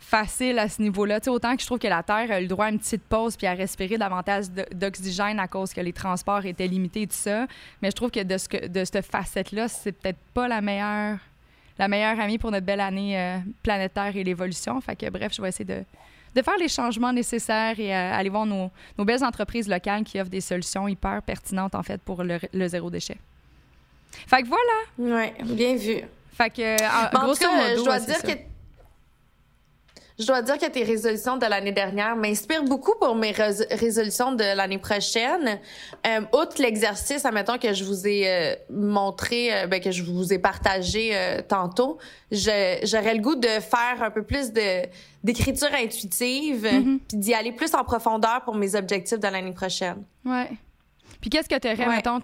facile 0.00 0.58
à 0.58 0.68
ce 0.68 0.82
niveau-là. 0.82 1.20
Tu 1.20 1.24
sais, 1.24 1.30
autant 1.30 1.54
que 1.54 1.62
je 1.62 1.66
trouve 1.66 1.78
que 1.78 1.86
la 1.86 2.02
Terre 2.02 2.30
a 2.30 2.40
le 2.40 2.46
droit 2.46 2.66
à 2.66 2.70
une 2.70 2.78
petite 2.78 3.02
pause 3.02 3.36
puis 3.36 3.46
à 3.46 3.52
respirer 3.52 3.98
davantage 3.98 4.46
d'oxygène 4.72 5.38
à 5.38 5.46
cause 5.46 5.72
que 5.72 5.80
les 5.80 5.92
transports 5.92 6.44
étaient 6.46 6.66
limités 6.66 7.02
et 7.02 7.06
tout 7.06 7.12
ça. 7.12 7.46
Mais 7.82 7.90
je 7.90 7.96
trouve 7.96 8.10
que 8.10 8.22
de, 8.22 8.38
ce 8.38 8.48
que, 8.48 8.66
de 8.66 8.84
cette 8.84 9.04
facette-là, 9.04 9.68
c'est 9.68 9.92
peut-être 9.92 10.18
pas 10.34 10.48
la 10.48 10.60
meilleure 10.60 11.18
la 11.80 11.88
meilleure 11.88 12.20
amie 12.20 12.36
pour 12.36 12.50
notre 12.50 12.66
belle 12.66 12.80
année 12.80 13.18
euh, 13.18 13.38
planétaire 13.62 14.14
et 14.14 14.22
l'évolution. 14.22 14.78
Fait 14.82 14.94
que 14.94 15.08
bref, 15.08 15.32
je 15.34 15.40
vais 15.40 15.48
essayer 15.48 15.64
de, 15.64 15.82
de 16.36 16.42
faire 16.42 16.58
les 16.58 16.68
changements 16.68 17.10
nécessaires 17.12 17.80
et 17.80 17.96
euh, 17.96 18.12
aller 18.14 18.28
voir 18.28 18.44
nos, 18.44 18.70
nos, 18.98 19.04
belles 19.06 19.24
entreprises 19.24 19.66
locales 19.66 20.04
qui 20.04 20.20
offrent 20.20 20.30
des 20.30 20.42
solutions 20.42 20.86
hyper 20.88 21.22
pertinentes 21.22 21.74
en 21.74 21.82
fait 21.82 21.98
pour 22.02 22.22
le, 22.22 22.68
zéro 22.68 22.90
déchet. 22.90 23.16
Fait 24.26 24.42
que 24.42 24.48
voilà. 24.48 24.76
Oui, 24.98 25.54
bien 25.56 25.76
vu. 25.76 26.02
Fait 26.32 26.50
que, 26.50 27.16
en, 27.16 27.24
grosso 27.24 27.50
modo, 27.50 27.78
je 27.78 27.84
dois 27.84 28.00
dire 28.00 28.22
que 28.22 28.49
je 30.20 30.26
dois 30.26 30.42
dire 30.42 30.58
que 30.58 30.66
tes 30.66 30.84
résolutions 30.84 31.38
de 31.38 31.46
l'année 31.46 31.72
dernière 31.72 32.14
m'inspirent 32.14 32.64
beaucoup 32.64 32.92
pour 33.00 33.14
mes 33.14 33.32
résolutions 33.32 34.32
de 34.32 34.56
l'année 34.56 34.78
prochaine. 34.78 35.58
Euh, 36.06 36.20
outre 36.34 36.60
l'exercice, 36.60 37.24
admettons 37.24 37.56
que 37.56 37.72
je 37.72 37.84
vous 37.84 38.06
ai 38.06 38.28
euh, 38.28 38.54
montré, 38.70 39.52
euh, 39.52 39.66
ben, 39.66 39.80
que 39.80 39.90
je 39.90 40.02
vous 40.02 40.32
ai 40.32 40.38
partagé 40.38 41.16
tantôt, 41.48 41.98
j'aurais 42.30 43.14
le 43.14 43.20
goût 43.20 43.34
de 43.34 43.48
faire 43.48 44.02
un 44.02 44.10
peu 44.10 44.22
plus 44.22 44.52
de 44.52 44.82
d'écriture 45.22 45.68
intuitive, 45.74 46.64
mm-hmm. 46.64 46.98
puis 47.08 47.18
d'y 47.18 47.34
aller 47.34 47.52
plus 47.52 47.74
en 47.74 47.84
profondeur 47.84 48.42
pour 48.44 48.54
mes 48.54 48.74
objectifs 48.74 49.18
de 49.18 49.28
l'année 49.28 49.52
prochaine. 49.52 50.02
Ouais. 50.24 50.50
Puis 51.20 51.28
qu'est-ce 51.28 51.48
que 51.48 51.58
tu 51.58 51.68
aurais, 51.68 51.96
mettons, 51.96 52.20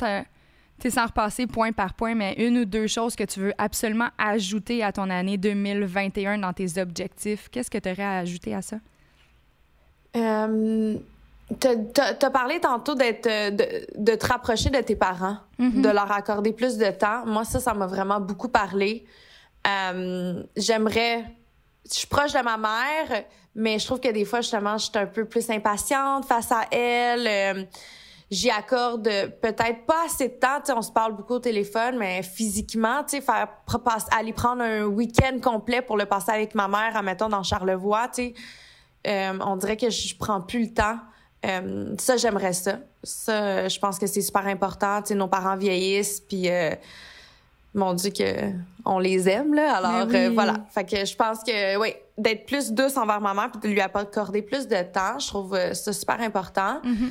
tu 0.80 0.90
sans 0.90 1.06
repasser 1.06 1.46
point 1.46 1.72
par 1.72 1.94
point, 1.94 2.14
mais 2.14 2.34
une 2.34 2.58
ou 2.58 2.64
deux 2.64 2.86
choses 2.86 3.16
que 3.16 3.24
tu 3.24 3.40
veux 3.40 3.52
absolument 3.58 4.08
ajouter 4.18 4.82
à 4.84 4.92
ton 4.92 5.08
année 5.10 5.38
2021 5.38 6.38
dans 6.38 6.52
tes 6.52 6.80
objectifs, 6.80 7.48
qu'est-ce 7.50 7.70
que 7.70 7.78
tu 7.78 7.90
aurais 7.90 8.02
à 8.02 8.18
ajouter 8.18 8.54
à 8.54 8.62
ça? 8.62 8.76
Euh, 10.16 10.96
tu 11.60 11.68
as, 12.00 12.30
parlé 12.30 12.60
tantôt 12.60 12.94
d'être 12.94 13.26
de, 13.26 14.14
te 14.14 14.26
rapprocher 14.26 14.70
de 14.70 14.80
tes 14.80 14.96
parents, 14.96 15.38
mm-hmm. 15.58 15.80
de 15.80 15.88
leur 15.88 16.10
accorder 16.10 16.52
plus 16.52 16.76
de 16.76 16.90
temps. 16.90 17.24
Moi, 17.26 17.44
ça, 17.44 17.60
ça 17.60 17.74
m'a 17.74 17.86
vraiment 17.86 18.20
beaucoup 18.20 18.48
parlé. 18.48 19.04
Euh, 19.66 20.42
j'aimerais 20.56 21.24
je 21.90 21.98
suis 21.98 22.06
proche 22.06 22.32
de 22.32 22.40
ma 22.40 22.56
mère, 22.56 23.24
mais 23.54 23.78
je 23.78 23.86
trouve 23.86 24.00
que 24.00 24.10
des 24.10 24.24
fois, 24.24 24.40
justement, 24.40 24.76
je 24.78 24.84
suis 24.86 24.98
un 24.98 25.06
peu 25.06 25.24
plus 25.24 25.48
impatiente 25.50 26.24
face 26.24 26.50
à 26.52 26.64
elle. 26.70 27.26
Euh, 27.26 27.64
j'y 28.30 28.50
accorde 28.50 29.08
peut-être 29.40 29.86
pas 29.86 30.04
assez 30.06 30.28
de 30.28 30.34
temps. 30.34 30.60
on 30.76 30.82
se 30.82 30.90
parle 30.90 31.14
beaucoup 31.14 31.34
au 31.34 31.38
téléphone, 31.38 31.96
mais 31.98 32.22
physiquement, 32.22 33.04
tu 33.04 33.16
sais, 33.16 33.20
faire 33.20 33.48
aller 34.10 34.32
prendre 34.32 34.62
un 34.62 34.84
week-end 34.84 35.38
complet 35.40 35.82
pour 35.82 35.96
le 35.96 36.06
passer 36.06 36.32
avec 36.32 36.54
ma 36.54 36.68
mère, 36.68 36.96
admettons, 36.96 37.28
dans 37.28 37.42
Charlevoix, 37.42 38.08
tu 38.08 38.14
sais, 38.14 38.34
euh, 39.06 39.38
on 39.40 39.56
dirait 39.56 39.76
que 39.76 39.90
je 39.90 40.16
prends 40.16 40.40
plus 40.40 40.64
le 40.64 40.74
temps. 40.74 40.98
Euh, 41.44 41.94
ça, 41.98 42.16
j'aimerais 42.16 42.52
ça. 42.52 42.78
Ça, 43.02 43.68
je 43.68 43.78
pense 43.78 43.98
que 43.98 44.06
c'est 44.06 44.22
super 44.22 44.46
important. 44.46 45.00
Tu 45.02 45.08
sais, 45.08 45.14
nos 45.14 45.28
parents 45.28 45.56
vieillissent, 45.56 46.20
puis 46.20 46.48
euh, 46.48 46.70
mon 47.74 47.94
Dieu 47.94 48.10
que 48.10 48.52
on 48.84 48.98
les 48.98 49.28
aime 49.28 49.54
là. 49.54 49.76
Alors 49.76 50.08
euh, 50.12 50.30
voilà. 50.32 50.54
Fait 50.70 50.84
que 50.84 51.04
je 51.04 51.14
pense 51.14 51.44
que 51.44 51.78
oui, 51.78 51.94
d'être 52.18 52.46
plus 52.46 52.72
douce 52.72 52.96
envers 52.96 53.20
ma 53.20 53.34
mère, 53.34 53.50
puis 53.52 53.60
de 53.60 53.68
lui 53.68 53.80
accorder 53.80 54.42
plus 54.42 54.66
de 54.66 54.82
temps, 54.82 55.18
je 55.18 55.28
trouve 55.28 55.56
ça 55.72 55.92
super 55.92 56.20
important. 56.20 56.80
Mm-hmm. 56.82 57.10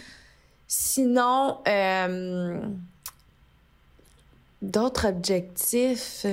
Sinon, 0.68 1.60
d'autres 4.62 5.08
objectifs. 5.08 6.26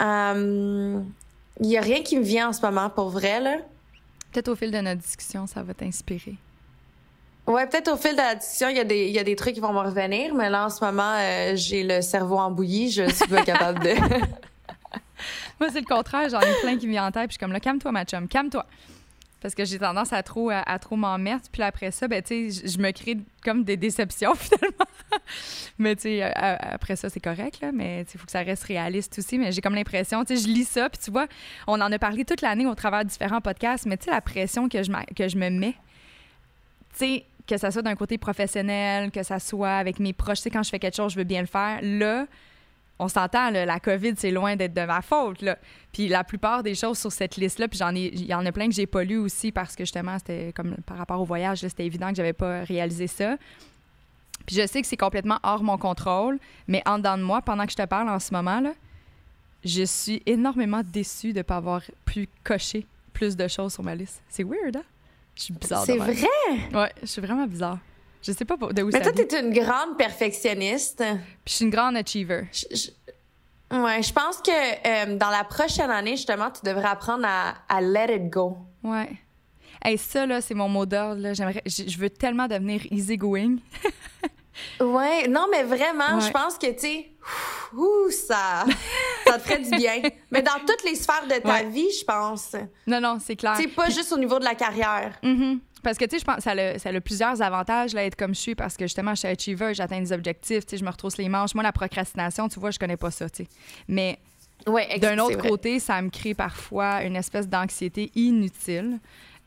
Il 0.00 1.68
y 1.68 1.76
a 1.76 1.80
rien 1.80 2.02
qui 2.02 2.18
me 2.18 2.24
vient 2.24 2.48
en 2.48 2.52
ce 2.52 2.62
moment 2.62 2.90
pour 2.90 3.10
vrai 3.10 3.40
là. 3.40 3.58
Peut-être 4.32 4.48
au 4.48 4.56
fil 4.56 4.70
de 4.70 4.78
notre 4.78 5.00
discussion, 5.02 5.46
ça 5.46 5.62
va 5.62 5.74
t'inspirer. 5.74 6.36
Ouais, 7.46 7.66
peut-être 7.66 7.92
au 7.92 7.96
fil 7.96 8.12
de 8.12 8.16
la 8.16 8.34
discussion, 8.34 8.68
il 8.68 8.76
y, 8.76 8.80
a 8.80 8.84
des, 8.84 9.06
il 9.06 9.12
y 9.12 9.18
a 9.18 9.24
des 9.24 9.36
trucs 9.36 9.54
qui 9.54 9.60
vont 9.60 9.72
me 9.72 9.80
revenir, 9.80 10.34
mais 10.34 10.48
là, 10.48 10.66
en 10.66 10.70
ce 10.70 10.82
moment, 10.82 11.16
euh, 11.18 11.52
j'ai 11.54 11.82
le 11.82 12.00
cerveau 12.00 12.38
embouilli, 12.38 12.90
je 12.90 13.10
suis 13.10 13.28
pas 13.28 13.42
capable 13.42 13.80
de. 13.80 13.90
Moi, 15.60 15.68
c'est 15.70 15.80
le 15.80 15.86
contraire, 15.86 16.28
j'en 16.28 16.40
ai 16.40 16.54
plein 16.62 16.78
qui 16.78 16.86
me 16.86 16.92
viennent 16.92 17.04
en 17.04 17.10
tête, 17.10 17.24
puis 17.24 17.30
je 17.30 17.32
suis 17.32 17.38
comme 17.38 17.52
là, 17.52 17.60
calme-toi, 17.60 17.92
ma 17.92 18.04
chum, 18.04 18.26
calme-toi 18.26 18.64
parce 19.42 19.54
que 19.54 19.64
j'ai 19.64 19.78
tendance 19.78 20.12
à 20.12 20.22
trop 20.22 20.50
à, 20.50 20.78
trop 20.78 20.96
m'en 20.96 21.18
mettre. 21.18 21.50
Puis 21.50 21.62
après 21.62 21.90
ça 21.90 22.08
ben 22.08 22.22
je 22.28 22.78
me 22.78 22.90
crée 22.92 23.18
comme 23.44 23.64
des 23.64 23.76
déceptions 23.76 24.34
finalement. 24.36 24.86
Mais 25.78 25.96
tu 25.96 26.02
sais 26.02 26.22
après 26.22 26.96
ça 26.96 27.10
c'est 27.10 27.20
correct 27.20 27.60
là. 27.60 27.72
Mais 27.72 28.02
il 28.02 28.18
faut 28.18 28.24
que 28.24 28.32
ça 28.32 28.42
reste 28.42 28.64
réaliste 28.64 29.18
aussi. 29.18 29.38
Mais 29.38 29.52
j'ai 29.52 29.60
comme 29.60 29.74
l'impression 29.74 30.24
tu 30.24 30.36
sais 30.36 30.42
je 30.42 30.48
lis 30.48 30.64
ça. 30.64 30.88
Puis 30.88 31.00
tu 31.04 31.10
vois 31.10 31.26
on 31.66 31.80
en 31.80 31.90
a 31.90 31.98
parlé 31.98 32.24
toute 32.24 32.40
l'année 32.40 32.66
au 32.66 32.74
travers 32.74 33.04
de 33.04 33.10
différents 33.10 33.40
podcasts. 33.40 33.86
Mais 33.86 33.96
tu 33.96 34.04
sais 34.04 34.10
la 34.10 34.20
pression 34.20 34.68
que 34.68 34.82
je 34.82 34.90
que 35.14 35.28
je 35.28 35.36
me 35.36 35.50
mets 35.50 35.74
tu 36.92 36.98
sais 36.98 37.24
que 37.46 37.56
ça 37.56 37.70
soit 37.72 37.82
d'un 37.82 37.96
côté 37.96 38.18
professionnel 38.18 39.10
que 39.10 39.22
ça 39.24 39.40
soit 39.40 39.76
avec 39.76 39.98
mes 39.98 40.12
proches 40.12 40.38
tu 40.38 40.42
sais 40.44 40.50
quand 40.50 40.62
je 40.62 40.70
fais 40.70 40.78
quelque 40.78 40.96
chose 40.96 41.12
je 41.12 41.18
veux 41.18 41.24
bien 41.24 41.40
le 41.40 41.46
faire. 41.46 41.80
Là 41.82 42.26
on 43.02 43.08
s'entend, 43.08 43.50
la 43.50 43.80
COVID, 43.80 44.14
c'est 44.16 44.30
loin 44.30 44.54
d'être 44.54 44.74
de 44.74 44.84
ma 44.84 45.02
faute. 45.02 45.42
Là. 45.42 45.58
Puis 45.92 46.08
la 46.08 46.22
plupart 46.22 46.62
des 46.62 46.74
choses 46.74 46.98
sur 46.98 47.10
cette 47.10 47.36
liste-là, 47.36 47.68
puis 47.68 47.78
j'en 47.78 47.94
ai, 47.94 48.10
il 48.12 48.26
y 48.26 48.34
en 48.34 48.46
a 48.46 48.52
plein 48.52 48.68
que 48.68 48.74
j'ai 48.74 48.86
pas 48.86 49.02
lu 49.02 49.16
aussi 49.16 49.50
parce 49.50 49.74
que 49.74 49.84
justement, 49.84 50.18
c'était 50.18 50.52
comme 50.54 50.76
par 50.86 50.96
rapport 50.96 51.20
au 51.20 51.24
voyage, 51.24 51.58
c'était 51.58 51.84
évident 51.84 52.10
que 52.10 52.14
j'avais 52.14 52.32
pas 52.32 52.62
réalisé 52.62 53.08
ça. 53.08 53.36
Puis 54.46 54.56
je 54.56 54.66
sais 54.66 54.80
que 54.80 54.86
c'est 54.86 54.96
complètement 54.96 55.38
hors 55.42 55.62
mon 55.62 55.78
contrôle, 55.78 56.38
mais 56.68 56.82
en 56.86 56.98
dedans 56.98 57.18
de 57.18 57.22
moi, 57.22 57.42
pendant 57.42 57.64
que 57.66 57.72
je 57.72 57.76
te 57.76 57.86
parle 57.86 58.08
en 58.08 58.18
ce 58.18 58.32
moment, 58.32 58.60
là, 58.60 58.72
je 59.64 59.82
suis 59.84 60.22
énormément 60.26 60.82
déçue 60.84 61.32
de 61.32 61.38
ne 61.38 61.42
pas 61.42 61.56
avoir 61.56 61.82
pu 62.04 62.28
cocher 62.42 62.86
plus 63.12 63.36
de 63.36 63.46
choses 63.48 63.74
sur 63.74 63.82
ma 63.82 63.94
liste. 63.94 64.22
C'est 64.28 64.44
weird, 64.44 64.76
hein? 64.76 64.84
Je 65.36 65.42
suis 65.42 65.54
bizarre. 65.54 65.84
C'est 65.84 65.96
vrai? 65.96 66.16
Ouais, 66.74 66.92
je 67.00 67.06
suis 67.06 67.20
vraiment 67.20 67.46
bizarre. 67.46 67.78
Je 68.22 68.32
sais 68.32 68.44
pas 68.44 68.56
de 68.56 68.82
où 68.82 68.90
Mais 68.92 69.00
toi, 69.00 69.12
t'es 69.12 69.40
une 69.40 69.52
grande 69.52 69.98
perfectionniste. 69.98 70.98
Puis 70.98 71.16
je 71.46 71.52
suis 71.52 71.64
une 71.64 71.70
grande 71.70 71.96
achiever. 71.96 72.46
Je, 72.52 72.90
Ouais, 73.72 74.02
je 74.02 74.12
pense 74.12 74.36
que 74.42 74.50
euh, 74.50 75.16
dans 75.16 75.30
la 75.30 75.44
prochaine 75.44 75.90
année, 75.90 76.16
justement, 76.16 76.50
tu 76.50 76.60
devrais 76.62 76.88
apprendre 76.88 77.24
à, 77.26 77.54
à 77.70 77.80
let 77.80 78.14
it 78.14 78.28
go. 78.28 78.58
Ouais. 78.82 79.08
Hey, 79.82 79.96
ça, 79.96 80.26
là, 80.26 80.42
c'est 80.42 80.52
mon 80.52 80.68
mot 80.68 80.84
d'ordre. 80.84 81.32
J'aimerais, 81.32 81.62
je 81.64 81.98
veux 81.98 82.10
tellement 82.10 82.46
devenir 82.46 82.82
easygoing. 82.90 83.56
ouais, 84.80 85.26
non, 85.26 85.46
mais 85.50 85.62
vraiment, 85.62 86.20
je 86.20 86.30
pense 86.30 86.58
que, 86.58 86.70
tu 86.70 86.80
sais, 86.80 87.12
ça, 88.10 88.64
ça 89.26 89.38
te 89.38 89.42
ferait 89.42 89.60
du 89.60 89.70
bien. 89.70 90.02
Mais 90.30 90.42
dans 90.42 90.58
toutes 90.66 90.84
les 90.84 90.94
sphères 90.94 91.26
de 91.26 91.40
ta 91.40 91.62
vie, 91.62 91.88
je 91.98 92.04
pense. 92.04 92.54
Non, 92.86 93.00
non, 93.00 93.18
c'est 93.24 93.36
clair. 93.36 93.56
C'est 93.56 93.68
pas 93.68 93.88
juste 93.88 94.12
au 94.12 94.18
niveau 94.18 94.38
de 94.38 94.44
la 94.44 94.54
carrière. 94.54 95.18
Mm-hmm. 95.22 95.58
Parce 95.82 95.98
que, 95.98 96.04
tu 96.04 96.12
sais, 96.12 96.18
je 96.20 96.24
pense 96.24 96.36
que 96.36 96.42
ça 96.42 96.52
a, 96.52 96.78
ça 96.78 96.90
a 96.90 97.00
plusieurs 97.00 97.42
avantages, 97.42 97.92
là, 97.92 98.04
être 98.04 98.16
comme 98.16 98.34
je 98.34 98.40
suis, 98.40 98.54
parce 98.54 98.76
que 98.76 98.84
justement, 98.84 99.14
je 99.14 99.20
suis 99.20 99.28
achiever, 99.28 99.74
j'atteins 99.74 100.00
des 100.00 100.12
objectifs, 100.12 100.64
tu 100.64 100.70
sais, 100.70 100.76
je 100.76 100.84
me 100.84 100.90
retrousse 100.90 101.16
les 101.16 101.28
manches. 101.28 101.54
Moi, 101.54 101.64
la 101.64 101.72
procrastination, 101.72 102.48
tu 102.48 102.60
vois, 102.60 102.70
je 102.70 102.78
connais 102.78 102.96
pas 102.96 103.10
ça, 103.10 103.28
tu 103.28 103.44
sais. 103.44 103.48
Mais 103.88 104.18
ouais, 104.66 104.98
d'un 104.98 105.18
autre 105.18 105.38
côté, 105.38 105.78
ça 105.80 106.00
me 106.00 106.10
crée 106.10 106.34
parfois 106.34 107.02
une 107.02 107.16
espèce 107.16 107.48
d'anxiété 107.48 108.10
inutile. 108.14 108.98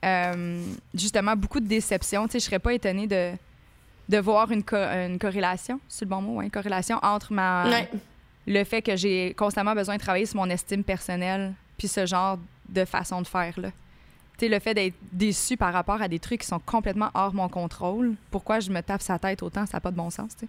Euh, 0.04 0.62
justement, 0.94 1.36
beaucoup 1.36 1.60
de 1.60 1.68
déception. 1.68 2.26
Tu 2.28 2.34
sais, 2.34 2.40
je 2.40 2.46
serais 2.46 2.60
pas 2.60 2.74
étonnée 2.74 3.08
de, 3.08 3.32
de 4.10 4.18
voir 4.18 4.52
une, 4.52 4.64
une 4.74 5.18
corrélation, 5.18 5.80
c'est 5.88 6.06
le 6.06 6.10
bon 6.10 6.22
mot, 6.22 6.42
une 6.42 6.52
corrélation 6.52 7.00
entre 7.02 7.34
ma, 7.34 7.66
le 8.48 8.64
fait 8.64 8.82
que 8.82 8.96
j'ai 8.96 9.34
constamment 9.36 9.74
besoin 9.74 9.96
de 9.96 10.02
travailler 10.02 10.26
sur 10.26 10.38
mon 10.38 10.50
estime 10.50 10.84
personnelle 10.84 11.54
puis 11.78 11.88
ce 11.88 12.06
genre 12.06 12.38
de 12.70 12.86
façon 12.86 13.22
de 13.22 13.28
faire, 13.28 13.60
là 13.60 13.70
le 14.42 14.60
fait 14.60 14.74
d'être 14.74 14.96
déçu 15.12 15.58
par 15.58 15.74
rapport 15.74 16.02
à 16.02 16.08
des 16.08 16.20
trucs 16.20 16.42
qui 16.42 16.48
sont 16.48 16.60
complètement 16.60 17.10
hors 17.14 17.34
mon 17.34 17.50
contrôle, 17.50 18.16
pourquoi 18.32 18.60
je 18.60 18.70
me 18.70 18.82
tape 18.82 19.02
sa 19.02 19.20
tête 19.20 19.42
autant, 19.44 19.66
ça 19.66 19.78
n'a 19.78 19.82
pas 19.82 19.92
de 19.92 19.96
bon 19.96 20.10
sens, 20.10 20.36
tu 20.38 20.48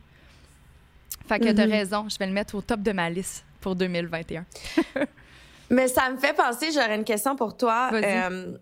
Fait 1.27 1.39
que 1.39 1.51
t'as 1.53 1.67
mm-hmm. 1.67 1.71
raison, 1.71 2.09
je 2.09 2.19
vais 2.19 2.27
le 2.27 2.33
mettre 2.33 2.55
au 2.55 2.61
top 2.61 2.83
de 2.83 2.93
ma 2.93 3.09
liste 3.09 3.45
pour 3.61 3.77
2021. 3.77 4.45
Mais 5.71 5.89
ça 5.89 6.11
me 6.11 6.17
fait 6.19 6.35
penser, 6.35 6.71
j'aurais 6.73 6.97
une 6.97 7.05
question 7.05 7.37
pour 7.37 7.57
toi. 7.57 7.91
Euh, 7.93 8.57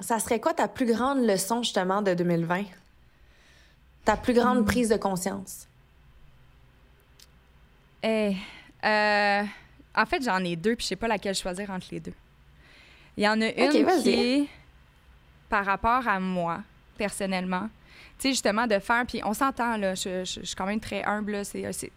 ça 0.00 0.18
serait 0.18 0.40
quoi 0.40 0.54
ta 0.54 0.66
plus 0.68 0.86
grande 0.86 1.24
leçon, 1.24 1.62
justement, 1.62 2.02
de 2.02 2.14
2020? 2.14 2.64
Ta 4.04 4.16
plus 4.16 4.34
grande 4.34 4.60
mm. 4.60 4.64
prise 4.64 4.88
de 4.88 4.96
conscience? 4.96 5.68
Eh, 8.02 8.36
euh, 8.84 9.42
en 9.94 10.06
fait, 10.06 10.22
j'en 10.22 10.38
ai 10.44 10.56
deux, 10.56 10.74
puis 10.74 10.84
je 10.84 10.88
sais 10.88 10.96
pas 10.96 11.08
laquelle 11.08 11.34
choisir 11.34 11.70
entre 11.70 11.86
les 11.90 12.00
deux. 12.00 12.14
Il 13.18 13.24
y 13.24 13.28
en 13.28 13.40
a 13.40 13.48
une 13.48 14.02
qui 14.02 14.10
est 14.10 14.48
par 15.48 15.64
rapport 15.64 16.06
à 16.06 16.20
moi, 16.20 16.60
personnellement. 16.96 17.68
Tu 18.16 18.22
sais, 18.22 18.28
justement, 18.30 18.68
de 18.68 18.78
faire, 18.78 19.04
puis 19.06 19.20
on 19.24 19.34
s'entend, 19.34 19.76
là, 19.76 19.96
je, 19.96 20.22
suis 20.24 20.54
quand 20.56 20.66
même 20.66 20.78
très 20.78 21.02
humble, 21.02 21.32
là, 21.32 21.42
c'est, 21.42 21.90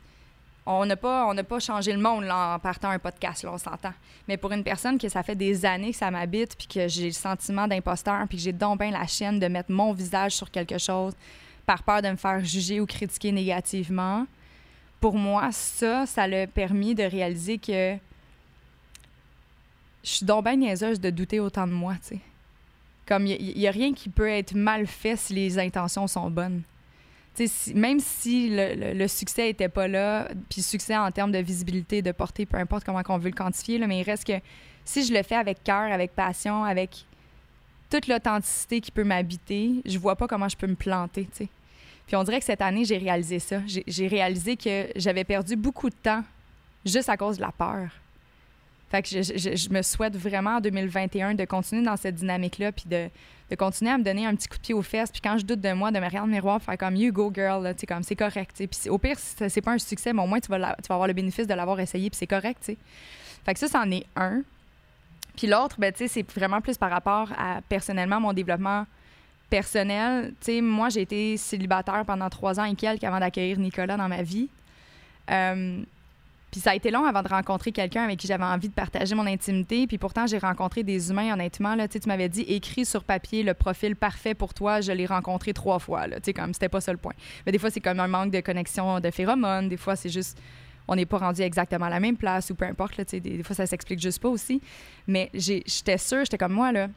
on 0.65 0.83
n'a 0.83 0.95
pas, 0.95 1.27
on 1.27 1.35
pas 1.43 1.59
changé 1.59 1.93
le 1.93 1.99
monde 1.99 2.23
là, 2.23 2.55
en 2.55 2.59
partant 2.59 2.89
un 2.89 2.97
podcast, 2.97 3.43
là, 3.43 3.51
on 3.53 3.59
s'entend. 3.59 3.93
Mais 4.27 4.35
pour 4.35 4.51
une 4.51 4.63
personne 4.63 4.97
que 4.97 5.09
ça 5.09 5.21
fait 5.21 5.35
des 5.35 5.63
années 5.63 5.91
que 5.91 5.97
ça 5.97 6.09
m'habite, 6.09 6.55
puis 6.57 6.65
que 6.65 6.87
j'ai 6.87 7.05
le 7.05 7.11
sentiment 7.11 7.67
d'imposteur, 7.67 8.25
puis 8.27 8.37
que 8.39 8.43
j'ai 8.43 8.53
donc 8.53 8.79
bien 8.79 8.89
la 8.89 9.05
chienne 9.05 9.39
de 9.39 9.47
mettre 9.47 9.71
mon 9.71 9.93
visage 9.93 10.31
sur 10.31 10.49
quelque 10.49 10.79
chose 10.79 11.13
par 11.67 11.83
peur 11.83 12.01
de 12.01 12.09
me 12.09 12.15
faire 12.15 12.43
juger 12.43 12.81
ou 12.81 12.87
critiquer 12.87 13.31
négativement, 13.31 14.25
pour 14.99 15.13
moi, 15.13 15.51
ça, 15.51 16.07
ça 16.07 16.27
l'a 16.27 16.47
permis 16.47 16.95
de 16.95 17.03
réaliser 17.03 17.59
que 17.59 17.95
je 20.03 20.09
suis 20.09 20.25
donc 20.25 20.45
bien 20.45 20.55
niaiseuse 20.55 20.99
de 20.99 21.09
douter 21.09 21.39
autant 21.39 21.67
de 21.67 21.73
moi, 21.73 21.95
tu 21.95 22.15
sais. 22.15 22.19
Comme 23.05 23.27
il 23.27 23.57
n'y 23.57 23.67
a, 23.67 23.71
rien 23.71 23.93
qui 23.93 24.09
peut 24.09 24.29
être 24.29 24.53
mal 24.53 24.87
fait 24.87 25.15
si 25.15 25.33
les 25.33 25.59
intentions 25.59 26.07
sont 26.07 26.29
bonnes. 26.29 26.61
Si, 27.33 27.73
même 27.73 27.99
si 27.99 28.49
le, 28.51 29.07
succès 29.07 29.47
n'était 29.47 29.69
pas 29.69 29.87
là, 29.87 30.29
puis 30.49 30.61
succès 30.61 30.95
en 30.95 31.11
termes 31.11 31.31
de 31.31 31.39
visibilité, 31.39 32.01
de 32.01 32.11
portée, 32.11 32.45
peu 32.45 32.57
importe 32.57 32.83
comment 32.85 33.01
on 33.09 33.17
veut 33.17 33.29
le 33.29 33.35
quantifier, 33.35 33.77
là, 33.77 33.87
mais 33.87 33.99
il 33.99 34.03
reste 34.03 34.25
que 34.25 34.39
si 34.85 35.05
je 35.05 35.13
le 35.13 35.23
fais 35.23 35.35
avec 35.35 35.63
cœur, 35.63 35.91
avec 35.91 36.11
passion, 36.13 36.63
avec 36.63 37.05
toute 37.89 38.07
l'authenticité 38.07 38.81
qui 38.81 38.91
peut 38.91 39.03
m'habiter, 39.03 39.81
je 39.85 39.97
vois 39.97 40.15
pas 40.15 40.27
comment 40.27 40.47
je 40.47 40.55
peux 40.55 40.67
me 40.67 40.75
planter, 40.75 41.25
tu 41.25 41.45
sais. 41.45 41.49
Puis 42.07 42.15
on 42.15 42.23
dirait 42.23 42.39
que 42.39 42.45
cette 42.45 42.61
année, 42.61 42.83
j'ai 42.83 42.97
réalisé 42.97 43.39
ça. 43.39 43.61
J'ai 43.65 44.07
réalisé 44.07 44.57
que 44.57 44.87
j'avais 44.97 45.23
perdu 45.23 45.55
beaucoup 45.55 45.89
de 45.89 45.95
temps 45.95 46.23
juste 46.85 47.07
à 47.09 47.15
cause 47.15 47.37
de 47.37 47.41
la 47.41 47.51
peur. 47.51 47.89
Fait 48.91 49.01
que 49.01 49.07
je, 49.09 49.69
me 49.69 49.81
souhaite 49.83 50.17
vraiment 50.17 50.57
en 50.57 50.59
2021 50.59 51.35
de 51.35 51.45
continuer 51.45 51.81
dans 51.81 51.95
cette 51.95 52.15
dynamique-là, 52.15 52.73
puis 52.73 52.85
de, 52.87 53.09
continuer 53.55 53.89
à 53.89 53.97
me 53.97 54.03
donner 54.03 54.25
un 54.25 54.35
petit 54.35 54.49
coup 54.49 54.57
de 54.57 54.61
pied 54.61 54.73
aux 54.73 54.81
fesses. 54.81 55.11
Puis 55.11 55.21
quand 55.21 55.37
je 55.37 55.45
doute 55.45 55.61
de 55.61 55.71
moi, 55.71 55.91
de 55.91 55.99
me 55.99 56.05
regarder 56.05 56.29
le 56.29 56.35
miroir, 56.35 56.61
faire 56.61 56.77
comme 56.77 56.97
You 56.97 57.13
go 57.13 57.31
girl, 57.33 57.73
tu 57.73 57.85
comme 57.85 58.03
c'est 58.03 58.17
correct. 58.17 58.57
Puis 58.57 58.89
au 58.89 58.97
pire, 58.97 59.15
c'est 59.17 59.61
pas 59.61 59.71
un 59.71 59.77
succès, 59.77 60.11
mais 60.11 60.21
au 60.21 60.27
moins 60.27 60.41
tu 60.41 60.49
vas, 60.49 60.75
avoir 60.89 61.07
le 61.07 61.13
bénéfice 61.13 61.47
de 61.47 61.53
l'avoir 61.53 61.79
essayé, 61.79 62.09
puis 62.09 62.17
c'est 62.17 62.27
correct. 62.27 62.57
sais. 62.63 62.77
Fait 63.45 63.53
que 63.53 63.59
ça, 63.61 63.69
c'en 63.69 63.89
est 63.91 64.05
un. 64.17 64.41
Puis 65.37 65.47
l'autre, 65.47 65.77
ben, 65.79 65.93
c'est 65.95 66.29
vraiment 66.33 66.59
plus 66.59 66.77
par 66.77 66.89
rapport 66.89 67.29
à 67.37 67.61
personnellement 67.69 68.19
mon 68.19 68.33
développement 68.33 68.85
personnel. 69.49 70.33
sais, 70.41 70.59
moi, 70.59 70.89
j'ai 70.89 71.01
été 71.01 71.37
célibataire 71.37 72.03
pendant 72.05 72.29
trois 72.29 72.59
ans 72.59 72.65
et 72.65 72.75
quelques 72.75 73.05
avant 73.05 73.19
d'accueillir 73.19 73.57
Nicolas 73.57 73.95
dans 73.95 74.09
ma 74.09 74.21
vie. 74.21 74.49
Euh, 75.29 75.81
puis 76.51 76.59
ça 76.59 76.71
a 76.71 76.75
été 76.75 76.91
long 76.91 77.05
avant 77.05 77.23
de 77.23 77.29
rencontrer 77.29 77.71
quelqu'un 77.71 78.03
avec 78.03 78.19
qui 78.19 78.27
j'avais 78.27 78.43
envie 78.43 78.67
de 78.67 78.73
partager 78.73 79.15
mon 79.15 79.25
intimité. 79.25 79.87
Puis 79.87 79.97
pourtant, 79.97 80.27
j'ai 80.27 80.37
rencontré 80.37 80.83
des 80.83 81.09
humains, 81.09 81.33
honnêtement. 81.33 81.75
Là, 81.75 81.87
tu 81.87 81.99
m'avais 82.07 82.27
dit, 82.27 82.41
écris 82.41 82.85
sur 82.85 83.05
papier 83.05 83.41
le 83.41 83.53
profil 83.53 83.95
parfait 83.95 84.33
pour 84.33 84.53
toi. 84.53 84.81
Je 84.81 84.91
l'ai 84.91 85.05
rencontré 85.05 85.53
trois 85.53 85.79
fois. 85.79 86.07
Là, 86.07 86.17
comme 86.35 86.53
c'était 86.53 86.67
pas 86.67 86.81
ça 86.81 86.91
le 86.91 86.97
point. 86.97 87.13
Mais 87.45 87.53
des 87.53 87.57
fois, 87.57 87.69
c'est 87.69 87.79
comme 87.79 88.01
un 88.01 88.07
manque 88.07 88.31
de 88.31 88.41
connexion 88.41 88.99
de 88.99 89.09
phéromones. 89.11 89.69
Des 89.69 89.77
fois, 89.77 89.95
c'est 89.95 90.09
juste 90.09 90.37
on 90.87 90.95
n'est 90.95 91.05
pas 91.05 91.19
rendu 91.19 91.41
exactement 91.41 91.85
à 91.85 91.89
la 91.89 92.01
même 92.01 92.17
place 92.17 92.49
ou 92.49 92.55
peu 92.55 92.65
importe. 92.65 92.97
Là, 92.97 93.05
des, 93.05 93.21
des 93.21 93.43
fois, 93.43 93.55
ça 93.55 93.65
s'explique 93.65 94.01
juste 94.01 94.21
pas 94.21 94.27
aussi. 94.27 94.61
Mais 95.07 95.29
j'étais 95.33 95.97
sûre, 95.97 96.25
j'étais 96.25 96.37
comme 96.37 96.53
moi, 96.53 96.73
là, 96.73 96.89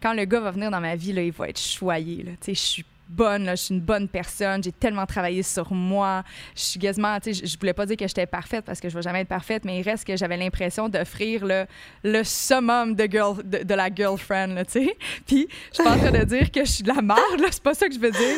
quand 0.00 0.14
le 0.14 0.24
gars 0.24 0.40
va 0.40 0.50
venir 0.50 0.70
dans 0.70 0.80
ma 0.80 0.96
vie, 0.96 1.12
là, 1.12 1.22
il 1.22 1.32
va 1.32 1.50
être 1.50 1.60
choyé. 1.60 2.24
Je 2.46 2.52
suis 2.54 2.84
bonne, 3.08 3.44
là, 3.44 3.54
je 3.54 3.62
suis 3.62 3.74
une 3.74 3.80
bonne 3.80 4.08
personne, 4.08 4.62
j'ai 4.62 4.72
tellement 4.72 5.06
travaillé 5.06 5.42
sur 5.42 5.72
moi. 5.72 6.22
Je 6.54 6.62
suis 6.62 6.80
quasiment, 6.80 7.18
tu 7.20 7.34
sais, 7.34 7.46
je 7.46 7.58
voulais 7.58 7.72
pas 7.72 7.86
dire 7.86 7.96
que 7.96 8.06
j'étais 8.06 8.26
parfaite 8.26 8.64
parce 8.64 8.80
que 8.80 8.88
je 8.88 8.94
vais 8.94 9.02
jamais 9.02 9.20
être 9.20 9.28
parfaite, 9.28 9.64
mais 9.64 9.80
il 9.80 9.82
reste 9.82 10.06
que 10.06 10.16
j'avais 10.16 10.36
l'impression 10.36 10.88
d'offrir 10.88 11.44
le, 11.44 11.66
le 12.02 12.24
summum 12.24 12.94
de, 12.94 13.04
girl, 13.10 13.42
de, 13.44 13.74
la 13.74 13.94
girlfriend, 13.94 14.64
tu 14.64 14.84
sais. 14.84 14.96
Puis, 15.26 15.48
je 15.70 15.74
suis 15.74 15.84
pas 15.84 15.94
en 15.94 15.98
train 15.98 16.10
de 16.10 16.24
dire 16.24 16.50
que 16.50 16.64
je 16.64 16.70
suis 16.70 16.82
de 16.82 16.88
la 16.88 17.02
merde, 17.02 17.40
là, 17.40 17.48
c'est 17.50 17.62
pas 17.62 17.74
ça 17.74 17.88
que 17.88 17.94
je 17.94 18.00
veux 18.00 18.10
dire. 18.10 18.36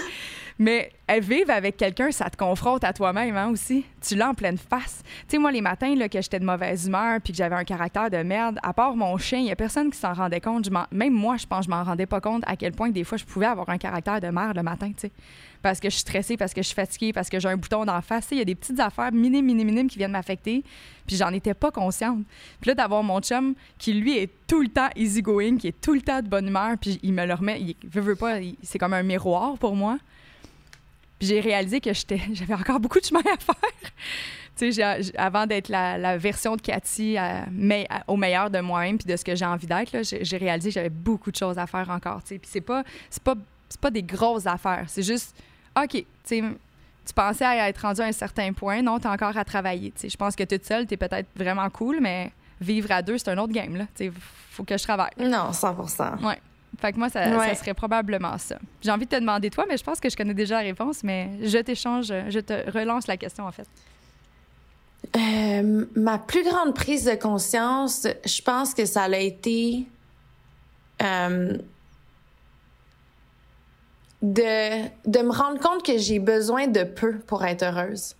Mais 0.58 0.90
elle 1.06 1.22
vivre 1.22 1.50
avec 1.50 1.76
quelqu'un, 1.76 2.10
ça 2.10 2.30
te 2.30 2.36
confronte 2.36 2.82
à 2.82 2.92
toi-même 2.92 3.36
hein, 3.36 3.50
aussi. 3.50 3.84
Tu 4.00 4.14
l'as 4.14 4.30
en 4.30 4.34
pleine 4.34 4.56
face. 4.56 5.02
Tu 5.04 5.32
sais, 5.32 5.38
moi, 5.38 5.52
les 5.52 5.60
matins 5.60 5.94
là, 5.94 6.08
que 6.08 6.20
j'étais 6.20 6.40
de 6.40 6.44
mauvaise 6.44 6.86
humeur 6.86 7.20
puis 7.22 7.32
que 7.32 7.36
j'avais 7.36 7.56
un 7.56 7.64
caractère 7.64 8.10
de 8.10 8.16
merde, 8.18 8.58
à 8.62 8.72
part 8.72 8.96
mon 8.96 9.16
chien, 9.18 9.38
il 9.38 9.44
n'y 9.44 9.52
a 9.52 9.56
personne 9.56 9.90
qui 9.90 9.98
s'en 9.98 10.14
rendait 10.14 10.40
compte. 10.40 10.68
même 10.90 11.12
moi, 11.12 11.36
je 11.36 11.46
pense 11.46 11.66
je 11.66 11.70
m'en 11.70 11.84
rendais 11.84 12.06
pas 12.06 12.20
compte 12.20 12.42
à 12.46 12.56
quel 12.56 12.72
point 12.72 12.90
des 12.90 13.04
fois 13.04 13.18
je 13.18 13.24
pouvais 13.24 13.46
avoir 13.46 13.68
un 13.68 13.78
caractère 13.78 14.20
de 14.20 14.28
merde 14.28 14.56
le 14.56 14.62
matin, 14.62 14.88
tu 14.88 15.08
sais. 15.08 15.12
Parce 15.62 15.80
que 15.80 15.88
je 15.90 15.94
suis 15.94 16.02
stressée, 16.02 16.36
parce 16.36 16.54
que 16.54 16.62
je 16.62 16.66
suis 16.66 16.74
fatiguée, 16.74 17.12
parce 17.12 17.28
que 17.28 17.40
j'ai 17.40 17.48
un 17.48 17.56
bouton 17.56 17.84
d'en 17.84 18.00
face. 18.00 18.28
Il 18.30 18.38
y 18.38 18.40
a 18.40 18.44
des 18.44 18.54
petites 18.54 18.78
affaires 18.78 19.10
minimes, 19.12 19.44
minimes, 19.44 19.66
minimes 19.66 19.88
qui 19.88 19.98
viennent 19.98 20.12
m'affecter. 20.12 20.62
Puis 21.06 21.16
j'en 21.16 21.30
étais 21.30 21.54
pas 21.54 21.70
consciente. 21.70 22.24
Puis 22.60 22.68
là, 22.68 22.74
d'avoir 22.74 23.02
mon 23.02 23.20
chum 23.20 23.54
qui, 23.78 23.92
lui, 23.94 24.16
est 24.16 24.30
tout 24.46 24.62
le 24.62 24.68
temps 24.68 24.88
easygoing, 24.94 25.56
qui 25.56 25.68
est 25.68 25.80
tout 25.80 25.94
le 25.94 26.02
temps 26.02 26.22
de 26.22 26.28
bonne 26.28 26.46
humeur, 26.46 26.76
puis 26.80 27.00
il 27.02 27.12
me 27.12 27.26
le 27.26 27.34
remet, 27.34 27.60
il 27.60 27.76
veut, 27.88 28.00
veut 28.00 28.16
pas, 28.16 28.36
c'est 28.62 28.78
comme 28.78 28.92
un 28.92 29.02
miroir 29.02 29.58
pour 29.58 29.74
moi. 29.74 29.98
Puis 31.18 31.28
j'ai 31.28 31.40
réalisé 31.40 31.80
que 31.80 31.90
j'avais 32.32 32.54
encore 32.54 32.80
beaucoup 32.80 33.00
de 33.00 33.04
chemin 33.04 33.20
à 33.20 33.36
faire. 33.36 33.54
tu 34.56 34.72
sais, 34.72 34.82
avant 35.16 35.46
d'être 35.46 35.68
la, 35.68 36.16
version 36.18 36.56
de 36.56 36.60
Cathy 36.60 37.16
mais, 37.50 37.86
au 38.06 38.16
meilleur 38.16 38.50
de 38.50 38.60
moi-même 38.60 38.98
puis 38.98 39.10
de 39.10 39.16
ce 39.16 39.24
que 39.24 39.34
j'ai 39.34 39.46
envie 39.46 39.66
d'être, 39.66 39.96
j'ai 40.02 40.36
réalisé 40.36 40.70
que 40.70 40.74
j'avais 40.74 40.90
beaucoup 40.90 41.30
de 41.30 41.36
choses 41.36 41.58
à 41.58 41.66
faire 41.66 41.88
encore. 41.90 42.22
Tu 42.22 42.34
sais. 42.34 42.38
Puis 42.38 42.50
c'est 42.52 42.60
pas, 42.60 42.82
pas, 43.22 43.34
pas 43.80 43.90
des 43.90 44.02
grosses 44.02 44.46
affaires. 44.46 44.84
C'est 44.88 45.02
juste, 45.02 45.36
OK, 45.76 45.90
tu 45.92 46.06
sais, 46.24 46.42
tu 47.06 47.14
pensais 47.14 47.44
à 47.44 47.68
être 47.68 47.78
rendu 47.78 48.00
à 48.00 48.04
un 48.04 48.12
certain 48.12 48.52
point, 48.52 48.82
non, 48.82 48.98
tu 48.98 49.06
as 49.06 49.12
encore 49.12 49.36
à 49.36 49.44
travailler. 49.44 49.92
Tu 49.92 50.02
sais. 50.02 50.08
Je 50.08 50.16
pense 50.16 50.34
que 50.34 50.44
toute 50.44 50.64
seule, 50.64 50.86
tu 50.86 50.94
es 50.94 50.96
peut-être 50.96 51.28
vraiment 51.36 51.68
cool, 51.70 51.98
mais 52.00 52.32
vivre 52.60 52.90
à 52.90 53.02
deux, 53.02 53.18
c'est 53.18 53.30
un 53.30 53.38
autre 53.38 53.52
game. 53.52 53.86
Il 54.00 54.12
faut 54.50 54.64
que 54.64 54.76
je 54.76 54.82
travaille. 54.82 55.12
Non, 55.18 55.52
100 55.52 55.76
Ouais. 56.22 56.38
Fait 56.78 56.92
que 56.92 56.98
moi, 56.98 57.08
ça, 57.08 57.54
serait 57.54 57.74
probablement 57.74 58.38
ça. 58.38 58.58
J'ai 58.82 58.90
envie 58.90 59.06
de 59.06 59.10
te 59.10 59.16
demander 59.16 59.50
toi, 59.50 59.64
mais 59.68 59.76
je 59.76 59.84
pense 59.84 60.00
que 60.00 60.10
je 60.10 60.16
connais 60.16 60.34
déjà 60.34 60.56
la 60.56 60.62
réponse, 60.62 61.02
mais 61.02 61.30
je 61.42 61.58
t'échange, 61.58 62.06
je 62.28 62.40
te 62.40 62.70
relance 62.70 63.06
la 63.06 63.16
question 63.16 63.46
en 63.46 63.52
fait. 63.52 63.66
Euh, 65.16 65.86
ma 65.94 66.18
plus 66.18 66.44
grande 66.44 66.74
prise 66.74 67.04
de 67.04 67.14
conscience, 67.14 68.06
je 68.24 68.42
pense 68.42 68.74
que 68.74 68.84
ça 68.84 69.04
a 69.04 69.16
été 69.16 69.86
euh, 71.02 71.56
de, 74.22 74.88
de 75.06 75.18
me 75.22 75.30
rendre 75.30 75.60
compte 75.60 75.84
que 75.84 75.96
j'ai 75.98 76.18
besoin 76.18 76.66
de 76.66 76.82
peu 76.82 77.18
pour 77.18 77.44
être 77.44 77.62
heureuse. 77.62 78.16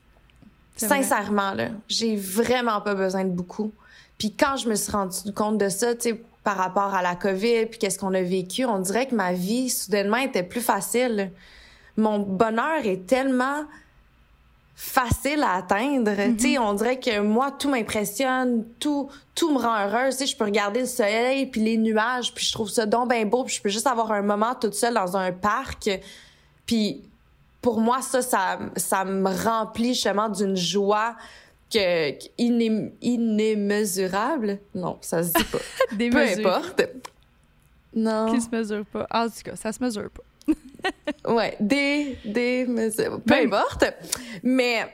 Sincèrement, 0.76 1.54
là, 1.54 1.68
j'ai 1.88 2.16
vraiment 2.16 2.80
pas 2.80 2.94
besoin 2.94 3.24
de 3.24 3.30
beaucoup. 3.30 3.72
Puis 4.18 4.32
quand 4.32 4.56
je 4.56 4.68
me 4.68 4.74
suis 4.74 4.92
rendu 4.92 5.32
compte 5.34 5.58
de 5.58 5.68
ça, 5.68 5.94
tu 5.94 6.10
sais, 6.10 6.22
par 6.46 6.58
rapport 6.58 6.94
à 6.94 7.02
la 7.02 7.16
COVID, 7.16 7.66
puis 7.66 7.80
qu'est-ce 7.80 7.98
qu'on 7.98 8.14
a 8.14 8.22
vécu, 8.22 8.64
on 8.66 8.78
dirait 8.78 9.06
que 9.06 9.16
ma 9.16 9.32
vie, 9.32 9.68
soudainement, 9.68 10.18
était 10.18 10.44
plus 10.44 10.60
facile. 10.60 11.32
Mon 11.96 12.20
bonheur 12.20 12.84
est 12.84 13.04
tellement 13.04 13.64
facile 14.76 15.42
à 15.42 15.54
atteindre. 15.54 16.12
Tu 16.38 16.52
sais, 16.52 16.58
on 16.58 16.72
dirait 16.74 17.00
que 17.00 17.18
moi, 17.18 17.50
tout 17.50 17.68
m'impressionne, 17.68 18.64
tout, 18.78 19.08
tout 19.34 19.52
me 19.52 19.58
rend 19.58 19.74
heureuse. 19.74 20.18
Tu 20.18 20.18
sais, 20.20 20.26
je 20.32 20.36
peux 20.36 20.44
regarder 20.44 20.78
le 20.78 20.86
soleil 20.86 21.46
puis 21.46 21.62
les 21.62 21.78
nuages, 21.78 22.32
puis 22.32 22.44
je 22.44 22.52
trouve 22.52 22.70
ça 22.70 22.86
donc 22.86 23.10
bien 23.10 23.26
beau, 23.26 23.42
puis 23.42 23.56
je 23.56 23.60
peux 23.60 23.68
juste 23.68 23.88
avoir 23.88 24.12
un 24.12 24.22
moment 24.22 24.54
toute 24.54 24.74
seule 24.74 24.94
dans 24.94 25.16
un 25.16 25.32
parc. 25.32 25.90
Puis 26.64 27.02
pour 27.60 27.80
moi, 27.80 28.02
ça, 28.02 28.22
ça, 28.22 28.60
ça 28.76 29.04
me 29.04 29.30
remplit 29.44 29.94
justement 29.94 30.28
d'une 30.28 30.56
joie 30.56 31.16
que, 31.70 32.12
inémesurable? 33.02 34.58
Non, 34.74 34.98
ça 35.00 35.22
se 35.22 35.32
dit 35.32 35.44
pas. 35.44 35.58
Des 35.92 36.10
Peu 36.10 36.20
importe. 36.22 36.82
Non. 37.94 38.32
Qui 38.32 38.40
se 38.40 38.54
mesure 38.54 38.84
pas. 38.86 39.06
En 39.10 39.26
tout 39.26 39.42
cas, 39.44 39.56
ça 39.56 39.72
se 39.72 39.82
mesure 39.82 40.10
pas. 40.10 40.22
ouais, 41.32 41.56
des, 41.58 42.18
des 42.24 42.66
mesures. 42.66 43.20
Peu 43.26 43.34
importe. 43.34 43.84
Mais, 44.42 44.86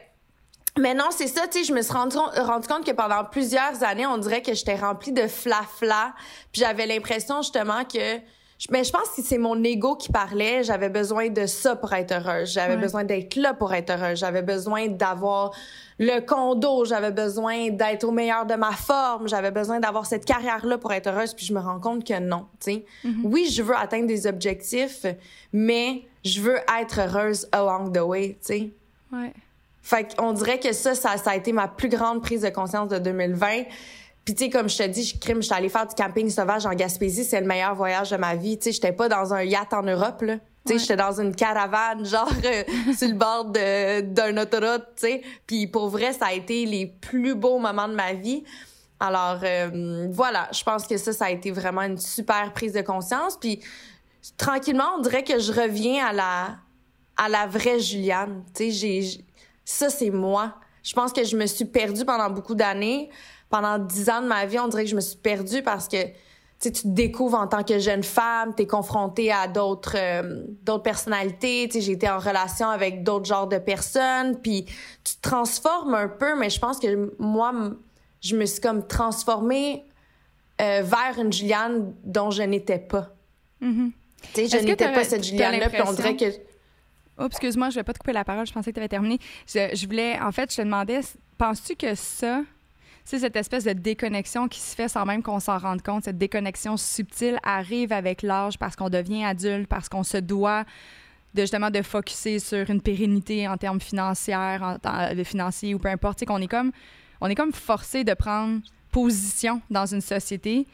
mais 0.78 0.94
non, 0.94 1.06
c'est 1.10 1.26
ça, 1.26 1.46
tu 1.46 1.58
sais, 1.58 1.64
je 1.64 1.74
me 1.74 1.82
suis 1.82 1.92
rendu, 1.92 2.16
rendu, 2.16 2.66
compte 2.66 2.86
que 2.86 2.92
pendant 2.92 3.24
plusieurs 3.24 3.82
années, 3.82 4.06
on 4.06 4.18
dirait 4.18 4.40
que 4.40 4.54
j'étais 4.54 4.76
remplie 4.76 5.12
de 5.12 5.26
fla-fla. 5.26 6.14
Puis 6.52 6.62
j'avais 6.62 6.86
l'impression 6.86 7.42
justement 7.42 7.84
que 7.84 8.20
mais 8.70 8.84
je 8.84 8.92
pense 8.92 9.08
que 9.16 9.22
c'est 9.22 9.38
mon 9.38 9.62
ego 9.64 9.96
qui 9.96 10.12
parlait. 10.12 10.62
J'avais 10.62 10.88
besoin 10.88 11.28
de 11.28 11.46
ça 11.46 11.74
pour 11.74 11.92
être 11.94 12.12
heureuse. 12.12 12.52
J'avais 12.52 12.76
besoin 12.76 13.02
d'être 13.02 13.34
là 13.36 13.54
pour 13.54 13.74
être 13.74 13.90
heureuse. 13.90 14.18
J'avais 14.18 14.42
besoin 14.42 14.86
d'avoir 14.86 15.52
le 16.02 16.20
condo. 16.20 16.84
J'avais 16.84 17.12
besoin 17.12 17.70
d'être 17.70 18.04
au 18.04 18.10
meilleur 18.10 18.44
de 18.44 18.54
ma 18.54 18.72
forme. 18.72 19.28
J'avais 19.28 19.50
besoin 19.50 19.80
d'avoir 19.80 20.04
cette 20.06 20.24
carrière-là 20.24 20.78
pour 20.78 20.92
être 20.92 21.06
heureuse. 21.06 21.32
Puis 21.32 21.46
je 21.46 21.54
me 21.54 21.60
rends 21.60 21.78
compte 21.78 22.04
que 22.04 22.18
non, 22.18 22.46
tu 22.60 22.72
sais. 22.72 22.84
Mm-hmm. 23.04 23.24
Oui, 23.24 23.48
je 23.50 23.62
veux 23.62 23.76
atteindre 23.76 24.06
des 24.06 24.26
objectifs, 24.26 25.06
mais 25.52 26.02
je 26.24 26.40
veux 26.40 26.58
être 26.80 27.00
heureuse 27.00 27.48
along 27.52 27.92
the 27.92 28.00
way, 28.00 28.30
tu 28.30 28.36
sais. 28.40 28.70
Ouais. 29.12 29.32
Fait 29.82 30.16
qu'on 30.16 30.32
dirait 30.32 30.58
que 30.58 30.72
ça, 30.72 30.94
ça, 30.94 31.16
ça 31.16 31.30
a 31.30 31.36
été 31.36 31.52
ma 31.52 31.68
plus 31.68 31.88
grande 31.88 32.22
prise 32.22 32.42
de 32.42 32.50
conscience 32.50 32.88
de 32.88 32.98
2020 32.98 33.64
puis 34.24 34.36
tu 34.36 34.44
sais 34.44 34.50
comme 34.50 34.68
je 34.68 34.78
te 34.78 34.86
dis, 34.86 35.02
je 35.02 35.18
crime, 35.18 35.42
j'étais 35.42 35.56
allée 35.56 35.68
faire 35.68 35.86
du 35.86 35.96
camping 35.96 36.30
sauvage 36.30 36.64
en 36.64 36.74
Gaspésie, 36.74 37.24
c'est 37.24 37.40
le 37.40 37.46
meilleur 37.46 37.74
voyage 37.74 38.10
de 38.10 38.16
ma 38.16 38.36
vie. 38.36 38.56
Tu 38.56 38.66
sais, 38.66 38.72
j'étais 38.72 38.92
pas 38.92 39.08
dans 39.08 39.34
un 39.34 39.42
yacht 39.42 39.72
en 39.72 39.82
Europe 39.82 40.22
là. 40.22 40.36
Tu 40.66 40.74
sais, 40.74 40.78
j'étais 40.78 40.96
dans 40.96 41.20
une 41.20 41.34
caravane 41.34 42.04
genre 42.06 42.30
euh, 42.44 42.62
sur 42.96 43.08
le 43.08 43.14
bord 43.14 43.46
d'un 43.46 44.36
autoroute, 44.36 44.86
tu 44.96 45.06
sais. 45.06 45.22
Puis 45.46 45.66
pour 45.66 45.88
vrai, 45.88 46.12
ça 46.12 46.26
a 46.26 46.32
été 46.32 46.64
les 46.66 46.86
plus 46.86 47.34
beaux 47.34 47.58
moments 47.58 47.88
de 47.88 47.94
ma 47.94 48.12
vie. 48.12 48.44
Alors 49.00 49.40
euh, 49.42 50.08
voilà, 50.10 50.48
je 50.52 50.62
pense 50.62 50.86
que 50.86 50.96
ça 50.96 51.12
ça 51.12 51.26
a 51.26 51.30
été 51.30 51.50
vraiment 51.50 51.82
une 51.82 51.98
super 51.98 52.52
prise 52.52 52.72
de 52.72 52.82
conscience 52.82 53.36
puis 53.36 53.60
tranquillement, 54.36 54.94
on 54.96 55.00
dirait 55.00 55.24
que 55.24 55.40
je 55.40 55.52
reviens 55.52 56.06
à 56.06 56.12
la 56.12 56.56
à 57.16 57.28
la 57.28 57.46
vraie 57.46 57.80
Juliane. 57.80 58.44
Tu 58.54 58.70
sais, 58.70 59.00
j'ai 59.02 59.24
ça 59.64 59.90
c'est 59.90 60.10
moi. 60.10 60.54
Je 60.84 60.92
pense 60.94 61.12
que 61.12 61.24
je 61.24 61.36
me 61.36 61.46
suis 61.46 61.64
perdue 61.64 62.04
pendant 62.04 62.30
beaucoup 62.30 62.54
d'années 62.54 63.10
pendant 63.52 63.78
dix 63.78 64.08
ans 64.08 64.22
de 64.22 64.26
ma 64.26 64.46
vie, 64.46 64.58
on 64.58 64.66
dirait 64.66 64.84
que 64.84 64.90
je 64.90 64.96
me 64.96 65.02
suis 65.02 65.18
perdue 65.18 65.62
parce 65.62 65.86
que 65.86 65.98
tu 66.70 66.82
te 66.82 66.88
découvres 66.88 67.38
en 67.38 67.46
tant 67.46 67.62
que 67.62 67.78
jeune 67.78 68.02
femme, 68.02 68.54
tu 68.56 68.62
es 68.62 68.66
confrontée 68.66 69.32
à 69.32 69.48
d'autres 69.48 69.96
euh, 69.96 70.44
d'autres 70.62 70.82
personnalités, 70.82 71.68
tu 71.70 71.80
j'ai 71.80 71.92
été 71.92 72.08
en 72.08 72.18
relation 72.18 72.68
avec 72.68 73.02
d'autres 73.02 73.26
genres 73.26 73.48
de 73.48 73.58
personnes, 73.58 74.38
puis 74.40 74.66
tu 75.04 75.16
te 75.16 75.20
transformes 75.20 75.94
un 75.94 76.08
peu, 76.08 76.38
mais 76.38 76.50
je 76.50 76.60
pense 76.60 76.78
que 76.78 77.12
moi 77.18 77.52
je 78.20 78.36
me 78.36 78.46
suis 78.46 78.60
comme 78.60 78.86
transformée 78.86 79.84
euh, 80.60 80.82
vers 80.84 81.18
une 81.18 81.32
Juliane 81.32 81.92
dont 82.04 82.30
je 82.30 82.42
n'étais 82.42 82.78
pas. 82.78 83.10
Mm-hmm. 83.60 83.90
Tu 84.34 84.48
sais, 84.48 84.58
je 84.58 84.64
n'étais 84.64 84.92
pas 84.92 85.04
cette 85.04 85.24
Juliane-là, 85.24 85.68
puis 85.68 85.82
on 85.84 85.92
dirait 85.92 86.16
que... 86.16 86.26
Oh, 87.18 87.26
excuse-moi, 87.26 87.70
je 87.70 87.76
vais 87.76 87.82
pas 87.82 87.92
te 87.92 87.98
couper 87.98 88.12
la 88.12 88.24
parole, 88.24 88.46
je 88.46 88.52
pensais 88.52 88.70
que 88.70 88.74
tu 88.74 88.80
avais 88.80 88.88
terminé. 88.88 89.18
Je, 89.46 89.74
je 89.74 89.86
voulais, 89.86 90.18
en 90.20 90.30
fait, 90.30 90.50
je 90.50 90.58
te 90.58 90.62
demandais, 90.62 91.00
penses-tu 91.36 91.74
que 91.74 91.94
ça, 91.94 92.42
c'est 93.04 93.18
cette 93.18 93.36
espèce 93.36 93.64
de 93.64 93.72
déconnexion 93.72 94.48
qui 94.48 94.60
se 94.60 94.74
fait 94.74 94.88
sans 94.88 95.04
même 95.04 95.22
qu'on 95.22 95.40
s'en 95.40 95.58
rende 95.58 95.82
compte, 95.82 96.04
cette 96.04 96.18
déconnexion 96.18 96.76
subtile 96.76 97.38
arrive 97.42 97.92
avec 97.92 98.22
l'âge 98.22 98.58
parce 98.58 98.76
qu'on 98.76 98.90
devient 98.90 99.24
adulte, 99.24 99.66
parce 99.68 99.88
qu'on 99.88 100.04
se 100.04 100.18
doit 100.18 100.64
de 101.34 101.40
justement 101.42 101.70
de 101.70 101.82
focuser 101.82 102.38
sur 102.38 102.68
une 102.68 102.80
pérennité 102.80 103.48
en 103.48 103.56
termes 103.56 103.80
financiers, 103.80 104.34
en, 104.34 104.76
de 105.14 105.24
financiers 105.24 105.74
ou 105.74 105.78
peu 105.78 105.88
importe, 105.88 106.24
qu'on 106.24 106.38
est 106.38 106.48
comme 106.48 106.72
on 107.20 107.28
est 107.28 107.34
comme 107.34 107.52
forcé 107.52 108.04
de 108.04 108.14
prendre 108.14 108.60
position 108.90 109.62
dans 109.70 109.86
une 109.86 110.00
société. 110.00 110.66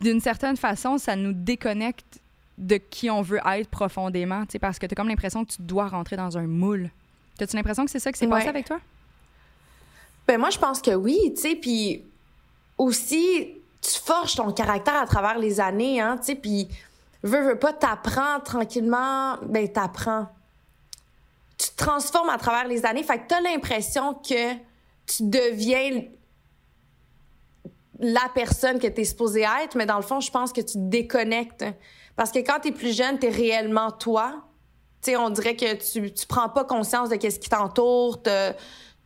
D'une 0.00 0.20
certaine 0.20 0.56
façon, 0.56 0.98
ça 0.98 1.16
nous 1.16 1.32
déconnecte 1.32 2.20
de 2.58 2.76
qui 2.76 3.10
on 3.10 3.22
veut 3.22 3.40
être 3.44 3.68
profondément, 3.68 4.44
parce 4.60 4.78
que 4.78 4.86
tu 4.86 4.92
as 4.92 4.96
comme 4.96 5.08
l'impression 5.08 5.44
que 5.44 5.52
tu 5.52 5.62
dois 5.62 5.88
rentrer 5.88 6.16
dans 6.16 6.38
un 6.38 6.46
moule. 6.46 6.90
As-tu 7.40 7.56
l'impression 7.56 7.84
que 7.84 7.90
c'est 7.90 7.98
ça 7.98 8.12
qui 8.12 8.18
s'est 8.18 8.26
passé 8.26 8.48
avec 8.48 8.66
toi? 8.66 8.80
Ben 10.26 10.38
moi, 10.38 10.50
je 10.50 10.58
pense 10.58 10.82
que 10.82 10.90
oui, 10.90 11.32
tu 11.34 11.42
sais, 11.42 11.54
puis 11.54 12.04
aussi, 12.78 13.54
tu 13.80 14.00
forges 14.00 14.34
ton 14.34 14.52
caractère 14.52 14.96
à 14.96 15.06
travers 15.06 15.38
les 15.38 15.60
années, 15.60 16.00
hein, 16.00 16.16
tu 16.18 16.26
sais, 16.26 16.34
puis 16.34 16.68
veux, 17.22 17.42
veux 17.42 17.58
pas, 17.58 17.72
t'apprends 17.72 18.40
tranquillement, 18.40 19.36
ben 19.42 19.70
t'apprends. 19.70 20.26
Tu 21.58 21.70
te 21.70 21.76
transformes 21.76 22.28
à 22.28 22.38
travers 22.38 22.66
les 22.66 22.84
années, 22.84 23.02
fait 23.02 23.18
que 23.18 23.28
t'as 23.28 23.40
l'impression 23.40 24.14
que 24.14 24.54
tu 25.06 25.22
deviens 25.22 26.02
la 27.98 28.28
personne 28.34 28.78
que 28.78 28.86
t'es 28.88 29.04
supposée 29.04 29.46
être, 29.62 29.74
mais 29.76 29.86
dans 29.86 29.96
le 29.96 30.02
fond, 30.02 30.20
je 30.20 30.30
pense 30.30 30.52
que 30.52 30.60
tu 30.60 30.74
te 30.74 30.88
déconnectes. 30.88 31.64
Parce 32.14 32.30
que 32.30 32.40
quand 32.40 32.60
t'es 32.60 32.72
plus 32.72 32.94
jeune, 32.94 33.18
t'es 33.18 33.30
réellement 33.30 33.90
toi. 33.90 34.42
Tu 35.02 35.10
sais, 35.10 35.16
on 35.16 35.30
dirait 35.30 35.56
que 35.56 35.74
tu, 35.74 36.12
tu 36.12 36.26
prends 36.26 36.48
pas 36.48 36.64
conscience 36.64 37.08
de 37.08 37.16
qu'est-ce 37.16 37.38
qui 37.38 37.48
t'entoure, 37.48 38.22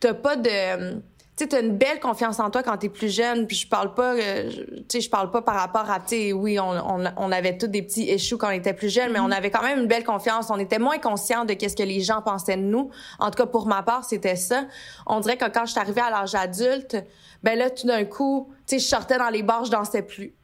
t'as 0.01 0.13
pas 0.13 0.35
de 0.35 1.01
tu 1.37 1.47
sais, 1.49 1.61
une 1.61 1.77
belle 1.77 1.99
confiance 1.99 2.39
en 2.39 2.49
toi 2.49 2.61
quand 2.61 2.77
t'es 2.77 2.89
plus 2.89 3.13
jeune. 3.13 3.47
Puis 3.47 3.57
je 3.57 3.67
parle 3.67 3.93
pas, 3.93 4.15
euh, 4.15 4.49
tu 4.51 4.83
sais, 4.89 5.01
je 5.01 5.09
parle 5.09 5.31
pas 5.31 5.41
par 5.41 5.55
rapport 5.55 5.89
à, 5.89 5.99
tu 5.99 6.07
sais, 6.09 6.33
oui, 6.33 6.59
on, 6.59 6.69
on, 6.69 7.03
on, 7.15 7.31
avait 7.31 7.57
tous 7.57 7.67
des 7.67 7.81
petits 7.81 8.09
échoues 8.09 8.37
quand 8.37 8.49
on 8.49 8.51
était 8.51 8.73
plus 8.73 8.93
jeune, 8.93 9.11
mais 9.11 9.19
on 9.19 9.29
mm-hmm. 9.29 9.33
avait 9.33 9.49
quand 9.49 9.63
même 9.63 9.79
une 9.79 9.87
belle 9.87 10.03
confiance. 10.03 10.49
On 10.49 10.59
était 10.59 10.77
moins 10.77 10.99
conscient 10.99 11.45
de 11.45 11.53
qu'est-ce 11.53 11.75
que 11.75 11.83
les 11.83 12.01
gens 12.01 12.21
pensaient 12.21 12.57
de 12.57 12.61
nous. 12.61 12.91
En 13.19 13.31
tout 13.31 13.37
cas, 13.37 13.45
pour 13.45 13.65
ma 13.65 13.81
part, 13.81 14.03
c'était 14.03 14.35
ça. 14.35 14.65
On 15.07 15.19
dirait 15.19 15.37
que 15.37 15.49
quand 15.49 15.65
je 15.65 15.71
suis 15.71 15.79
arrivée 15.79 16.01
à 16.01 16.09
l'âge 16.09 16.35
adulte, 16.35 16.97
ben 17.43 17.57
là, 17.57 17.69
tout 17.69 17.87
d'un 17.87 18.03
coup, 18.03 18.49
tu 18.67 18.75
sais, 18.75 18.79
je 18.79 18.87
sortais 18.87 19.17
dans 19.17 19.29
les 19.29 19.41
bars, 19.41 19.65
je 19.65 19.71
dansais 19.71 20.03
plus. 20.03 20.35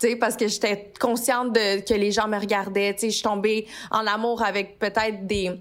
Tu 0.00 0.08
sais, 0.08 0.16
parce 0.16 0.36
que 0.36 0.48
j'étais 0.48 0.92
consciente 1.00 1.52
de 1.52 1.80
que 1.80 1.94
les 1.94 2.10
gens 2.10 2.26
me 2.26 2.38
regardaient. 2.38 2.92
Tu 2.94 3.00
sais, 3.00 3.10
je 3.10 3.14
suis 3.14 3.22
tombée 3.22 3.68
en 3.90 4.06
amour 4.06 4.42
avec 4.42 4.78
peut-être 4.78 5.26
des 5.26 5.52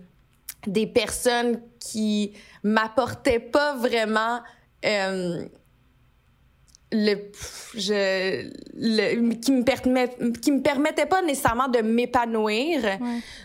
des 0.67 0.87
personnes 0.87 1.61
qui 1.79 2.33
m'apportaient 2.63 3.39
pas 3.39 3.75
vraiment 3.75 4.39
euh, 4.85 5.45
le, 6.91 7.15
je, 7.75 8.49
le, 8.73 9.33
qui 9.35 9.51
me 9.51 9.63
permet, 9.63 10.09
qui 10.41 10.51
me 10.51 10.61
permettait 10.61 11.05
pas 11.05 11.21
nécessairement 11.21 11.69
de 11.69 11.79
m'épanouir. 11.79 12.81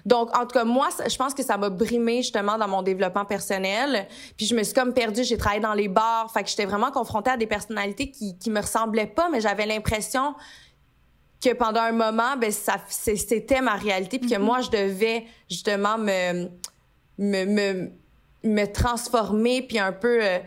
Donc, 0.05 0.37
en 0.37 0.41
tout 0.41 0.59
cas, 0.59 0.65
moi, 0.65 0.89
je 1.09 1.17
pense 1.17 1.33
que 1.33 1.45
ça 1.45 1.57
m'a 1.57 1.71
brimé 1.71 2.19
justement 2.19 2.59
dans 2.59 2.69
mon 2.69 2.83
développement 2.83 3.25
personnel. 3.25 4.09
Puis 4.37 4.47
je 4.47 4.55
me 4.55 4.63
suis 4.65 4.75
comme 4.75 4.93
perdue. 4.93 5.23
J'ai 5.23 5.39
travaillé 5.39 5.63
dans 5.63 5.75
les 5.75 5.89
bars. 5.89 6.31
Fait 6.33 6.43
que 6.43 6.49
j'étais 6.49 6.65
vraiment 6.65 6.91
confrontée 6.91 7.31
à 7.31 7.37
des 7.37 7.47
personnalités 7.47 8.11
qui, 8.11 8.37
qui 8.37 8.51
me 8.51 8.61
ressemblaient 8.61 9.07
pas, 9.07 9.29
mais 9.31 9.41
j'avais 9.41 9.67
l'impression 9.67 10.35
que 11.43 11.55
pendant 11.55 11.83
un 11.83 11.93
moment, 11.93 12.37
ben 12.37 12.51
ça, 12.51 12.79
c'était 12.89 13.61
ma 13.61 13.75
réalité, 13.75 14.19
puis 14.19 14.31
que 14.31 14.37
mm-hmm. 14.37 14.39
moi, 14.39 14.61
je 14.63 14.71
devais 14.71 15.27
justement 15.49 15.99
me, 15.99 16.49
me, 17.19 17.45
me, 17.45 17.91
me 18.47 18.67
transformer, 18.67 19.63
puis 19.63 19.79
un 19.79 19.93
peu 19.93 20.19
euh, 20.23 20.39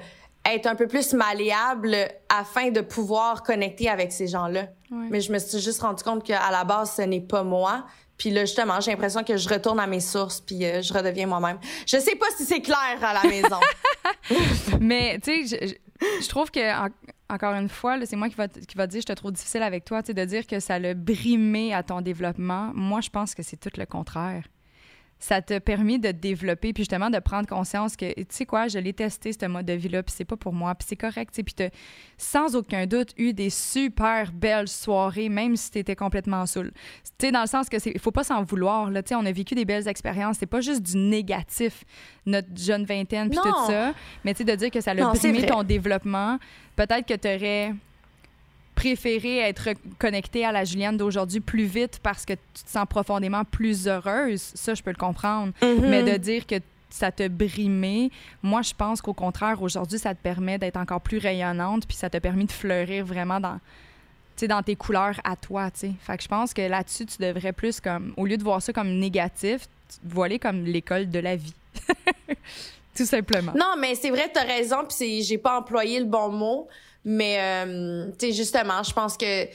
être 0.46 0.68
un 0.68 0.76
peu 0.76 0.88
plus 0.88 1.14
malléable 1.14 1.96
afin 2.30 2.72
de 2.72 2.82
pouvoir 2.82 3.44
connecter 3.44 3.90
avec 3.90 4.12
ces 4.12 4.28
gens-là. 4.28 4.68
Mais 4.92 5.22
je 5.22 5.32
me 5.32 5.38
suis 5.38 5.60
juste 5.60 5.82
rendu 5.82 6.04
compte 6.04 6.24
qu'à 6.24 6.50
la 6.52 6.64
base, 6.64 6.94
ce 6.96 7.04
n'est 7.04 7.22
pas 7.22 7.44
moi. 7.44 7.86
Puis 8.18 8.32
là, 8.32 8.42
justement, 8.42 8.82
j'ai 8.82 8.92
l'impression 8.92 9.24
que 9.24 9.38
je 9.38 9.48
retourne 9.48 9.80
à 9.80 9.88
mes 9.88 10.02
sources, 10.02 10.42
puis 10.42 10.66
euh, 10.66 10.82
je 10.82 10.94
redeviens 10.94 11.26
moi-même. 11.26 11.58
Je 11.86 11.98
sais 11.98 12.16
pas 12.16 12.26
si 12.36 12.44
c'est 12.44 12.62
clair 12.62 12.98
à 13.02 13.14
la 13.14 13.24
maison. 13.24 13.60
Mais, 14.82 15.20
tu 15.20 15.48
sais, 15.48 15.78
je, 16.22 16.28
trouve 16.28 16.52
que, 16.52 16.60
encore 17.30 17.54
une 17.54 17.70
fois, 17.70 17.98
c'est 18.06 18.18
moi 18.18 18.28
qui 18.28 18.36
va, 18.36 18.48
qui 18.50 18.76
va 18.76 18.88
dire 18.88 19.02
je 19.02 19.06
te 19.06 19.14
trouve 19.14 19.32
difficile 19.32 19.64
avec 19.64 19.86
toi, 19.86 20.04
tu 20.04 20.08
sais, 20.08 20.14
de 20.14 20.26
dire 20.26 20.48
que 20.48 20.60
ça 20.60 20.80
l'a 20.80 20.96
brimé 20.96 21.74
à 21.74 21.82
ton 21.82 22.02
développement. 22.02 22.72
Moi, 22.74 23.00
je 23.00 23.10
pense 23.10 23.34
que 23.34 23.44
c'est 23.44 23.58
tout 23.58 23.72
le 23.78 23.86
contraire 23.86 24.44
ça 25.20 25.42
t'a 25.42 25.60
permis 25.60 26.00
de 26.00 26.12
te 26.12 26.16
développer, 26.16 26.72
puis 26.72 26.84
justement 26.84 27.10
de 27.10 27.20
prendre 27.20 27.48
conscience 27.48 27.98
que, 27.98 28.14
tu 28.14 28.26
sais 28.30 28.46
quoi, 28.46 28.70
je 28.70 28.80
l'ai 28.80 28.94
testé, 28.94 29.34
ce 29.34 29.46
mode 29.46 29.66
de 29.66 29.74
vie-là, 29.74 30.02
puis 30.02 30.16
c'est 30.16 30.26
pas 30.26 30.38
pour 30.38 30.54
moi, 30.54 30.74
puis 30.76 30.88
c'est 30.90 30.96
correct, 30.96 31.32
puis 31.34 31.54
t'as 31.54 31.70
sans 32.18 32.56
aucun 32.56 32.88
doute 32.88 33.14
eu 33.18 33.34
des 33.34 33.50
super 33.50 34.32
belles 34.32 34.70
soirées, 34.70 35.28
même 35.28 35.58
si 35.58 35.72
t'étais 35.72 35.96
complètement 35.96 36.46
saoul. 36.46 36.72
Tu 37.20 37.26
sais, 37.26 37.32
dans 37.32 37.42
le 37.42 37.48
sens 37.48 37.68
que 37.68 37.80
c'est, 37.80 37.98
faut 38.00 38.12
pas 38.12 38.24
s'en 38.24 38.44
vouloir, 38.44 38.90
là, 38.90 39.04
tu 39.04 39.10
sais, 39.10 39.16
on 39.16 39.26
a 39.26 39.32
vécu 39.32 39.56
des 39.56 39.66
belles 39.66 39.90
expériences, 39.90 40.38
c'est 40.40 40.46
pas 40.46 40.62
juste 40.62 40.84
du 40.84 40.98
négatif, 40.98 41.84
notre 42.26 42.50
jeune 42.56 42.86
vingtaine, 42.86 43.30
puis 43.30 43.40
tout 43.44 43.66
ça, 43.68 43.94
mais 44.24 44.34
tu 44.34 44.40
sais, 44.40 44.44
de 44.46 44.56
dire 44.56 44.72
que 44.72 44.80
ça 44.80 44.92
a 44.92 44.96
brimé 44.96 45.46
ton 45.46 45.64
développement, 45.64 46.40
peut-être 46.78 47.06
que 47.06 47.16
t'aurais 47.16 47.74
préféré 48.80 49.40
être 49.40 49.70
connectée 49.98 50.46
à 50.46 50.54
la 50.54 50.64
Julienne 50.64 50.96
d'aujourd'hui 50.96 51.42
plus 51.42 51.66
vite 51.66 52.00
parce 52.02 52.24
que 52.24 52.32
tu 52.32 52.64
te 52.64 52.70
sens 52.70 52.86
profondément 52.90 53.44
plus 53.44 53.90
heureuse, 53.90 54.42
ça, 54.56 54.74
je 54.74 54.82
peux 54.82 54.92
le 54.92 54.96
comprendre. 54.96 55.52
Mm-hmm. 55.62 55.90
Mais 55.90 56.04
de 56.04 56.16
dire 56.16 56.48
que 56.48 56.56
ça 56.90 57.12
te 57.12 57.28
brimé, 57.28 58.10
moi, 58.42 58.62
je 58.62 58.74
pense 58.74 59.02
qu'au 59.02 59.14
contraire, 59.14 59.62
aujourd'hui, 59.62 60.00
ça 60.00 60.16
te 60.16 60.22
permet 60.24 60.58
d'être 60.58 60.78
encore 60.78 61.02
plus 61.02 61.18
rayonnante, 61.18 61.86
puis 61.88 61.98
ça 61.98 62.10
te 62.10 62.18
permet 62.20 62.46
de 62.46 62.54
fleurir 62.54 63.06
vraiment 63.06 63.42
dans, 63.42 63.60
dans 64.48 64.64
tes 64.64 64.78
couleurs 64.78 65.20
à 65.26 65.36
toi, 65.36 65.70
tu 65.72 65.92
Fait 66.00 66.16
que 66.16 66.24
je 66.24 66.30
pense 66.30 66.54
que 66.54 66.62
là-dessus, 66.62 67.06
tu 67.06 67.18
devrais 67.22 67.52
plus 67.52 67.82
comme, 67.82 68.14
au 68.16 68.26
lieu 68.26 68.38
de 68.38 68.44
voir 68.44 68.62
ça 68.62 68.72
comme 68.72 68.98
négatif, 68.98 69.68
voiler 70.06 70.40
comme 70.40 70.64
l'école 70.64 71.10
de 71.10 71.20
la 71.20 71.36
vie. 71.36 71.54
Tout 72.96 73.06
simplement. 73.06 73.52
Non, 73.54 73.76
mais 73.78 73.96
c'est 73.96 74.10
vrai, 74.10 74.32
tu 74.34 74.40
as 74.40 74.44
raison, 74.44 74.78
puis 74.88 75.22
j'ai 75.22 75.38
pas 75.38 75.60
employé 75.60 76.00
le 76.00 76.06
bon 76.06 76.30
mot. 76.32 76.68
Mais, 77.06 77.38
euh, 77.40 78.12
tu 78.18 78.28
sais, 78.28 78.34
justement, 78.34 78.84
je 78.84 78.94
pense 78.94 79.18
que 79.18 79.48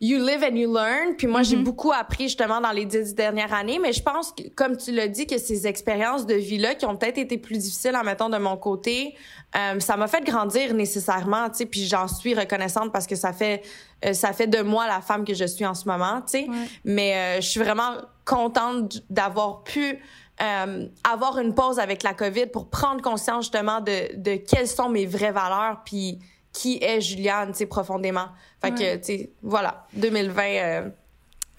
you 0.00 0.18
live 0.18 0.42
and 0.42 0.56
you 0.56 0.72
learn. 0.72 1.16
Puis 1.16 1.26
moi, 1.26 1.42
j'ai 1.42 1.56
mhm. 1.56 1.64
beaucoup 1.64 1.92
appris 1.92 2.24
justement 2.24 2.60
dans 2.60 2.72
les 2.72 2.84
dix 2.84 3.14
dernières 3.14 3.52
années. 3.52 3.78
Mais 3.78 3.92
je 3.92 4.02
pense 4.02 4.32
que, 4.32 4.42
comme 4.54 4.76
tu 4.76 4.92
l'as 4.92 5.08
dit, 5.08 5.26
que 5.26 5.38
ces 5.38 5.66
expériences 5.66 6.26
de 6.26 6.34
vie-là, 6.34 6.74
qui 6.74 6.84
ont 6.84 6.96
peut-être 6.96 7.18
été 7.18 7.38
plus 7.38 7.58
difficiles, 7.58 7.96
en 7.96 8.04
mettant 8.04 8.28
de 8.28 8.38
mon 8.38 8.56
côté, 8.56 9.14
euh, 9.56 9.80
ça 9.80 9.96
m'a 9.96 10.06
fait 10.06 10.22
grandir 10.24 10.74
nécessairement, 10.74 11.48
tu 11.48 11.58
sais. 11.58 11.66
Puis 11.66 11.86
j'en 11.86 12.08
suis 12.08 12.34
reconnaissante 12.34 12.92
parce 12.92 13.06
que 13.06 13.16
ça 13.16 13.32
fait, 13.32 13.62
euh, 14.04 14.12
ça 14.12 14.32
fait 14.32 14.46
de 14.46 14.62
moi 14.62 14.86
la 14.86 15.00
femme 15.00 15.24
que 15.24 15.34
je 15.34 15.44
suis 15.44 15.64
en 15.64 15.74
ce 15.74 15.88
moment, 15.88 16.20
tu 16.20 16.38
sais. 16.38 16.46
Mais 16.84 17.14
euh, 17.14 17.40
je 17.40 17.48
suis 17.48 17.60
vraiment 17.60 17.92
contente 18.24 19.02
d'avoir 19.10 19.62
pu 19.62 19.98
euh, 20.42 20.86
avoir 21.08 21.38
une 21.38 21.54
pause 21.54 21.78
avec 21.78 22.02
la 22.02 22.12
COVID 22.12 22.46
pour 22.46 22.68
prendre 22.68 23.00
conscience 23.00 23.44
justement 23.44 23.80
de, 23.80 24.16
de 24.16 24.36
quelles 24.36 24.66
sont 24.66 24.88
mes 24.88 25.06
vraies 25.06 25.30
valeurs. 25.30 25.82
Puis 25.84 26.18
qui 26.54 26.78
est 26.80 27.00
Juliane, 27.00 27.50
tu 27.50 27.58
sais, 27.58 27.66
profondément. 27.66 28.28
Fait 28.62 28.70
que, 28.70 28.96
tu 28.96 29.04
sais, 29.04 29.30
voilà, 29.42 29.86
2020 29.94 30.42
euh, 30.42 30.90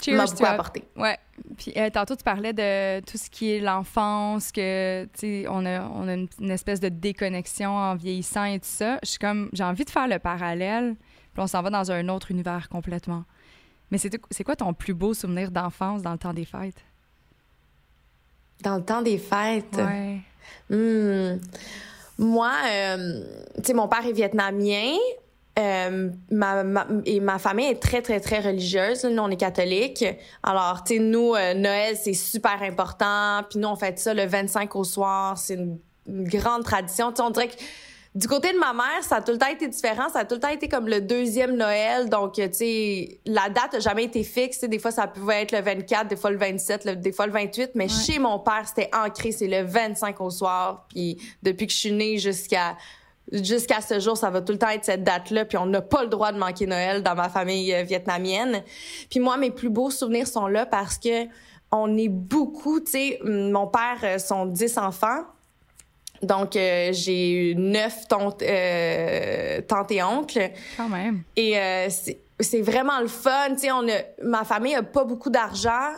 m'a 0.07 0.25
beaucoup 0.25 0.45
apporté. 0.45 0.83
Ouais. 0.95 1.19
Puis 1.57 1.73
euh, 1.75 1.89
tantôt, 1.89 2.15
tu 2.15 2.23
parlais 2.23 2.53
de 2.53 3.01
tout 3.01 3.17
ce 3.17 3.29
qui 3.29 3.51
est 3.51 3.59
l'enfance, 3.59 4.53
que, 4.53 5.03
tu 5.13 5.19
sais, 5.19 5.45
on 5.49 5.65
a, 5.65 5.81
on 5.81 6.07
a 6.07 6.13
une, 6.13 6.49
espèce 6.49 6.79
de 6.79 6.87
déconnexion 6.87 7.71
en 7.71 7.95
vieillissant 7.95 8.45
et 8.45 8.59
tout 8.59 8.69
ça. 8.69 8.97
Je 9.03 9.09
suis 9.09 9.19
comme, 9.19 9.49
j'ai 9.51 9.65
envie 9.65 9.83
de 9.83 9.89
faire 9.89 10.07
le 10.07 10.17
parallèle, 10.17 10.95
puis 11.33 11.43
on 11.43 11.47
s'en 11.47 11.61
va 11.61 11.69
dans 11.69 11.91
un 11.91 12.07
autre 12.07 12.31
univers 12.31 12.69
complètement. 12.69 13.25
Mais 13.91 13.97
c'est 13.97 14.43
quoi 14.43 14.55
ton 14.55 14.73
plus 14.73 14.93
beau 14.93 15.13
souvenir 15.13 15.51
d'enfance 15.51 16.01
dans 16.01 16.13
le 16.13 16.17
temps 16.17 16.33
des 16.33 16.45
fêtes? 16.45 16.83
Dans 18.61 18.77
le 18.77 18.83
temps 18.83 19.01
des 19.01 19.17
fêtes? 19.17 19.75
Ouais. 19.75 20.21
Hmm. 20.69 21.37
Moi, 22.17 22.51
euh, 22.69 23.23
tu 23.57 23.63
sais, 23.65 23.73
mon 23.73 23.87
père 23.87 24.05
est 24.05 24.13
vietnamien. 24.13 24.93
Euh, 25.57 26.09
ma, 26.31 26.85
et 27.05 27.21
ma 27.21 27.39
famille 27.39 27.67
est 27.67 27.81
très, 27.81 28.01
très, 28.01 28.19
très 28.19 28.39
religieuse. 28.39 29.05
Nous, 29.05 29.21
on 29.21 29.29
est 29.29 29.37
catholiques. 29.37 30.05
Alors, 30.43 30.83
tu 30.83 30.95
sais, 30.95 30.99
nous, 30.99 31.33
euh, 31.33 31.53
Noël, 31.53 31.95
c'est 31.95 32.13
super 32.13 32.61
important. 32.61 33.41
Puis 33.49 33.59
nous, 33.59 33.67
on 33.67 33.75
fait 33.75 33.97
ça 33.97 34.13
le 34.13 34.25
25 34.25 34.75
au 34.75 34.83
soir. 34.83 35.37
C'est 35.37 35.53
une, 35.53 35.77
une, 36.07 36.27
grande 36.27 36.63
tradition. 36.63 37.13
Tu 37.13 37.21
on 37.21 37.29
dirait 37.29 37.47
que 37.47 37.55
du 38.15 38.29
côté 38.29 38.53
de 38.53 38.57
ma 38.57 38.71
mère, 38.71 39.03
ça 39.03 39.17
a 39.17 39.21
tout 39.21 39.33
le 39.33 39.37
temps 39.37 39.49
été 39.49 39.67
différent. 39.67 40.07
Ça 40.07 40.19
a 40.19 40.25
tout 40.25 40.35
le 40.35 40.41
temps 40.41 40.47
été 40.49 40.69
comme 40.69 40.87
le 40.87 41.01
deuxième 41.01 41.57
Noël. 41.57 42.09
Donc, 42.09 42.35
tu 42.35 42.47
sais, 42.53 43.19
la 43.25 43.49
date 43.49 43.73
n'a 43.73 43.79
jamais 43.79 44.05
été 44.05 44.23
fixe. 44.23 44.61
des 44.61 44.79
fois, 44.79 44.91
ça 44.91 45.05
pouvait 45.05 45.41
être 45.41 45.51
le 45.51 45.61
24, 45.61 46.07
des 46.07 46.15
fois 46.15 46.31
le 46.31 46.37
27, 46.37 47.01
des 47.01 47.11
fois 47.11 47.27
le 47.27 47.33
28. 47.33 47.71
Mais 47.75 47.89
chez 47.89 48.17
mon 48.17 48.39
père, 48.39 48.63
c'était 48.65 48.89
ancré. 48.95 49.33
C'est 49.33 49.47
le 49.47 49.63
25 49.63 50.21
au 50.21 50.29
soir. 50.29 50.85
Puis 50.87 51.17
depuis 51.43 51.67
que 51.67 51.73
je 51.73 51.77
suis 51.77 51.91
née 51.91 52.17
jusqu'à 52.17 52.77
jusqu'à 53.31 53.81
ce 53.81 53.99
jour, 53.99 54.15
ça 54.15 54.29
va 54.29 54.41
tout 54.41 54.53
le 54.53 54.59
temps 54.59 54.69
être 54.69 54.85
cette 54.85 55.03
date-là. 55.03 55.43
Puis 55.43 55.57
on 55.57 55.65
n'a 55.65 55.81
pas 55.81 56.03
le 56.03 56.09
droit 56.09 56.31
de 56.31 56.37
manquer 56.37 56.67
Noël 56.67 57.03
dans 57.03 57.15
ma 57.15 57.27
famille 57.27 57.73
euh, 57.73 57.83
vietnamienne. 57.83 58.63
Puis 59.09 59.19
moi, 59.19 59.35
mes 59.35 59.51
plus 59.51 59.69
beaux 59.69 59.89
souvenirs 59.89 60.27
sont 60.27 60.47
là 60.47 60.65
parce 60.65 60.97
que 60.97 61.25
on 61.71 61.97
est 61.97 62.07
beaucoup, 62.07 62.79
tu 62.79 62.91
sais, 62.91 63.19
mon 63.25 63.67
père, 63.67 63.97
euh, 64.03 64.19
son 64.19 64.45
10 64.45 64.77
enfants. 64.77 65.23
Donc, 66.21 66.55
euh, 66.55 66.89
j'ai 66.91 67.31
eu 67.31 67.55
neuf 67.55 68.07
tantes, 68.07 68.41
euh, 68.41 69.61
tantes 69.61 69.91
et 69.91 70.03
oncles. 70.03 70.51
Quand 70.77 70.89
même. 70.89 71.23
Et 71.35 71.57
euh, 71.57 71.87
c'est 72.39 72.61
vraiment 72.61 72.99
le 72.99 73.07
fun. 73.07 73.49
Tu 73.53 73.59
sais, 73.59 73.71
on 73.71 73.87
a, 73.87 74.01
ma 74.23 74.43
famille 74.43 74.75
a 74.75 74.83
pas 74.83 75.03
beaucoup 75.03 75.29
d'argent, 75.29 75.91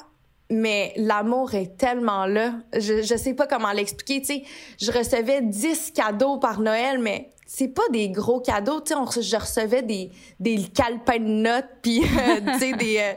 mais 0.49 0.93
l'amour 0.97 1.53
est 1.53 1.77
tellement 1.77 2.25
là. 2.25 2.53
Je, 2.73 3.01
je 3.01 3.15
sais 3.17 3.33
pas 3.33 3.47
comment 3.47 3.71
l'expliquer. 3.71 4.21
Tu 4.21 4.27
sais, 4.27 4.43
je 4.79 4.91
recevais 4.91 5.41
10 5.41 5.91
cadeaux 5.91 6.37
par 6.37 6.59
Noël, 6.59 6.99
mais 6.99 7.31
c'est 7.45 7.69
pas 7.69 7.87
des 7.91 8.09
gros 8.09 8.41
cadeaux. 8.41 8.81
Tu 8.81 8.93
sais, 8.93 9.21
je 9.21 9.35
recevais 9.37 9.81
des, 9.81 10.11
des 10.39 10.57
calepins 10.63 11.19
de 11.19 11.23
notes, 11.23 11.69
puis, 11.81 12.01
tu 12.01 12.59
sais, 12.59 12.73
des, 12.77 13.15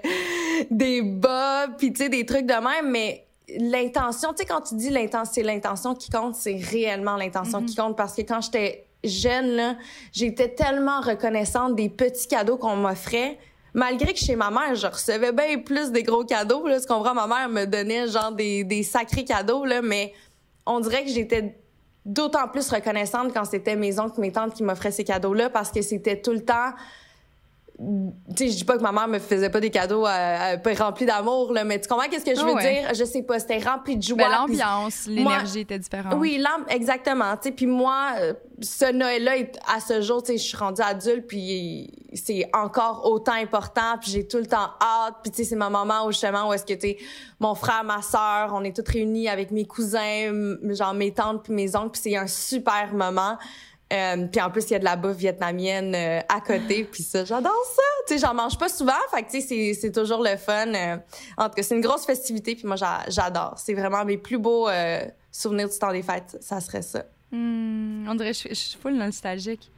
des 0.71 1.03
bas, 1.03 1.67
puis, 1.77 1.93
tu 1.93 2.05
sais, 2.05 2.09
des 2.09 2.25
trucs 2.25 2.47
de 2.47 2.55
même, 2.55 2.91
mais 2.91 3.27
l'intention, 3.59 4.31
tu 4.31 4.39
sais, 4.39 4.45
quand 4.45 4.61
tu 4.61 4.75
dis 4.75 4.91
l'intention, 4.91 5.33
c'est 5.35 5.43
l'intention 5.43 5.95
qui 5.95 6.11
compte, 6.11 6.35
c'est 6.35 6.57
réellement 6.57 7.17
l'intention 7.17 7.61
qui 7.63 7.79
mhm. 7.79 7.85
compte 7.85 7.97
parce 7.97 8.15
que 8.15 8.23
quand 8.23 8.41
j'étais 8.41 8.87
jeune, 9.05 9.53
là, 9.53 9.77
j'étais 10.13 10.49
tellement 10.49 11.01
reconnaissante 11.01 11.75
des 11.75 11.89
petits 11.89 12.29
cadeaux 12.29 12.57
qu'on 12.57 12.77
m'offrait. 12.77 13.39
Malgré 13.73 14.13
que 14.13 14.19
chez 14.19 14.37
ma 14.37 14.51
mère, 14.51 14.75
je 14.75 14.87
recevais 14.87 15.33
bien 15.33 15.59
plus 15.59 15.91
des 15.93 16.03
gros 16.03 16.25
cadeaux, 16.25 16.67
là, 16.67 16.81
ce 16.81 16.87
qu'on 16.87 17.01
voit, 17.01 17.15
ma 17.15 17.27
mère 17.27 17.49
me 17.49 17.67
donnait 17.67 18.09
genre 18.09 18.33
des, 18.33 18.65
des 18.65 18.83
sacrés 18.83 19.25
cadeaux, 19.25 19.65
là, 19.65 19.81
mais 19.81 20.13
on 20.67 20.81
dirait 20.81 21.05
que 21.05 21.11
j'étais 21.11 21.57
d'autant 22.05 22.49
plus 22.49 22.69
reconnaissante 22.69 23.33
quand 23.33 23.45
c'était 23.45 23.77
mes 23.77 23.99
oncles, 24.01 24.21
mes 24.21 24.33
tantes 24.33 24.55
qui 24.55 24.63
m'offraient 24.63 24.91
ces 24.91 25.05
cadeaux-là 25.05 25.51
parce 25.51 25.71
que 25.71 25.83
c'était 25.83 26.21
tout 26.21 26.33
le 26.33 26.45
temps 26.45 26.73
tu 28.37 28.37
sais, 28.37 28.49
je 28.51 28.57
dis 28.59 28.65
pas 28.65 28.77
que 28.77 28.83
ma 28.83 28.93
mère 28.93 29.09
me 29.09 29.19
faisait 29.19 29.49
pas 29.49 29.61
des 29.61 29.71
cadeaux 29.71 30.07
euh, 30.07 30.57
euh, 30.67 30.75
remplis 30.79 31.07
d'amour, 31.07 31.53
là, 31.53 31.65
mais 31.65 31.81
tu 31.81 31.89
comprends 31.89 32.09
qu'est-ce 32.09 32.25
que 32.27 32.35
je 32.35 32.41
Ah 32.41 32.45
veux 32.45 32.53
ouais. 32.53 32.81
dire? 32.83 32.95
Je 32.95 33.05
sais 33.05 33.23
pas, 33.23 33.39
c'était 33.39 33.59
rempli 33.59 33.97
de 33.97 34.03
joie. 34.03 34.19
Ben, 34.19 34.29
L'ambiance, 34.31 35.07
l'énergie 35.07 35.61
était 35.61 35.79
différente. 35.79 36.15
oui, 36.19 36.43
exactement. 36.69 37.37
Tu 37.37 37.49
sais, 37.49 37.53
puis 37.53 37.67
moi, 37.67 38.09
euh, 38.19 38.35
ce 38.61 38.93
Noël-là, 38.93 39.33
à 39.75 39.81
ce 39.81 40.03
jour, 40.03 40.23
tu 40.23 40.33
sais, 40.33 40.39
je 40.39 40.43
suis 40.47 40.57
rendue 40.59 40.83
adulte, 40.83 41.27
puis 41.27 41.91
c'est 42.13 42.51
encore 42.53 43.07
autant 43.11 43.33
important, 43.33 43.97
puis 43.99 44.11
j'ai 44.11 44.29
tout 44.29 44.39
le 44.39 44.47
temps 44.47 44.71
hâte. 44.83 45.15
Puis 45.23 45.31
tu 45.31 45.39
sais, 45.39 45.45
c'est 45.45 45.57
ma 45.57 45.71
maman 45.71 46.05
où 46.07 46.11
justement 46.13 46.49
où 46.49 46.53
est-ce 46.53 46.67
que 46.67 46.75
tu 46.75 46.81
sais, 46.81 46.99
mon 47.39 47.55
frère, 47.55 47.83
ma 47.85 48.03
sœur, 48.03 48.51
on 48.53 48.63
est 48.63 48.77
toutes 48.77 48.89
réunis 48.89 49.29
avec 49.29 49.53
mes 49.53 49.65
cousins, 49.65 50.57
genre 50.71 50.93
mes 50.93 51.13
tantes 51.15 51.45
puis 51.45 51.55
mes 51.55 51.75
oncles, 51.77 51.93
puis 51.93 52.01
c'est 52.05 52.17
un 52.17 52.27
super 52.27 52.93
moment. 52.93 53.39
Euh, 53.93 54.27
puis 54.29 54.41
en 54.41 54.51
plus, 54.51 54.65
il 54.67 54.73
y 54.73 54.77
a 54.77 54.79
de 54.79 54.85
la 54.85 54.95
bouffe 54.97 55.17
vietnamienne 55.17 55.95
euh, 55.97 56.21
à 56.29 56.41
côté, 56.41 56.85
puis 56.93 57.03
ça, 57.03 57.25
j'adore 57.25 57.65
ça. 57.75 57.83
Tu 58.07 58.15
sais, 58.15 58.25
j'en 58.25 58.35
mange 58.35 58.57
pas 58.57 58.69
souvent, 58.69 58.93
fait 59.13 59.23
que 59.25 59.31
tu 59.31 59.41
sais, 59.41 59.47
c'est- 59.47 59.75
c'est 59.75 59.93
toujours 59.93 60.23
le 60.23 60.37
fun. 60.37 60.73
euh. 60.75 60.97
en 61.37 61.49
tout 61.49 61.55
cas, 61.57 61.63
c'est 61.65 61.75
une 61.75 61.81
grosse 61.81 62.07
festivité, 62.07 62.55
puis 62.55 62.67
moi, 62.67 62.77
j'a- 62.77 63.05
j'adore. 63.09 63.55
C'est 63.59 63.75
vraiment 63.75 64.05
mes 64.05 64.17
plus 64.17 64.39
beaux 64.39 64.69
souvenirs 65.33 65.69
du 65.69 65.79
temps 65.79 65.93
des 65.93 66.03
fêtes, 66.03 66.37
ça 66.41 66.61
serait 66.61 66.83
ça. 66.83 67.05
Hmm, 67.33 68.07
on 68.09 68.15
dirait 68.15 68.33
que 68.33 68.39
je, 68.39 68.49
je 68.51 68.55
suis 68.55 68.79
full 68.79 68.95
nostalgique. 68.95 69.71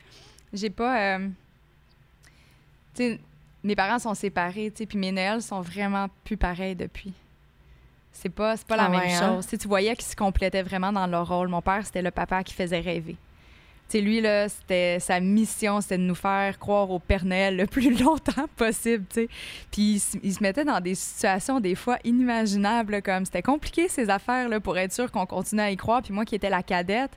J'ai 0.52 0.70
pas. 0.70 1.18
Tu 2.94 3.14
sais, 3.14 3.20
mes 3.64 3.76
parents 3.76 3.98
sont 3.98 4.14
séparés, 4.14 4.70
tu 4.70 4.78
sais, 4.78 4.86
puis 4.86 4.98
mes 4.98 5.12
Noëls 5.12 5.40
sont 5.42 5.60
vraiment 5.60 6.08
plus 6.24 6.36
pareils 6.36 6.76
depuis. 6.76 7.12
C'est 8.12 8.28
pas, 8.28 8.56
c'est 8.58 8.66
pas 8.66 8.76
la 8.76 8.84
Ah 8.84 8.88
même 8.90 9.00
ouais, 9.00 9.14
hein? 9.14 9.34
chose. 9.36 9.44
Tu 9.46 9.50
sais, 9.52 9.58
tu 9.58 9.68
voyais 9.68 9.94
qu'ils 9.96 10.04
se 10.04 10.16
complétaient 10.16 10.62
vraiment 10.62 10.92
dans 10.92 11.06
leur 11.06 11.26
rôle. 11.28 11.48
Mon 11.48 11.62
père, 11.62 11.80
c'était 11.86 12.02
le 12.02 12.10
papa 12.10 12.42
qui 12.44 12.52
faisait 12.52 12.80
rêver. 12.80 13.16
Tu 13.92 13.98
sais, 13.98 14.04
lui, 14.04 14.22
là, 14.22 14.48
c'était 14.48 14.98
sa 15.00 15.20
mission, 15.20 15.82
c'était 15.82 15.98
de 15.98 16.02
nous 16.04 16.14
faire 16.14 16.58
croire 16.58 16.90
au 16.90 16.98
Père 16.98 17.26
Noël 17.26 17.58
le 17.58 17.66
plus 17.66 17.90
longtemps 18.02 18.46
possible. 18.56 19.04
Puis 19.70 20.02
il, 20.22 20.32
se- 20.32 20.42
mettait 20.42 20.64
dans 20.64 20.80
des 20.80 20.94
situations 20.94 21.60
des 21.60 21.74
fois 21.74 21.98
inimaginables, 22.02 23.02
comme 23.02 23.26
c'était 23.26 23.42
compliqué 23.42 23.88
ces 23.88 24.08
affaires 24.08 24.48
là, 24.48 24.60
pour 24.60 24.78
être 24.78 24.94
sûr 24.94 25.12
qu'on 25.12 25.26
continue 25.26 25.60
à 25.60 25.70
y 25.70 25.76
croire. 25.76 26.00
Puis 26.00 26.14
moi 26.14 26.24
qui 26.24 26.34
étais 26.34 26.48
la 26.48 26.62
cadette, 26.62 27.10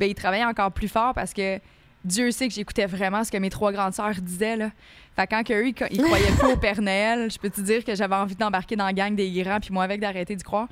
ben 0.00 0.08
il 0.08 0.14
travaillait 0.14 0.46
encore 0.46 0.72
plus 0.72 0.88
fort 0.88 1.12
parce 1.12 1.34
que 1.34 1.60
Dieu 2.06 2.30
sait 2.30 2.48
que 2.48 2.54
j'écoutais 2.54 2.86
vraiment 2.86 3.22
ce 3.22 3.30
que 3.30 3.36
mes 3.36 3.50
trois 3.50 3.72
grandes 3.72 3.92
sœurs 3.92 4.14
disaient 4.22 4.56
là. 4.56 4.70
Fait 5.16 5.26
quand 5.26 5.42
eux, 5.50 5.68
ils, 5.68 5.74
croyaient 5.74 6.36
pas 6.40 6.48
au 6.48 6.56
Père 6.56 6.80
Noël, 6.80 7.30
je 7.30 7.38
peux 7.38 7.50
te 7.50 7.60
dire 7.60 7.84
que 7.84 7.94
j'avais 7.94 8.16
envie 8.16 8.34
d'embarquer 8.34 8.76
dans 8.76 8.86
la 8.86 8.94
gang 8.94 9.14
des 9.14 9.30
grands 9.30 9.60
puis 9.60 9.74
moi 9.74 9.84
avec 9.84 10.00
d'arrêter 10.00 10.36
d'y 10.36 10.42
croire. 10.42 10.68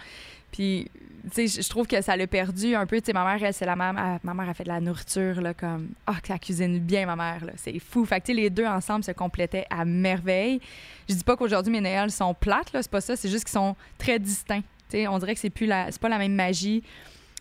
Puis 0.51 0.91
je- 1.37 1.69
trouve 1.69 1.87
que 1.87 2.01
ça 2.03 2.17
l'a 2.17 2.27
perdu 2.27 2.75
un 2.75 2.87
peu. 2.87 3.01
Tu 3.01 3.07
sais, 3.07 3.13
ma 3.13 3.25
mère, 3.25 3.43
elle, 3.45 3.55
c'est 3.55 3.67
la 3.67 3.77
même. 3.77 4.19
ma 4.23 4.35
mère 4.35 4.49
a 4.49 4.55
fait 4.55 4.65
de 4.65 4.69
la 4.69 4.81
nourriture, 4.81 5.41
là, 5.41 5.55
comme. 5.55 5.89
Ah, 6.07 6.17
que 6.21 6.29
ça 6.29 6.39
cuisine 6.39 6.79
bien, 6.79 7.07
ma 7.07 7.17
mère, 7.17 7.45
là. 7.45 7.53
C'est 7.57 7.79
fou. 7.79 8.05
Fait 8.05 8.21
que, 8.21 8.33
les 8.33 8.51
deux 8.51 8.67
ensemble 8.67 9.05
se 9.05 9.13
complétaient 9.13 9.67
à 9.71 9.85
merveille. 9.85 10.61
Je 11.09 11.15
dis 11.15 11.25
pas 11.25 11.37
qu'aujourd'hui, 11.37 11.73
mes 11.73 11.81
Noëls 11.81 12.11
sont 12.11 12.35
plates, 12.35 12.73
là. 12.73 12.83
C'est 12.83 12.91
pas 12.91 13.01
ça. 13.01 13.17
C'est 13.17 13.29
juste 13.29 13.45
qu'ils 13.45 13.53
sont 13.53 13.77
très 13.99 14.19
distincts. 14.19 14.63
Tu 14.91 14.99
sais, 14.99 15.07
on 15.09 15.19
dirait 15.19 15.35
que 15.35 15.41
c'est 15.41 15.51
plus. 15.51 15.69
C'est 15.91 16.01
pas 16.01 16.09
la 16.09 16.19
même 16.19 16.35
magie. 16.35 16.83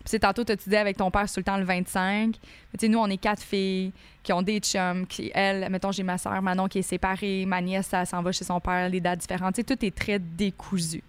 Puis, 0.04 0.18
tantôt, 0.18 0.42
tu 0.42 0.56
disais 0.56 0.78
avec 0.78 0.96
ton 0.96 1.10
père, 1.12 1.26
tout 1.30 1.38
le 1.38 1.44
temps 1.44 1.56
le 1.56 1.64
25. 1.64 2.34
Mais, 2.36 2.78
tu 2.78 2.86
sais, 2.86 2.88
nous, 2.88 2.98
on 2.98 3.06
est 3.06 3.18
quatre 3.18 3.42
filles 3.42 3.92
qui 4.24 4.32
ont 4.32 4.42
des 4.42 4.58
chums, 4.58 5.06
qui, 5.06 5.30
elle, 5.34 5.68
mettons, 5.70 5.92
j'ai 5.92 6.02
ma 6.02 6.18
soeur 6.18 6.40
Manon 6.42 6.66
qui 6.66 6.80
est 6.80 6.82
séparée, 6.82 7.44
ma 7.46 7.60
nièce, 7.60 7.90
elle 7.92 8.06
s'en 8.06 8.20
va 8.22 8.32
chez 8.32 8.44
son 8.44 8.58
père, 8.60 8.88
les 8.88 9.00
dates 9.00 9.20
différentes. 9.20 9.54
Tu 9.54 9.60
sais, 9.60 9.76
tout 9.76 9.84
est 9.84 9.94
très 9.94 10.18
décousu. 10.18 11.02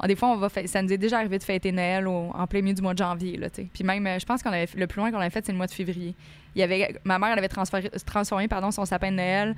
Ah, 0.00 0.06
Des 0.06 0.14
fois, 0.16 0.28
on 0.28 0.36
va 0.36 0.48
fê- 0.48 0.66
ça 0.66 0.80
nous 0.80 0.92
est 0.92 0.98
déjà 0.98 1.18
arrivé 1.18 1.38
de 1.38 1.42
fêter 1.42 1.72
Noël 1.72 2.06
au- 2.06 2.30
en 2.32 2.46
plein 2.46 2.60
milieu 2.62 2.74
du 2.74 2.82
mois 2.82 2.92
de 2.94 2.98
janvier. 2.98 3.36
Là. 3.36 3.48
Puis 3.50 3.82
même, 3.84 4.06
euh, 4.06 4.18
je 4.18 4.24
pense 4.26 4.42
qu'on 4.42 4.50
avait 4.52 4.68
le 4.76 4.86
plus 4.86 5.00
loin 5.00 5.10
qu'on 5.10 5.18
avait 5.18 5.30
fait, 5.30 5.44
c'est 5.44 5.52
le 5.52 5.58
mois 5.58 5.66
de 5.66 5.72
février. 5.72 6.14
Il 6.54 6.60
y 6.60 6.62
avait, 6.62 6.94
ma 7.04 7.18
mère, 7.18 7.30
elle 7.32 7.38
avait 7.38 7.48
transféré- 7.48 7.90
transformé 8.04 8.46
pardon, 8.48 8.70
son 8.70 8.84
sapin 8.84 9.10
de 9.10 9.16
Noël 9.16 9.56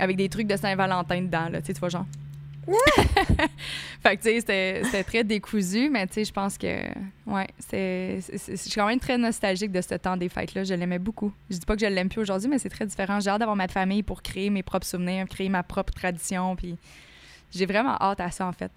avec 0.00 0.16
des 0.16 0.28
trucs 0.28 0.46
de 0.48 0.56
Saint-Valentin 0.56 1.22
dedans. 1.22 1.48
Là, 1.48 1.62
tu 1.62 1.72
vois, 1.74 1.88
genre. 1.90 2.06
fait 4.02 4.16
que, 4.16 4.22
tu 4.22 4.40
sais, 4.40 4.82
c'était 4.84 5.04
très 5.04 5.24
décousu, 5.24 5.88
mais 5.90 6.06
tu 6.06 6.14
sais, 6.14 6.24
je 6.24 6.32
pense 6.32 6.58
que, 6.58 6.66
ouais, 7.26 7.46
c'est- 7.58 8.18
je 8.48 8.56
suis 8.56 8.70
quand 8.72 8.86
même 8.86 8.98
très 9.00 9.16
nostalgique 9.16 9.72
de 9.72 9.80
ce 9.80 9.94
temps 9.94 10.16
des 10.16 10.28
fêtes-là. 10.28 10.64
Je 10.64 10.74
l'aimais 10.74 10.98
beaucoup. 10.98 11.32
Je 11.50 11.56
dis 11.56 11.64
pas 11.66 11.74
que 11.76 11.80
je 11.80 11.86
l'aime 11.86 12.08
plus 12.08 12.20
aujourd'hui, 12.20 12.48
mais 12.48 12.58
c'est 12.58 12.68
très 12.68 12.84
différent. 12.86 13.20
J'ai 13.20 13.30
hâte 13.30 13.38
d'avoir 13.40 13.56
ma 13.56 13.68
famille 13.68 14.02
pour 14.02 14.22
créer 14.22 14.50
mes 14.50 14.62
propres 14.62 14.86
souvenirs, 14.86 15.26
créer 15.28 15.48
ma 15.48 15.62
propre 15.62 15.92
tradition, 15.94 16.56
puis 16.56 16.76
j'ai 17.50 17.64
vraiment 17.66 17.96
hâte 18.00 18.20
à 18.20 18.30
ça, 18.30 18.46
en 18.46 18.52
fait. 18.52 18.70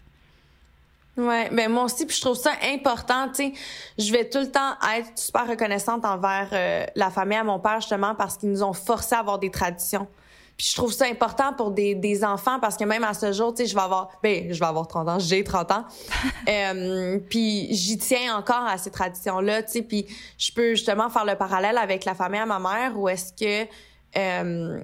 Ouais, 1.17 1.49
ben 1.51 1.69
moi 1.69 1.83
aussi, 1.83 2.05
puis 2.05 2.15
je 2.15 2.21
trouve 2.21 2.37
ça 2.37 2.51
important, 2.73 3.27
tu 3.27 3.35
sais. 3.35 3.53
Je 3.97 4.11
vais 4.13 4.29
tout 4.29 4.39
le 4.39 4.49
temps 4.49 4.75
être 4.95 5.11
super 5.15 5.45
reconnaissante 5.45 6.05
envers 6.05 6.49
euh, 6.53 6.85
la 6.95 7.09
famille 7.09 7.37
à 7.37 7.43
mon 7.43 7.59
père 7.59 7.81
justement 7.81 8.15
parce 8.15 8.37
qu'ils 8.37 8.49
nous 8.49 8.63
ont 8.63 8.71
forcé 8.71 9.15
à 9.15 9.19
avoir 9.19 9.37
des 9.37 9.51
traditions. 9.51 10.07
Puis 10.55 10.67
je 10.69 10.75
trouve 10.75 10.93
ça 10.93 11.05
important 11.05 11.53
pour 11.53 11.71
des, 11.71 11.95
des 11.95 12.23
enfants 12.23 12.59
parce 12.59 12.77
que 12.77 12.85
même 12.85 13.03
à 13.03 13.13
ce 13.13 13.33
jour, 13.33 13.53
tu 13.53 13.63
sais, 13.63 13.69
je 13.69 13.75
vais 13.75 13.81
avoir 13.81 14.09
ben, 14.23 14.53
je 14.53 14.59
vais 14.59 14.65
avoir 14.65 14.87
30 14.87 15.09
ans, 15.09 15.19
j'ai 15.19 15.43
30 15.43 15.71
ans. 15.71 15.85
Euh, 16.49 17.19
puis 17.29 17.67
j'y 17.71 17.99
tiens 17.99 18.35
encore 18.35 18.65
à 18.65 18.77
ces 18.79 18.89
traditions-là, 18.89 19.61
tu 19.61 19.71
sais, 19.73 19.81
puis 19.83 20.07
je 20.39 20.51
peux 20.51 20.71
justement 20.71 21.07
faire 21.09 21.23
le 21.23 21.35
parallèle 21.35 21.77
avec 21.77 22.03
la 22.03 22.15
famille 22.15 22.39
à 22.39 22.47
ma 22.47 22.57
mère 22.57 22.97
où 22.97 23.07
est-ce 23.07 23.31
que 23.31 23.69
euh, 24.17 24.81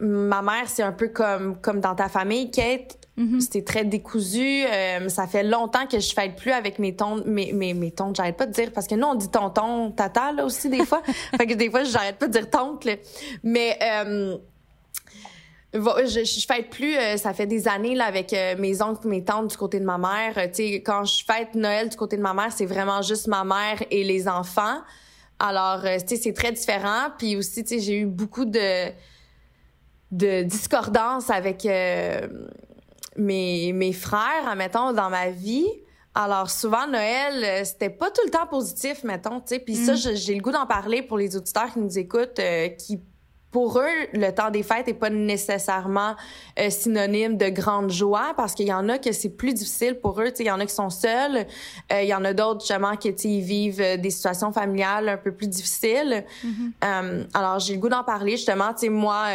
ma 0.00 0.42
mère, 0.42 0.64
c'est 0.66 0.82
un 0.82 0.92
peu 0.92 1.08
comme 1.08 1.60
comme 1.60 1.80
dans 1.80 1.94
ta 1.94 2.08
famille, 2.08 2.50
Kate. 2.50 2.99
C'était 3.40 3.62
très 3.62 3.84
décousu. 3.84 4.64
Euh, 4.64 5.08
ça 5.08 5.26
fait 5.26 5.42
longtemps 5.42 5.86
que 5.86 5.98
je 5.98 6.12
fête 6.14 6.36
plus 6.36 6.52
avec 6.52 6.78
mes 6.78 6.96
tontes, 6.96 7.26
mes, 7.26 7.52
mes, 7.52 7.74
mes 7.74 7.90
tontes, 7.90 8.16
j'arrête 8.16 8.36
pas 8.36 8.46
de 8.46 8.52
dire, 8.52 8.72
parce 8.72 8.86
que 8.86 8.94
nous, 8.94 9.06
on 9.06 9.14
dit 9.14 9.28
tonton, 9.28 9.90
tata, 9.90 10.32
là, 10.32 10.44
aussi, 10.44 10.68
des 10.68 10.84
fois. 10.86 11.02
fait 11.36 11.46
que 11.46 11.54
des 11.54 11.70
fois, 11.70 11.84
j'arrête 11.84 12.18
pas 12.18 12.28
de 12.28 12.32
dire 12.32 12.48
tante, 12.48 12.84
là. 12.84 12.94
Mais, 13.42 13.78
euh, 13.82 14.38
je, 15.72 16.24
je 16.24 16.46
fête 16.46 16.70
plus, 16.70 16.96
euh, 16.96 17.16
ça 17.16 17.32
fait 17.32 17.46
des 17.46 17.68
années, 17.68 17.94
là, 17.94 18.06
avec 18.06 18.32
euh, 18.32 18.56
mes 18.58 18.82
oncles, 18.82 19.06
mes 19.08 19.24
tantes 19.24 19.50
du 19.50 19.56
côté 19.56 19.78
de 19.78 19.84
ma 19.84 19.98
mère. 19.98 20.36
Euh, 20.36 20.46
tu 20.46 20.54
sais, 20.54 20.82
quand 20.82 21.04
je 21.04 21.24
fête 21.24 21.54
Noël 21.54 21.88
du 21.88 21.96
côté 21.96 22.16
de 22.16 22.22
ma 22.22 22.34
mère, 22.34 22.52
c'est 22.52 22.66
vraiment 22.66 23.02
juste 23.02 23.28
ma 23.28 23.44
mère 23.44 23.82
et 23.90 24.02
les 24.04 24.28
enfants. 24.28 24.80
Alors, 25.38 25.82
tu 25.82 25.88
sais, 26.06 26.16
c'est 26.16 26.32
très 26.32 26.52
différent. 26.52 27.10
Puis 27.18 27.36
aussi, 27.36 27.62
tu 27.62 27.76
sais, 27.76 27.80
j'ai 27.80 27.98
eu 27.98 28.06
beaucoup 28.06 28.44
de 28.44 28.90
de 30.10 30.42
discordance 30.42 31.30
avec 31.30 31.64
mes, 33.16 33.72
mes 33.72 33.92
frères, 33.92 34.48
admettons, 34.48 34.92
dans 34.92 35.10
ma 35.10 35.30
vie. 35.30 35.66
Alors, 36.14 36.50
souvent, 36.50 36.86
Noël, 36.88 37.44
euh, 37.44 37.64
c'était 37.64 37.90
pas 37.90 38.10
tout 38.10 38.22
le 38.24 38.30
temps 38.30 38.46
positif, 38.46 39.04
mettons, 39.04 39.38
tu 39.40 39.46
sais. 39.54 39.58
Puis 39.60 39.76
ça, 39.76 39.94
je- 39.94 40.14
j'ai 40.16 40.34
le 40.34 40.40
goût 40.40 40.50
d'en 40.50 40.66
parler 40.66 41.02
pour 41.02 41.18
les 41.18 41.36
auditeurs 41.36 41.72
qui 41.72 41.78
nous 41.78 41.98
écoutent, 41.98 42.40
euh, 42.40 42.68
qui, 42.68 43.00
pour 43.52 43.78
eux, 43.80 44.06
le 44.12 44.30
temps 44.32 44.50
des 44.50 44.62
fêtes 44.64 44.86
est 44.88 44.94
pas 44.94 45.10
nécessairement 45.10 46.14
euh, 46.58 46.70
synonyme 46.70 47.36
de 47.36 47.48
grande 47.48 47.90
joie 47.90 48.32
parce 48.36 48.54
qu'il 48.54 48.66
y 48.66 48.72
en 48.72 48.88
a 48.88 48.98
que 48.98 49.10
c'est 49.12 49.30
plus 49.36 49.54
difficile 49.54 49.98
pour 50.00 50.20
eux. 50.20 50.30
Tu 50.30 50.36
sais, 50.36 50.42
il 50.44 50.46
y 50.46 50.50
en 50.52 50.60
a 50.60 50.66
qui 50.66 50.74
sont 50.74 50.90
seuls. 50.90 51.46
Euh, 51.92 52.02
il 52.02 52.08
y 52.08 52.14
en 52.14 52.24
a 52.24 52.32
d'autres, 52.32 52.60
justement, 52.60 52.96
qui, 52.96 53.12
tu 53.14 53.22
sais, 53.22 53.28
ils 53.28 53.42
vivent 53.42 53.80
euh, 53.80 53.96
des 53.96 54.10
situations 54.10 54.52
familiales 54.52 55.08
un 55.08 55.16
peu 55.16 55.32
plus 55.32 55.48
difficiles. 55.48 56.24
Euh, 56.84 57.24
alors, 57.34 57.58
j'ai 57.60 57.74
le 57.74 57.80
goût 57.80 57.88
d'en 57.88 58.04
parler, 58.04 58.32
justement. 58.32 58.72
Tu 58.72 58.80
sais, 58.80 58.88
moi... 58.88 59.26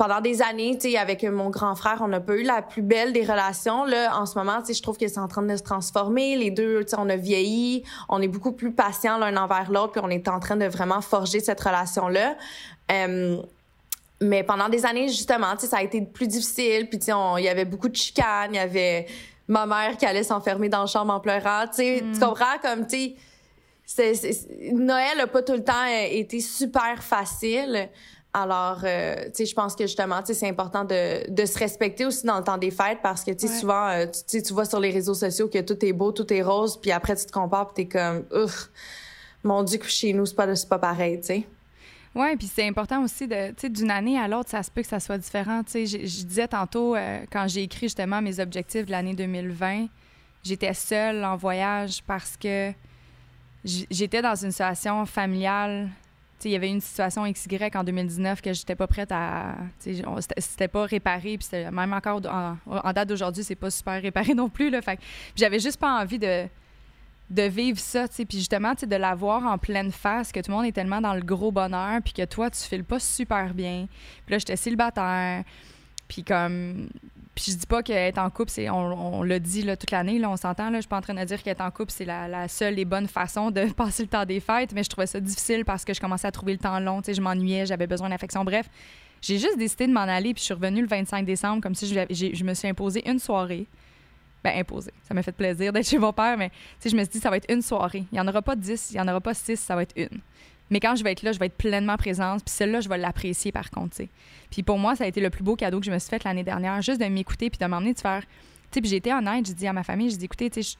pendant 0.00 0.22
des 0.22 0.40
années, 0.40 0.78
tu 0.80 0.92
sais, 0.92 0.96
avec 0.96 1.24
mon 1.24 1.50
grand 1.50 1.74
frère, 1.74 1.98
on 2.00 2.08
n'a 2.08 2.20
pas 2.20 2.34
eu 2.34 2.42
la 2.42 2.62
plus 2.62 2.80
belle 2.80 3.12
des 3.12 3.20
relations. 3.20 3.84
Là, 3.84 4.18
en 4.18 4.24
ce 4.24 4.38
moment, 4.38 4.60
tu 4.60 4.68
sais, 4.68 4.72
je 4.72 4.82
trouve 4.82 4.96
que 4.96 5.06
c'est 5.06 5.18
en 5.20 5.28
train 5.28 5.42
de 5.42 5.54
se 5.54 5.62
transformer. 5.62 6.36
Les 6.36 6.50
deux, 6.50 6.82
tu 6.84 6.88
sais, 6.92 6.96
on 6.98 7.10
a 7.10 7.16
vieilli, 7.16 7.84
on 8.08 8.22
est 8.22 8.28
beaucoup 8.28 8.52
plus 8.52 8.72
patients 8.72 9.18
l'un 9.18 9.36
envers 9.36 9.70
l'autre, 9.70 9.92
puis 9.92 10.00
on 10.02 10.08
est 10.08 10.26
en 10.28 10.40
train 10.40 10.56
de 10.56 10.64
vraiment 10.64 11.02
forger 11.02 11.40
cette 11.40 11.60
relation-là. 11.60 12.34
Euh, 12.90 13.42
mais 14.22 14.42
pendant 14.42 14.70
des 14.70 14.86
années, 14.86 15.08
justement, 15.08 15.52
tu 15.56 15.60
sais, 15.60 15.66
ça 15.66 15.76
a 15.76 15.82
été 15.82 16.00
plus 16.00 16.26
difficile. 16.28 16.88
Puis, 16.88 16.98
tu 16.98 17.04
sais, 17.04 17.12
on- 17.12 17.36
il 17.36 17.44
y 17.44 17.48
avait 17.50 17.66
beaucoup 17.66 17.90
de 17.90 17.96
chicanes. 17.96 18.52
Il 18.54 18.56
y 18.56 18.58
avait 18.58 19.04
ma 19.48 19.66
mère 19.66 19.98
qui 19.98 20.06
allait 20.06 20.22
s'enfermer 20.22 20.70
dans 20.70 20.80
la 20.80 20.86
chambre 20.86 21.12
en 21.12 21.20
pleurant. 21.20 21.66
Tu 21.66 21.74
sais, 21.76 22.04
tu 22.14 22.20
comprends? 22.20 22.56
Comme, 22.62 22.86
tu 22.86 22.96
sais, 23.84 24.14
c'est- 24.14 24.32
c'est- 24.32 24.72
Noël 24.72 25.20
a 25.20 25.26
pas 25.26 25.42
tout 25.42 25.52
le 25.52 25.62
temps 25.62 25.72
euh, 25.86 26.06
été 26.10 26.40
super 26.40 27.02
facile. 27.02 27.90
Alors, 28.32 28.80
euh, 28.84 29.24
tu 29.24 29.30
sais, 29.34 29.46
je 29.46 29.54
pense 29.54 29.74
que 29.74 29.84
justement, 29.86 30.20
tu 30.20 30.26
sais, 30.26 30.34
c'est 30.34 30.48
important 30.48 30.84
de, 30.84 31.28
de 31.28 31.44
se 31.46 31.58
respecter 31.58 32.06
aussi 32.06 32.24
dans 32.24 32.38
le 32.38 32.44
temps 32.44 32.58
des 32.58 32.70
fêtes 32.70 32.98
parce 33.02 33.24
que, 33.24 33.32
tu 33.32 33.46
sais, 33.48 33.52
Ouais. 33.52 33.58
souvent, 33.58 33.88
euh, 33.88 34.06
tu, 34.28 34.40
tu 34.40 34.52
vois 34.52 34.64
sur 34.66 34.78
les 34.78 34.90
réseaux 34.90 35.14
sociaux 35.14 35.48
que 35.48 35.58
tout 35.60 35.84
est 35.84 35.92
beau, 35.92 36.12
tout 36.12 36.32
est 36.32 36.42
rose, 36.42 36.78
puis 36.80 36.92
après, 36.92 37.16
tu 37.16 37.26
te 37.26 37.32
compares, 37.32 37.72
puis 37.72 37.84
t'es 37.86 37.98
comme, 37.98 38.24
ouf, 38.32 38.70
mon 39.42 39.64
Dieu, 39.64 39.78
que 39.78 39.86
chez 39.88 40.12
nous, 40.12 40.26
c'est 40.26 40.36
pas, 40.36 40.46
pas 40.68 40.78
pareil, 40.78 41.18
tu 41.20 41.26
sais. 41.26 41.46
Oui, 42.14 42.36
puis 42.36 42.48
c'est 42.52 42.66
important 42.68 43.02
aussi 43.02 43.26
de, 43.26 43.48
tu 43.50 43.54
sais, 43.62 43.68
d'une 43.68 43.90
année 43.90 44.18
à 44.18 44.28
l'autre, 44.28 44.50
ça 44.50 44.62
se 44.62 44.70
peut 44.70 44.82
que 44.82 44.88
ça 44.88 45.00
soit 45.00 45.18
différent. 45.18 45.62
Tu 45.64 45.70
sais, 45.72 45.86
je, 45.86 45.98
je 45.98 46.24
disais 46.24 46.46
tantôt, 46.48 46.94
euh, 46.94 47.20
quand 47.32 47.46
j'ai 47.48 47.62
écrit 47.64 47.86
justement 47.86 48.20
mes 48.22 48.38
objectifs 48.38 48.86
de 48.86 48.90
l'année 48.92 49.14
2020, 49.14 49.86
j'étais 50.44 50.74
seule 50.74 51.24
en 51.24 51.36
voyage 51.36 52.02
parce 52.06 52.36
que 52.36 52.72
j'étais 53.64 54.22
dans 54.22 54.34
une 54.36 54.50
situation 54.52 55.04
familiale. 55.06 55.88
Il 56.44 56.50
y 56.50 56.56
avait 56.56 56.68
une 56.68 56.80
situation 56.80 57.30
XY 57.30 57.58
en 57.74 57.84
2019 57.84 58.40
que 58.40 58.52
j'étais 58.52 58.74
pas 58.74 58.86
prête 58.86 59.10
à. 59.12 59.56
C'était 60.38 60.68
pas 60.68 60.84
réparé, 60.84 61.38
puis 61.38 61.48
même 61.70 61.92
encore 61.92 62.20
en, 62.26 62.56
en 62.66 62.92
date 62.92 63.08
d'aujourd'hui, 63.08 63.44
c'est 63.44 63.54
pas 63.54 63.70
super 63.70 64.00
réparé 64.00 64.34
non 64.34 64.48
plus. 64.48 64.70
Là, 64.70 64.82
fait 64.82 64.98
j'avais 65.36 65.58
juste 65.58 65.78
pas 65.78 66.00
envie 66.00 66.18
de 66.18 66.46
de 67.30 67.42
vivre 67.42 67.78
ça, 67.78 68.06
puis 68.08 68.38
justement, 68.38 68.74
tu 68.74 68.86
de 68.86 68.96
l'avoir 68.96 69.46
en 69.46 69.56
pleine 69.56 69.92
face, 69.92 70.32
que 70.32 70.40
tout 70.40 70.50
le 70.50 70.56
monde 70.56 70.66
est 70.66 70.72
tellement 70.72 71.00
dans 71.00 71.14
le 71.14 71.20
gros 71.20 71.52
bonheur, 71.52 72.00
puis 72.02 72.12
que 72.12 72.24
toi, 72.24 72.50
tu 72.50 72.60
files 72.60 72.84
pas 72.84 72.98
super 72.98 73.54
bien. 73.54 73.86
Puis 74.26 74.32
là, 74.32 74.38
j'étais 74.38 74.56
célibataire. 74.56 75.44
Puis 76.08 76.24
comme 76.24 76.88
puis 77.34 77.52
je 77.52 77.56
dis 77.56 77.66
pas 77.66 77.82
qu'être 77.82 78.18
en 78.18 78.28
couple, 78.28 78.50
c'est, 78.50 78.68
on, 78.68 79.20
on 79.20 79.38
dit 79.38 79.62
là, 79.62 79.76
toute 79.76 79.90
l'année, 79.90 80.18
là, 80.18 80.30
on 80.30 80.36
s'entend. 80.36 80.70
Là, 80.70 80.78
je 80.78 80.82
suis 80.82 80.88
pas 80.88 80.98
en 80.98 81.00
train 81.00 81.14
de 81.14 81.24
dire 81.24 81.42
qu'être 81.42 81.60
en 81.60 81.70
couple, 81.70 81.92
c'est 81.92 82.04
la, 82.04 82.48
seule 82.48 82.78
et 82.78 82.84
bonne 82.84 83.06
façon 83.06 83.50
de 83.50 83.64
passer 83.76 84.02
le 84.02 84.08
temps 84.08 84.24
des 84.24 84.40
fêtes, 84.40 84.72
mais 84.72 84.82
je 84.82 84.90
trouvais 84.90 85.06
ça 85.06 85.20
difficile 85.20 85.64
parce 85.64 85.84
que 85.84 85.94
je 85.94 86.00
commençais 86.00 86.26
à 86.26 86.32
trouver 86.32 86.52
le 86.52 86.58
temps 86.58 86.78
long. 86.80 87.00
Je 87.06 87.20
m'ennuyais, 87.20 87.66
j'avais 87.66 87.86
besoin 87.86 88.08
d'affection. 88.08 88.44
Bref, 88.44 88.68
j'ai 89.20 89.38
juste 89.38 89.58
décidé 89.58 89.86
de 89.86 89.92
m'en 89.92 90.00
aller, 90.00 90.34
puis 90.34 90.40
je 90.40 90.46
suis 90.46 90.54
revenue 90.54 90.80
le 90.80 90.88
25 90.88 91.24
décembre, 91.24 91.62
comme 91.62 91.74
si 91.74 91.86
je, 91.86 92.00
je 92.10 92.44
me 92.44 92.54
suis 92.54 92.68
imposé 92.68 93.08
une 93.08 93.18
soirée. 93.18 93.66
Ben, 94.42 94.58
imposé. 94.58 94.90
Ça 95.02 95.12
m'a 95.12 95.22
fait 95.22 95.32
plaisir 95.32 95.72
d'être 95.72 95.86
chez 95.86 95.98
mon 95.98 96.12
père, 96.12 96.36
mais 96.36 96.50
je 96.84 96.94
me 96.96 97.02
suis 97.02 97.12
dit, 97.12 97.20
ça 97.20 97.28
va 97.30 97.36
être 97.36 97.52
une 97.52 97.62
soirée. 97.62 98.04
Il 98.10 98.14
n'y 98.14 98.20
en 98.20 98.26
aura 98.26 98.40
pas 98.40 98.56
dix, 98.56 98.90
il 98.90 98.94
n'y 98.94 99.00
en 99.00 99.08
aura 99.08 99.20
pas 99.20 99.34
six, 99.34 99.56
ça 99.56 99.76
va 99.76 99.82
être 99.82 99.94
une. 99.96 100.20
Mais 100.70 100.80
quand 100.80 100.94
je 100.94 101.04
vais 101.04 101.12
être 101.12 101.22
là, 101.22 101.32
je 101.32 101.38
vais 101.38 101.46
être 101.46 101.56
pleinement 101.56 101.96
présente. 101.96 102.44
Puis 102.44 102.54
celle-là, 102.54 102.80
je 102.80 102.88
vais 102.88 102.98
l'apprécier 102.98 103.52
par 103.52 103.70
contre. 103.70 103.96
Puis 104.50 104.62
pour 104.62 104.78
moi, 104.78 104.96
ça 104.96 105.04
a 105.04 105.06
été 105.06 105.20
le 105.20 105.30
plus 105.30 105.42
beau 105.42 105.56
cadeau 105.56 105.80
que 105.80 105.86
je 105.86 105.90
me 105.90 105.98
suis 105.98 106.08
fait 106.08 106.22
l'année 106.24 106.44
dernière, 106.44 106.80
juste 106.80 107.00
de 107.00 107.06
m'écouter 107.06 107.50
puis 107.50 107.58
de 107.58 107.66
m'emmener 107.66 107.94
de 107.94 108.00
faire. 108.00 108.22
Tu 108.70 108.80
sais, 108.82 108.96
été 108.96 109.12
honnête, 109.12 109.46
j'ai 109.46 109.54
dit 109.54 109.66
à 109.66 109.72
ma 109.72 109.82
famille, 109.82 110.10
j'ai 110.10 110.16
dit, 110.16 110.26
écoutez, 110.26 110.50
je, 110.54 110.76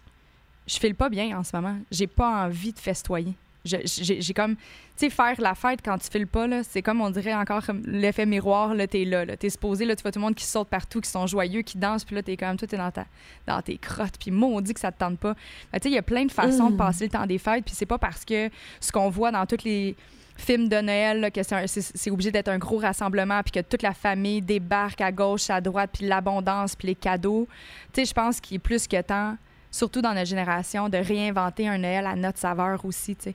je 0.66 0.78
file 0.78 0.94
pas 0.94 1.08
bien 1.08 1.36
en 1.36 1.42
ce 1.42 1.56
moment. 1.56 1.76
J'ai 1.90 2.06
pas 2.06 2.44
envie 2.44 2.72
de 2.72 2.78
festoyer. 2.78 3.34
J'ai 3.64 4.34
comme, 4.34 4.56
tu 4.56 4.62
sais, 4.96 5.10
faire 5.10 5.34
la 5.38 5.54
fête 5.54 5.80
quand 5.84 5.98
tu 5.98 6.08
files 6.10 6.26
pas, 6.26 6.46
c'est 6.62 6.80
comme 6.80 7.00
on 7.00 7.10
dirait 7.10 7.34
encore 7.34 7.62
l'effet 7.84 8.24
miroir, 8.24 8.74
là, 8.74 8.86
t'es 8.86 9.04
là, 9.04 9.24
là 9.24 9.36
t'es 9.36 9.50
supposé, 9.50 9.84
là, 9.84 9.94
tu 9.94 10.02
vois 10.02 10.12
tout 10.12 10.18
le 10.18 10.24
monde 10.24 10.34
qui 10.34 10.44
saute 10.44 10.68
partout, 10.68 11.00
qui 11.00 11.10
sont 11.10 11.26
joyeux, 11.26 11.62
qui 11.62 11.76
dansent, 11.76 12.04
puis 12.04 12.14
là, 12.14 12.22
t'es 12.22 12.36
comme, 12.36 12.56
toi, 12.56 12.66
t'es 12.66 12.78
dans, 12.78 12.90
ta, 12.90 13.06
dans 13.46 13.60
tes 13.60 13.76
crottes, 13.76 14.16
puis 14.18 14.30
dit 14.62 14.74
que 14.74 14.80
ça 14.80 14.92
te 14.92 14.98
tente 14.98 15.18
pas. 15.18 15.34
Ben, 15.72 15.78
tu 15.78 15.84
sais, 15.84 15.88
il 15.90 15.94
y 15.94 15.98
a 15.98 16.02
plein 16.02 16.24
de 16.24 16.32
façons 16.32 16.70
de 16.70 16.74
mm. 16.74 16.78
passer 16.78 17.04
le 17.04 17.10
temps 17.10 17.26
des 17.26 17.38
fêtes, 17.38 17.64
puis 17.64 17.74
c'est 17.74 17.86
pas 17.86 17.98
parce 17.98 18.24
que 18.24 18.50
ce 18.80 18.90
qu'on 18.92 19.10
voit 19.10 19.30
dans 19.30 19.44
tous 19.46 19.64
les 19.64 19.94
films 20.40 20.68
de 20.68 20.80
Noël, 20.80 21.30
que 21.32 21.40
c'est 21.42 22.10
obligé 22.10 22.30
d'être 22.30 22.48
un 22.48 22.58
gros 22.58 22.78
rassemblement, 22.78 23.42
puis 23.42 23.52
que 23.52 23.60
toute 23.60 23.82
la 23.82 23.92
famille 23.92 24.40
débarque 24.40 25.00
à 25.00 25.12
gauche, 25.12 25.50
à 25.50 25.60
droite, 25.60 25.90
puis 25.92 26.06
l'abondance, 26.06 26.74
puis 26.74 26.88
les 26.88 26.94
cadeaux. 26.94 27.46
Tu 27.92 28.00
sais, 28.00 28.04
je 28.06 28.14
pense 28.14 28.40
qu'il 28.40 28.56
est 28.56 28.60
plus 28.60 28.86
que 28.86 29.00
temps, 29.02 29.36
surtout 29.70 30.00
dans 30.00 30.14
notre 30.14 30.26
génération, 30.26 30.88
de 30.88 30.98
réinventer 30.98 31.68
un 31.68 31.78
Noël 31.78 32.06
à 32.06 32.16
notre 32.16 32.38
saveur 32.38 32.84
aussi, 32.84 33.14
tu 33.16 33.24
sais. 33.24 33.34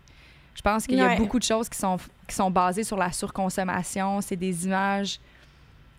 Je 0.56 0.62
pense 0.62 0.88
qu'il 0.88 0.97
y 0.97 1.01
a 1.01 1.16
beaucoup 1.16 1.38
de 1.38 1.43
choses 1.43 1.70
qui 1.70 1.78
sont, 1.78 1.97
qui 2.28 2.34
sont 2.34 2.49
basées 2.49 2.84
sur 2.84 2.97
la 2.97 3.12
surconsommation. 3.12 4.22
C'est 4.22 4.38
des 4.38 4.66
images 4.66 5.20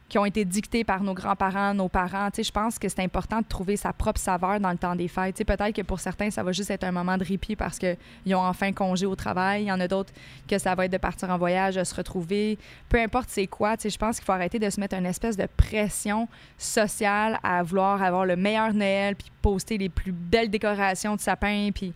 qui 0.08 0.18
ont 0.18 0.24
été 0.24 0.44
dictées 0.44 0.84
par 0.84 1.02
nos 1.02 1.14
grands-parents, 1.14 1.74
nos 1.74 1.88
parents. 1.88 2.30
Tu 2.30 2.36
sais, 2.36 2.44
je 2.44 2.52
pense 2.52 2.78
que 2.78 2.88
c'est 2.88 3.02
important 3.02 3.40
de 3.40 3.46
trouver 3.46 3.76
sa 3.76 3.92
propre 3.92 4.20
saveur 4.20 4.60
dans 4.60 4.70
le 4.70 4.78
temps 4.78 4.94
des 4.94 5.08
fêtes. 5.08 5.34
Tu 5.34 5.38
sais, 5.38 5.44
peut-être 5.44 5.74
que 5.74 5.82
pour 5.82 5.98
certains, 5.98 6.30
ça 6.30 6.42
va 6.42 6.52
juste 6.52 6.70
être 6.70 6.84
un 6.84 6.92
moment 6.92 7.16
de 7.18 7.24
répit 7.24 7.56
parce 7.56 7.78
qu'ils 7.78 8.34
ont 8.34 8.44
enfin 8.44 8.72
congé 8.72 9.04
au 9.04 9.16
travail. 9.16 9.64
Il 9.64 9.66
y 9.66 9.72
en 9.72 9.80
a 9.80 9.88
d'autres 9.88 10.12
que 10.48 10.58
ça 10.58 10.74
va 10.74 10.84
être 10.84 10.92
de 10.92 10.98
partir 10.98 11.28
en 11.30 11.38
voyage, 11.38 11.74
de 11.74 11.84
se 11.84 11.94
retrouver. 11.94 12.56
Peu 12.88 13.00
importe 13.00 13.28
c'est 13.30 13.48
quoi, 13.48 13.76
tu 13.76 13.82
sais, 13.82 13.90
je 13.90 13.98
pense 13.98 14.16
qu'il 14.16 14.24
faut 14.24 14.32
arrêter 14.32 14.58
de 14.58 14.70
se 14.70 14.78
mettre 14.78 14.96
une 14.96 15.06
espèce 15.06 15.36
de 15.36 15.48
pression 15.56 16.28
sociale 16.56 17.40
à 17.42 17.62
vouloir 17.64 18.00
avoir 18.00 18.24
le 18.24 18.36
meilleur 18.36 18.72
Noël, 18.72 19.16
puis 19.16 19.30
poster 19.42 19.76
les 19.76 19.88
plus 19.88 20.12
belles 20.12 20.50
décorations 20.50 21.16
de 21.16 21.20
sapin, 21.20 21.70
puis 21.74 21.92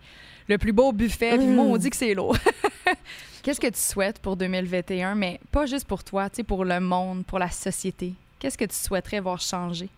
le 0.47 0.57
plus 0.57 0.73
beau 0.73 0.91
buffet, 0.91 1.37
puis 1.37 1.47
moi, 1.47 1.65
on 1.65 1.77
dit 1.77 1.89
que 1.89 1.95
c'est 1.95 2.13
lourd. 2.13 2.37
Qu'est-ce 3.43 3.59
que 3.59 3.67
tu 3.67 3.79
souhaites 3.79 4.19
pour 4.19 4.35
2021, 4.37 5.15
mais 5.15 5.39
pas 5.51 5.65
juste 5.65 5.87
pour 5.87 6.03
toi, 6.03 6.29
tu 6.29 6.37
sais, 6.37 6.43
pour 6.43 6.63
le 6.63 6.79
monde, 6.79 7.25
pour 7.25 7.39
la 7.39 7.49
société? 7.49 8.13
Qu'est-ce 8.39 8.57
que 8.57 8.65
tu 8.65 8.75
souhaiterais 8.75 9.19
voir 9.19 9.39
changer? 9.39 9.89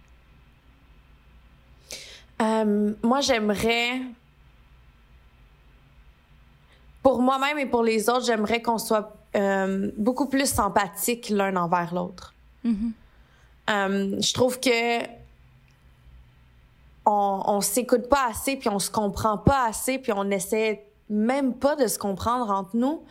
Euh, 2.41 2.93
moi, 3.03 3.21
j'aimerais, 3.21 4.01
pour 7.01 7.21
moi-même 7.21 7.59
et 7.59 7.65
pour 7.65 7.83
les 7.83 8.09
autres, 8.09 8.25
j'aimerais 8.25 8.61
qu'on 8.61 8.77
soit 8.77 9.15
euh, 9.35 9.91
beaucoup 9.97 10.27
plus 10.27 10.49
sympathique 10.49 11.29
l'un 11.29 11.55
envers 11.55 11.93
l'autre. 11.93 12.33
Mm-hmm. 12.65 12.91
Euh, 13.69 14.21
je 14.21 14.33
trouve 14.33 14.59
que 14.59 15.22
on, 17.05 17.41
on 17.45 17.61
s'écoute 17.61 18.09
pas 18.09 18.27
assez, 18.29 18.55
puis 18.55 18.69
on 18.69 18.79
se 18.79 18.89
comprend 18.89 19.37
pas 19.37 19.67
assez, 19.67 19.99
puis 19.99 20.11
on 20.15 20.29
essaie 20.31 20.85
même 21.09 21.53
pas 21.53 21.75
de 21.75 21.87
se 21.87 21.97
comprendre 21.97 22.49
entre 22.49 22.75
nous. 22.75 23.03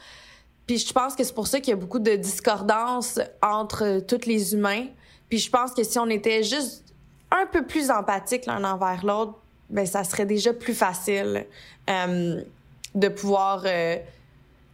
Puis 0.66 0.78
je 0.78 0.92
pense 0.92 1.14
que 1.14 1.24
c'est 1.24 1.34
pour 1.34 1.46
ça 1.46 1.60
qu'il 1.60 1.70
y 1.70 1.72
a 1.72 1.76
beaucoup 1.76 1.98
de 1.98 2.14
discordance 2.16 3.20
entre 3.42 4.00
tous 4.00 4.26
les 4.26 4.54
humains. 4.54 4.86
Puis 5.28 5.38
je 5.38 5.50
pense 5.50 5.72
que 5.72 5.82
si 5.82 5.98
on 5.98 6.08
était 6.08 6.42
juste 6.42 6.94
un 7.30 7.46
peu 7.46 7.66
plus 7.66 7.90
empathique 7.90 8.46
l'un 8.46 8.62
envers 8.64 9.04
l'autre, 9.04 9.38
ben 9.70 9.86
ça 9.86 10.04
serait 10.04 10.26
déjà 10.26 10.52
plus 10.52 10.74
facile 10.74 11.46
euh, 11.88 12.42
de 12.94 13.08
pouvoir 13.08 13.62
euh, 13.64 13.96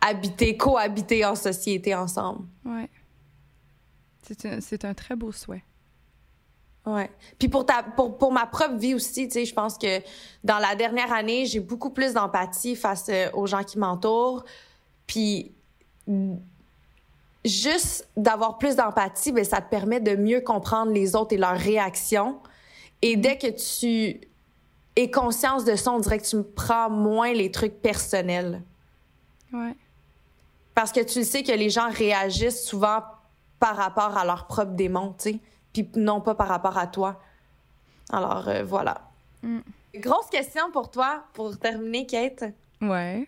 habiter, 0.00 0.56
cohabiter 0.56 1.24
en 1.24 1.34
société 1.34 1.94
ensemble. 1.94 2.44
Ouais. 2.64 2.88
C'est 4.22 4.84
un, 4.84 4.88
un 4.90 4.94
très 4.94 5.16
beau 5.16 5.32
souhait. 5.32 5.62
Ouais. 6.88 7.10
Puis 7.38 7.48
pour 7.48 7.66
ta 7.66 7.82
pour 7.82 8.16
pour 8.16 8.32
ma 8.32 8.46
propre 8.46 8.76
vie 8.76 8.94
aussi, 8.94 9.28
tu 9.28 9.34
sais, 9.34 9.44
je 9.44 9.52
pense 9.52 9.76
que 9.76 10.00
dans 10.42 10.58
la 10.58 10.74
dernière 10.74 11.12
année, 11.12 11.44
j'ai 11.44 11.60
beaucoup 11.60 11.90
plus 11.90 12.14
d'empathie 12.14 12.76
face 12.76 13.06
euh, 13.10 13.28
aux 13.34 13.46
gens 13.46 13.62
qui 13.62 13.78
m'entourent. 13.78 14.44
Puis 15.06 15.52
juste 17.44 18.08
d'avoir 18.16 18.58
plus 18.58 18.76
d'empathie, 18.76 19.32
ben 19.32 19.44
ça 19.44 19.60
te 19.60 19.68
permet 19.68 20.00
de 20.00 20.16
mieux 20.16 20.40
comprendre 20.40 20.92
les 20.92 21.14
autres 21.14 21.34
et 21.34 21.36
leurs 21.36 21.58
réactions. 21.58 22.38
Et 23.02 23.16
dès 23.16 23.36
que 23.36 23.48
tu 23.48 24.20
es 24.96 25.10
conscience 25.10 25.64
de 25.64 25.76
ça, 25.76 25.92
on 25.92 25.98
dirait 25.98 26.18
que 26.18 26.26
tu 26.26 26.42
prends 26.42 26.88
moins 26.88 27.32
les 27.32 27.50
trucs 27.50 27.82
personnels. 27.82 28.62
Ouais. 29.52 29.74
Parce 30.74 30.92
que 30.92 31.00
tu 31.00 31.22
sais 31.24 31.42
que 31.42 31.52
les 31.52 31.70
gens 31.70 31.90
réagissent 31.90 32.64
souvent 32.64 33.02
par 33.60 33.76
rapport 33.76 34.16
à 34.16 34.24
leurs 34.24 34.46
propres 34.46 34.72
démons, 34.72 35.14
tu 35.18 35.32
sais 35.32 35.40
puis 35.72 35.88
non 35.96 36.20
pas 36.20 36.34
par 36.34 36.48
rapport 36.48 36.76
à 36.76 36.86
toi. 36.86 37.20
Alors, 38.10 38.48
euh, 38.48 38.64
voilà. 38.64 39.10
Mm. 39.42 39.60
Grosse 39.96 40.28
question 40.30 40.70
pour 40.72 40.90
toi, 40.90 41.24
pour 41.32 41.58
terminer, 41.58 42.06
Kate. 42.06 42.44
Ouais. 42.80 43.26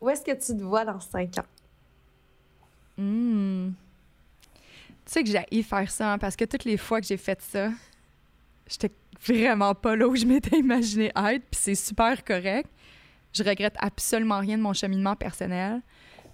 Où 0.00 0.08
est-ce 0.08 0.22
que 0.22 0.32
tu 0.32 0.56
te 0.56 0.62
vois 0.62 0.84
dans 0.84 1.00
cinq 1.00 1.38
ans? 1.38 3.02
Mm. 3.02 3.70
Tu 5.04 5.12
sais 5.12 5.24
que 5.24 5.30
j'ai 5.30 5.62
faire 5.62 5.90
ça, 5.90 6.12
hein, 6.12 6.18
parce 6.18 6.36
que 6.36 6.44
toutes 6.44 6.64
les 6.64 6.76
fois 6.76 7.00
que 7.00 7.06
j'ai 7.06 7.16
fait 7.16 7.40
ça, 7.42 7.70
j'étais 8.66 8.90
vraiment 9.26 9.74
pas 9.74 9.96
là 9.96 10.06
où 10.08 10.16
je 10.16 10.24
m'étais 10.24 10.58
imaginé 10.58 11.12
être, 11.14 11.44
puis 11.50 11.60
c'est 11.60 11.74
super 11.74 12.24
correct. 12.24 12.70
Je 13.32 13.42
regrette 13.42 13.74
absolument 13.78 14.38
rien 14.38 14.56
de 14.56 14.62
mon 14.62 14.72
cheminement 14.72 15.16
personnel. 15.16 15.82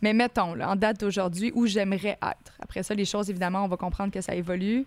Mais 0.02 0.12
mettons, 0.12 0.54
là, 0.54 0.70
en 0.70 0.76
date 0.76 1.00
d'aujourd'hui, 1.00 1.52
où 1.54 1.66
j'aimerais 1.66 2.18
être. 2.22 2.52
Après 2.60 2.82
ça, 2.82 2.94
les 2.94 3.04
choses, 3.04 3.28
évidemment, 3.28 3.64
on 3.64 3.68
va 3.68 3.76
comprendre 3.76 4.12
que 4.12 4.20
ça 4.20 4.34
évolue. 4.34 4.86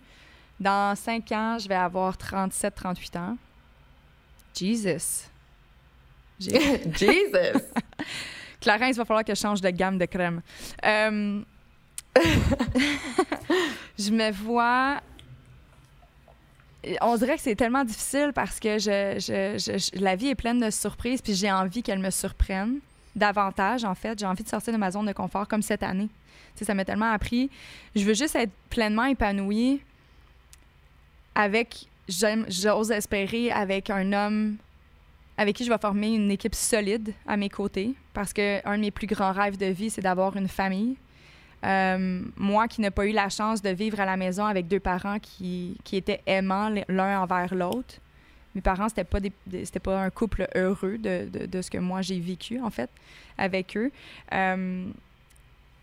Dans 0.60 0.96
cinq 0.96 1.32
ans, 1.32 1.58
je 1.60 1.68
vais 1.68 1.76
avoir 1.76 2.18
37, 2.18 2.74
38 2.76 3.16
ans. 3.18 3.38
Jesus. 4.56 5.30
Jesus! 6.40 7.62
Clarence, 8.60 8.92
il 8.92 8.98
va 8.98 9.06
falloir 9.06 9.26
que 9.26 9.36
je 9.36 9.40
change 9.40 9.62
de 9.62 9.70
gamme 9.70 9.98
de 9.98 10.06
crème. 10.06 10.42
Euh, 10.86 11.42
je 14.00 14.12
me 14.12 14.32
vois. 14.32 15.02
On 17.02 17.16
dirait 17.18 17.36
que 17.36 17.42
c'est 17.42 17.56
tellement 17.56 17.84
difficile 17.84 18.32
parce 18.34 18.60
que 18.60 18.78
je, 18.78 19.18
je, 19.20 20.00
la 20.02 20.16
vie 20.16 20.30
est 20.30 20.36
pleine 20.36 20.60
de 20.60 20.70
surprises, 20.70 21.22
puis 21.22 21.34
j'ai 21.34 21.52
envie 21.52 21.82
qu'elle 21.82 22.00
me 22.00 22.10
surprenne 22.10 22.80
davantage, 23.16 23.84
en 23.84 23.96
fait. 23.96 24.20
J'ai 24.20 24.26
envie 24.26 24.44
de 24.44 24.50
sortir 24.50 24.74
de 24.74 24.78
ma 24.78 24.92
zone 24.92 25.06
de 25.06 25.14
confort 25.14 25.48
comme 25.48 25.62
cette 25.62 25.84
année. 25.84 26.10
sais, 26.56 26.66
ça 26.66 26.74
m'a 26.74 26.86
tellement 26.86 27.12
appris. 27.12 27.50
Je 27.96 28.04
veux 28.04 28.14
juste 28.14 28.36
être 28.36 28.52
pleinement 28.70 29.06
épanouie 29.06 29.82
avec, 31.36 31.88
j'ose 32.08 32.92
espérer, 32.92 33.52
avec 33.52 33.90
un 33.90 34.14
homme 34.14 34.58
avec 35.38 35.56
qui 35.56 35.66
je 35.66 35.72
vais 35.72 35.78
former 35.78 36.14
une 36.14 36.32
équipe 36.32 36.56
solide 36.56 37.14
à 37.28 37.38
mes 37.38 37.50
côtés. 37.50 37.96
Parce 38.14 38.34
que 38.34 38.66
un 38.68 38.76
de 38.78 38.82
mes 38.82 38.92
plus 38.92 39.08
grands 39.08 39.32
rêves 39.32 39.58
de 39.58 39.66
vie, 39.66 39.90
c'est 39.90 40.02
d'avoir 40.02 40.36
une 40.38 40.48
famille. 40.48 40.96
Euh, 41.64 42.22
moi 42.36 42.68
qui 42.68 42.82
n'ai 42.82 42.92
pas 42.92 43.06
eu 43.06 43.14
la 43.14 43.30
chance 43.30 43.62
de 43.62 43.70
vivre 43.70 44.00
à 44.00 44.06
la 44.06 44.18
maison 44.18 44.46
avec 44.46 44.68
deux 44.68 44.82
parents 44.82 45.20
qui, 45.20 45.78
qui 45.84 45.96
étaient 45.96 46.22
aimants 46.26 46.70
l'un 46.90 47.22
envers 47.22 47.56
l'autre. 47.56 47.96
Mes 48.56 48.62
parents, 48.62 48.90
c'était 48.90 49.04
pas, 49.04 49.20
c'était 49.64 49.80
pas 49.80 50.00
un 50.00 50.10
couple 50.10 50.48
heureux 50.56 50.98
de, 50.98 51.28
de, 51.48 51.62
ce 51.62 51.72
que 51.72 51.78
moi 51.78 52.02
j'ai 52.02 52.20
vécu, 52.20 52.60
en 52.60 52.70
fait, 52.70 52.90
avec 53.38 53.76
eux. 53.76 53.92
Euh, 54.34 54.86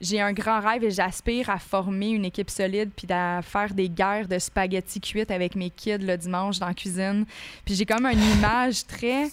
j'ai 0.01 0.21
un 0.21 0.33
grand 0.33 0.61
rêve 0.61 0.83
et 0.83 0.91
j'aspire 0.91 1.51
à 1.51 1.59
former 1.59 2.11
une 2.11 2.25
équipe 2.25 2.49
solide 2.49 2.91
puis 2.97 3.07
à 3.13 3.43
faire 3.43 3.75
des 3.75 3.89
guerres 3.89 4.29
de 4.29 4.39
spaghettis 4.39 5.01
cuites 5.01 5.31
avec 5.31 5.55
mes 5.55 5.69
kids 5.69 5.99
le 5.99 6.17
dimanche 6.17 6.59
dans 6.59 6.69
la 6.69 6.75
cuisine. 6.75 7.27
Puis 7.65 7.75
j'ai 7.75 7.85
comme 7.85 8.07
une 8.07 8.23
image 8.39 8.87
très 8.87 9.27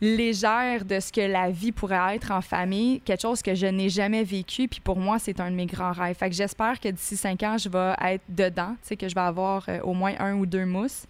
légère 0.00 0.84
de 0.84 0.98
ce 0.98 1.12
que 1.12 1.20
la 1.20 1.50
vie 1.50 1.72
pourrait 1.72 2.16
être 2.16 2.32
en 2.32 2.40
famille, 2.40 3.00
quelque 3.00 3.22
chose 3.22 3.42
que 3.42 3.54
je 3.54 3.66
n'ai 3.66 3.88
jamais 3.88 4.24
vécu. 4.24 4.66
Puis 4.66 4.80
pour 4.80 4.98
moi, 4.98 5.18
c'est 5.18 5.38
un 5.40 5.50
de 5.50 5.56
mes 5.56 5.66
grands 5.66 5.92
rêves. 5.92 6.16
Fait 6.16 6.28
que 6.28 6.34
j'espère 6.34 6.80
que 6.80 6.88
d'ici 6.88 7.16
cinq 7.16 7.42
ans, 7.44 7.56
je 7.56 7.68
vais 7.68 7.94
être 8.12 8.24
dedans, 8.28 8.74
tu 8.82 8.88
sais, 8.88 8.96
que 8.96 9.08
je 9.08 9.14
vais 9.14 9.20
avoir 9.20 9.68
euh, 9.68 9.80
au 9.82 9.94
moins 9.94 10.14
un 10.18 10.34
ou 10.34 10.46
deux 10.46 10.66
mousses. 10.66 11.06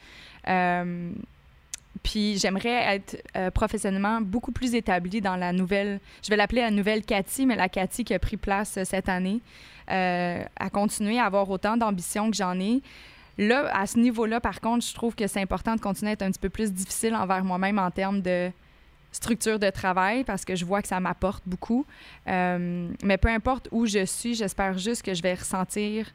Euh, 0.47 1.13
puis 2.03 2.39
j'aimerais 2.39 2.97
être 2.97 3.23
euh, 3.37 3.51
professionnellement 3.51 4.21
beaucoup 4.21 4.53
plus 4.53 4.75
établie 4.75 5.21
dans 5.21 5.37
la 5.37 5.53
nouvelle, 5.53 6.01
je 6.23 6.31
vais 6.31 6.37
l'appeler 6.37 6.63
la 6.63 6.71
nouvelle 6.71 7.05
Cathy, 7.05 7.47
mais 7.47 7.57
la 7.57 7.69
Cathy 7.69 8.05
qui 8.05 8.15
a 8.15 8.19
pris 8.19 8.37
place 8.37 8.77
euh, 8.79 8.85
cette 8.85 9.09
année, 9.09 9.41
euh, 9.91 10.43
à 10.57 10.71
continuer 10.71 11.19
à 11.19 11.25
avoir 11.25 11.49
autant 11.51 11.77
d'ambition 11.77 12.31
que 12.31 12.37
j'en 12.37 12.59
ai. 12.59 12.83
Là, 13.39 13.71
à 13.73 13.87
ce 13.87 13.99
niveau-là, 13.99 14.41
par 14.41 14.61
contre, 14.61 14.85
je 14.85 14.95
trouve 14.95 15.15
que 15.15 15.27
c'est 15.27 15.41
important 15.41 15.77
de 15.77 15.81
continuer 15.81 16.11
à 16.11 16.13
être 16.15 16.23
un 16.23 16.31
petit 16.31 16.41
peu 16.41 16.49
plus 16.49 16.73
difficile 16.73 17.15
envers 17.15 17.45
moi-même 17.45 17.79
en 17.79 17.91
termes 17.91 18.21
de 18.21 18.51
structure 19.13 19.59
de 19.59 19.71
travail 19.71 20.25
parce 20.25 20.45
que 20.45 20.57
je 20.57 20.65
vois 20.65 20.83
que 20.83 20.89
ça 20.89 20.99
m'apporte 20.99 21.45
beaucoup. 21.47 21.87
Mais 22.27 23.17
peu 23.21 23.29
importe 23.29 23.69
où 23.71 23.87
je 23.87 24.05
suis, 24.05 24.35
j'espère 24.35 24.77
juste 24.77 25.03
que 25.03 25.15
je 25.15 25.23
vais 25.23 25.35
ressentir 25.35 26.13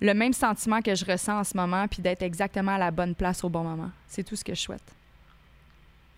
le 0.00 0.14
même 0.14 0.32
sentiment 0.32 0.80
que 0.80 0.94
je 0.94 1.04
ressens 1.04 1.40
en 1.40 1.44
ce 1.44 1.56
moment 1.56 1.86
puis 1.88 2.00
d'être 2.02 2.22
exactement 2.22 2.72
à 2.72 2.78
la 2.78 2.90
bonne 2.90 3.14
place 3.14 3.44
au 3.44 3.48
bon 3.48 3.62
moment. 3.62 3.90
C'est 4.08 4.24
tout 4.24 4.36
ce 4.36 4.44
que 4.44 4.54
je 4.54 4.60
souhaite. 4.60 4.82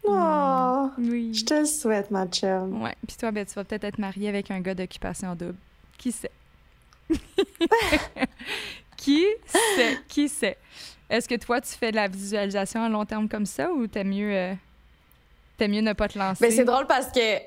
Oh, 0.05 0.91
Oui. 0.99 1.33
je 1.35 1.45
te 1.45 1.55
le 1.55 1.65
souhaite, 1.65 2.11
ma 2.11 2.27
chum. 2.27 2.83
Ouais. 2.83 2.95
Puis 3.07 3.17
toi, 3.17 3.31
ben, 3.31 3.45
tu 3.47 3.55
vas 3.55 3.65
peut-être 3.65 3.85
être 3.85 3.99
mariée 3.99 4.29
avec 4.29 4.51
un 4.51 4.61
gars 4.61 4.75
d'occupation 4.75 5.35
double. 5.35 5.55
Qui 5.99 6.11
sait? 6.13 6.31
Qui 8.97 9.25
sait? 9.47 9.99
Qui 10.09 10.29
sait? 10.29 10.57
Est-ce 11.11 11.29
que 11.29 11.35
toi, 11.37 11.61
tu 11.61 11.71
fais 11.71 11.91
de 11.91 11.97
la 11.97 12.09
visualisation 12.09 12.83
à 12.83 12.89
long 12.89 13.05
terme 13.05 13.29
comme 13.29 13.47
ça 13.47 13.71
ou 13.73 13.87
t'aimes 13.87 14.09
mieux, 14.11 14.33
euh, 14.33 14.55
mieux 15.61 15.81
ne 15.81 15.93
pas 15.93 16.09
te 16.09 16.19
lancer? 16.19 16.45
Mais 16.45 16.51
c'est 16.51 16.65
drôle 16.65 16.87
parce 16.87 17.09
que 17.13 17.39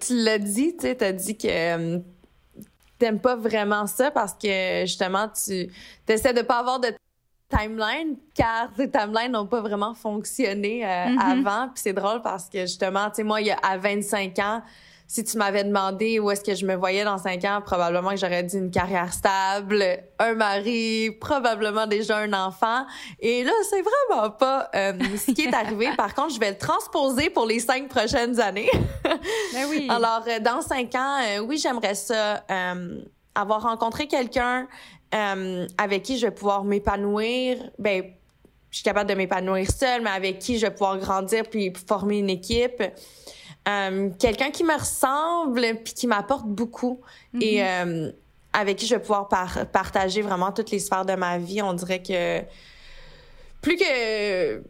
tu 0.00 0.14
l'as 0.24 0.38
dit, 0.38 0.74
tu 0.76 0.82
sais, 0.82 0.94
t'as 0.94 1.12
dit 1.12 1.36
que 1.36 1.48
euh, 1.48 1.98
t'aimes 3.04 3.20
pas 3.20 3.36
vraiment 3.36 3.86
ça 3.86 4.10
parce 4.10 4.32
que 4.32 4.80
justement, 4.86 5.28
tu 5.28 5.68
essaies 6.08 6.32
de 6.32 6.40
pas 6.42 6.60
avoir 6.60 6.80
de 6.80 6.88
timeline 7.50 8.16
car 8.34 8.70
ces 8.76 8.90
timelines 8.90 9.32
n'ont 9.32 9.46
pas 9.46 9.60
vraiment 9.60 9.92
fonctionné 9.94 10.84
euh, 10.86 11.08
Mhm. 11.10 11.18
avant. 11.18 11.68
Puis 11.68 11.82
c'est 11.84 11.92
drôle 11.92 12.22
parce 12.22 12.48
que 12.48 12.60
justement, 12.60 13.10
tu 13.10 13.16
sais, 13.16 13.22
moi, 13.22 13.42
il 13.42 13.48
y 13.48 13.50
a, 13.50 13.56
à 13.62 13.76
25 13.76 14.38
ans, 14.38 14.62
si 15.14 15.22
tu 15.22 15.38
m'avais 15.38 15.62
demandé 15.62 16.18
où 16.18 16.28
est-ce 16.32 16.42
que 16.42 16.56
je 16.56 16.66
me 16.66 16.74
voyais 16.74 17.04
dans 17.04 17.18
5 17.18 17.44
ans, 17.44 17.62
probablement 17.64 18.10
que 18.10 18.16
j'aurais 18.16 18.42
dit 18.42 18.56
une 18.56 18.72
carrière 18.72 19.12
stable, 19.12 19.84
un 20.18 20.34
mari, 20.34 21.12
probablement 21.20 21.86
déjà 21.86 22.18
un 22.18 22.32
enfant. 22.32 22.84
Et 23.20 23.44
là, 23.44 23.52
c'est 23.70 23.82
vraiment 23.82 24.30
pas 24.30 24.68
euh, 24.74 24.92
ce 25.16 25.30
qui 25.30 25.42
est 25.42 25.54
arrivé. 25.54 25.90
Par 25.96 26.16
contre, 26.16 26.34
je 26.34 26.40
vais 26.40 26.50
le 26.50 26.58
transposer 26.58 27.30
pour 27.30 27.46
les 27.46 27.60
cinq 27.60 27.88
prochaines 27.88 28.40
années. 28.40 28.70
Ben 29.52 29.66
oui. 29.70 29.86
Alors, 29.88 30.24
euh, 30.26 30.40
dans 30.40 30.60
cinq 30.60 30.94
ans, 30.96 31.18
euh, 31.22 31.38
oui, 31.38 31.58
j'aimerais 31.58 31.94
ça, 31.94 32.44
euh, 32.50 33.00
avoir 33.36 33.62
rencontré 33.62 34.08
quelqu'un 34.08 34.66
avec 35.12 36.02
qui 36.02 36.18
je 36.18 36.26
vais 36.26 36.32
pouvoir 36.32 36.64
m'épanouir. 36.64 37.70
Ben, 37.78 38.02
je 38.70 38.78
suis 38.78 38.82
capable 38.82 39.08
de 39.08 39.14
m'épanouir 39.14 39.70
seule, 39.70 40.02
mais 40.02 40.10
avec 40.10 40.40
qui 40.40 40.58
je 40.58 40.66
vais 40.66 40.72
pouvoir 40.72 40.98
grandir 40.98 41.44
puis 41.48 41.72
former 41.86 42.18
une 42.18 42.30
équipe. 42.30 42.82
Euh, 43.66 44.10
quelqu'un 44.18 44.50
qui 44.50 44.62
me 44.62 44.78
ressemble 44.78 45.62
puis 45.82 45.94
qui 45.94 46.06
m'apporte 46.06 46.44
beaucoup 46.46 47.00
et 47.40 47.64
euh, 47.64 48.10
avec 48.52 48.76
qui 48.76 48.86
je 48.86 48.94
vais 48.94 49.00
pouvoir 49.00 49.26
par- 49.28 49.66
partager 49.72 50.20
vraiment 50.20 50.52
toutes 50.52 50.70
les 50.70 50.78
sphères 50.78 51.06
de 51.06 51.14
ma 51.14 51.38
vie. 51.38 51.62
On 51.62 51.72
dirait 51.72 52.02
que 52.02 52.40
plus 53.62 53.76
que 53.76 54.62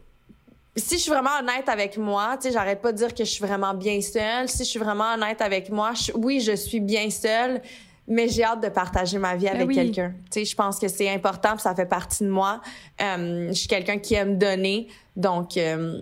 si 0.77 0.95
je 0.95 1.01
suis 1.01 1.11
vraiment 1.11 1.37
honnête 1.39 1.67
avec 1.67 1.97
moi, 1.97 2.37
tu 2.37 2.47
sais, 2.47 2.53
j'arrête 2.53 2.81
pas 2.81 2.91
de 2.93 2.97
dire 2.97 3.13
que 3.13 3.23
je 3.25 3.29
suis 3.29 3.43
vraiment 3.45 3.73
bien 3.73 3.99
seule. 4.01 4.47
Si 4.47 4.59
je 4.59 4.69
suis 4.69 4.79
vraiment 4.79 5.13
honnête 5.13 5.41
avec 5.41 5.69
moi, 5.69 5.91
je- 5.93 6.11
oui, 6.15 6.39
je 6.39 6.53
suis 6.55 6.79
bien 6.79 7.09
seule, 7.09 7.61
mais 8.07 8.29
j'ai 8.29 8.43
hâte 8.43 8.61
de 8.63 8.69
partager 8.69 9.17
ma 9.17 9.35
vie 9.35 9.47
avec 9.49 9.67
oui. 9.67 9.75
quelqu'un. 9.75 10.13
Tu 10.31 10.39
sais, 10.39 10.45
je 10.45 10.55
pense 10.55 10.79
que 10.79 10.87
c'est 10.87 11.09
important, 11.09 11.51
puis 11.53 11.61
ça 11.61 11.75
fait 11.75 11.85
partie 11.85 12.23
de 12.23 12.29
moi. 12.29 12.61
Euh, 13.01 13.47
je 13.49 13.53
suis 13.53 13.67
quelqu'un 13.67 13.97
qui 13.99 14.15
aime 14.15 14.37
donner, 14.37 14.87
donc 15.17 15.57
euh, 15.57 16.01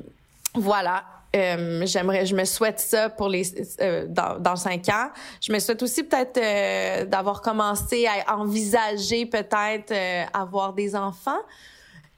voilà. 0.53 1.03
Euh, 1.35 1.83
j'aimerais, 1.87 2.25
je 2.27 2.35
me 2.35 2.45
souhaite 2.45 2.79
ça 2.79 3.09
pour 3.09 3.27
les 3.27 3.43
euh, 3.81 4.05
dans, 4.07 4.37
dans 4.39 4.55
cinq 4.55 4.87
ans. 4.89 5.09
Je 5.41 5.51
me 5.51 5.57
souhaite 5.59 5.81
aussi 5.81 6.03
peut-être 6.03 6.37
euh, 6.37 7.05
d'avoir 7.05 7.41
commencé 7.41 8.05
à 8.07 8.37
envisager 8.37 9.25
peut-être 9.25 9.93
avoir 10.31 10.73
des 10.73 10.95
enfants. 10.95 11.39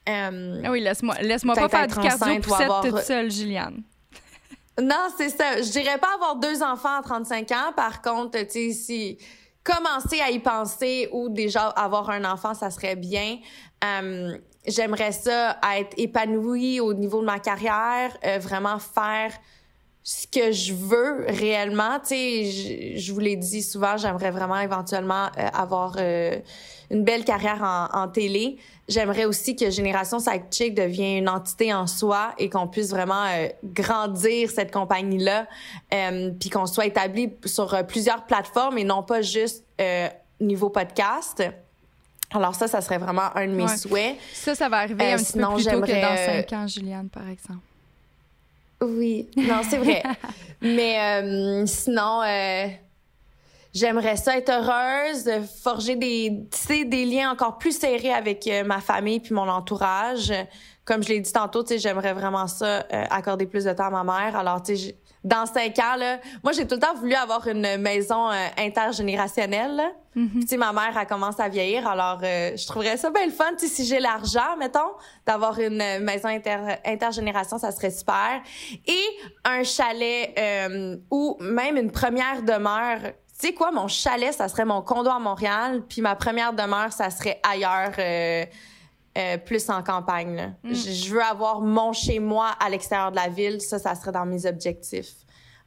Ah 0.08 0.30
oui, 0.70 0.82
laisse-moi 0.82 1.16
laisse-moi 1.22 1.56
pas 1.56 1.70
faire 1.70 1.88
du 1.88 1.96
cardio 1.96 2.42
poussette 2.42 2.62
avoir- 2.62 2.84
toute 2.84 3.00
seule, 3.02 3.32
Juliane. 3.32 3.82
Non, 4.82 5.08
c'est 5.18 5.30
ça. 5.30 5.62
Je 5.62 5.72
dirais 5.72 5.98
pas 5.98 6.16
avoir 6.16 6.36
deux 6.36 6.62
enfants 6.62 7.00
à 7.00 7.02
35 7.02 7.50
ans. 7.52 7.72
Par 7.78 8.02
contre, 8.02 8.38
tu 8.42 8.50
sais, 8.50 8.72
si 8.74 9.18
commencer 9.64 10.20
à 10.20 10.30
y 10.30 10.40
penser 10.40 11.08
ou 11.14 11.30
déjà 11.30 11.68
avoir 11.70 12.10
un 12.10 12.26
enfant, 12.26 12.54
ça 12.54 12.70
serait 12.70 12.98
bien. 12.98 13.38
J'aimerais 14.68 15.12
ça 15.12 15.58
être 15.78 15.94
épanouie 15.98 16.80
au 16.80 16.94
niveau 16.94 17.22
de 17.22 17.26
ma 17.26 17.40
carrière, 17.40 18.18
euh, 18.26 18.40
vraiment 18.40 18.80
faire 18.80 19.32
ce 20.04 20.28
que 20.28 20.52
je 20.52 20.72
veux 20.74 21.26
réellement. 21.28 22.00
Tu 22.00 22.10
sais, 22.10 22.46
je, 22.46 23.00
je 23.00 23.14
vous 23.14 23.20
l'ai 23.20 23.36
dit 23.36 23.64
souvent, 23.64 23.98
j'aimerais 23.98 24.30
vraiment 24.30 24.60
éventuellement 24.60 25.30
euh, 25.38 25.48
avoir 25.52 25.96
euh, 25.98 26.38
une 26.92 27.04
belle 27.04 27.26
carrière 27.26 27.64
en, 27.64 27.88
en 28.04 28.08
télé. 28.08 28.58
J'aimerais 28.88 29.26
aussi 29.26 29.56
que 29.56 29.72
Génération 29.72 30.20
Sidechick 30.20 30.76
devienne 30.76 31.24
une 31.24 31.30
entité 31.30 31.74
en 31.74 31.88
soi 31.88 32.36
et 32.38 32.52
qu'on 32.52 32.68
puisse 32.68 32.92
vraiment 32.92 33.26
euh, 33.26 33.48
grandir 33.64 34.52
cette 34.52 34.72
compagnie-là, 34.72 35.48
euh, 35.92 36.30
puis 36.40 36.52
qu'on 36.52 36.68
soit 36.68 36.86
établi 36.86 37.34
sur 37.46 37.74
euh, 37.74 37.82
plusieurs 37.82 38.28
plateformes 38.28 38.78
et 38.78 38.84
non 38.84 39.02
pas 39.02 39.24
juste 39.24 39.66
euh, 39.82 40.08
niveau 40.40 40.70
podcast. 40.70 41.44
Alors 42.34 42.56
ça, 42.56 42.68
ça 42.68 42.82
serait 42.82 42.98
vraiment 42.98 43.36
un 43.36 43.48
de 43.48 43.54
mes 43.54 43.64
Ouais. 43.64 43.78
souhaits. 43.78 44.18
Ça, 44.34 44.56
ça 44.56 44.68
va 44.70 44.78
arriver 44.80 45.04
Euh, 45.06 45.14
un 45.14 45.18
petit 45.18 45.26
peu 45.26 45.32
sinon, 45.32 45.56
plus 45.56 45.66
tôt 45.66 45.82
que 45.82 46.02
dans 46.02 46.18
5 46.18 46.54
ans, 46.54 46.68
Juliane, 46.68 47.10
par 47.10 47.28
exemple. 47.30 47.60
Oui, 48.82 49.30
non, 49.38 49.62
c'est 49.68 49.78
vrai. 49.78 50.04
Mais 50.62 51.00
euh, 51.24 51.66
sinon, 51.66 52.22
euh, 52.24 52.68
j'aimerais 53.74 54.18
ça 54.18 54.38
être 54.38 54.50
heureuse, 54.50 55.30
forger 55.64 55.96
des, 55.96 56.32
des 56.86 57.06
liens 57.06 57.32
encore 57.32 57.58
plus 57.58 57.78
serrés 57.78 58.14
avec 58.14 58.50
ma 58.66 58.82
famille 58.82 59.20
puis 59.20 59.34
mon 59.34 59.48
entourage. 59.48 60.34
Comme 60.84 61.04
je 61.04 61.10
l'ai 61.10 61.20
dit 61.20 61.32
tantôt, 61.32 61.64
j'aimerais 61.68 62.14
vraiment 62.14 62.48
ça, 62.48 62.86
accorder 63.10 63.46
plus 63.46 63.64
de 63.64 63.74
temps 63.74 63.86
à 63.96 64.04
ma 64.04 64.04
mère. 64.04 64.36
Alors, 64.38 64.62
tu 64.62 64.76
sais, 64.78 64.96
dans 65.26 65.48
cinq 65.48 65.78
ans, 65.80 65.96
là, 65.98 66.20
moi, 66.44 66.54
j'ai 66.54 66.68
tout 66.68 66.76
le 66.76 66.82
temps 66.82 66.94
voulu 66.94 67.16
avoir 67.16 67.48
une 67.48 67.78
maison 67.78 68.30
euh, 68.30 68.48
intergénérationnelle. 68.58 69.82
Mhm. 70.14 70.46
Puis, 70.48 70.56
ma 70.56 70.72
mère, 70.72 70.96
elle 70.98 71.08
commence 71.08 71.40
à 71.40 71.50
vieillir, 71.50 71.88
alors 71.88 72.20
euh, 72.24 72.56
je 72.56 72.66
trouverais 72.68 72.96
ça 72.96 73.10
bien 73.10 73.26
le 73.26 73.32
fun. 73.32 73.52
Si 73.58 73.86
j'ai 73.86 74.00
l'argent, 74.00 74.56
mettons, 74.58 74.92
d'avoir 75.26 75.60
une 75.60 76.00
maison 76.00 76.30
inter- 76.30 76.78
intergénération, 76.86 77.58
ça 77.58 77.72
serait 77.72 77.90
super. 77.90 78.42
Et 78.86 79.04
un 79.44 79.64
chalet 79.64 80.34
euh, 80.38 80.96
ou 81.10 81.38
même 81.40 81.76
une 81.76 81.92
première 81.92 82.44
demeure. 82.44 83.00
Tu 83.38 83.48
sais 83.48 83.54
quoi, 83.54 83.72
mon 83.72 83.88
chalet, 83.88 84.32
ça 84.32 84.48
serait 84.48 84.64
mon 84.64 84.82
condo 84.82 85.10
à 85.10 85.20
Montréal, 85.20 85.84
puis 85.90 86.02
ma 86.02 86.16
première 86.16 86.54
demeure, 86.54 86.94
ça 86.94 87.10
serait 87.10 87.42
ailleurs, 87.44 87.92
euh, 87.98 88.46
euh, 89.18 89.38
plus 89.38 89.70
en 89.70 89.82
campagne. 89.84 90.36
là. 90.36 90.48
Mm. 90.64 90.74
Je 90.74 90.92
je 90.92 91.14
veux 91.14 91.22
avoir 91.24 91.62
mon 91.62 91.94
chez-moi 91.94 92.48
à 92.60 92.70
l'extérieur 92.70 93.12
de 93.12 93.16
la 93.16 93.30
ville. 93.30 93.62
Ça, 93.62 93.80
ça 93.80 93.96
serait 93.96 94.12
dans 94.12 94.26
mes 94.26 94.46
objectifs. 94.46 95.14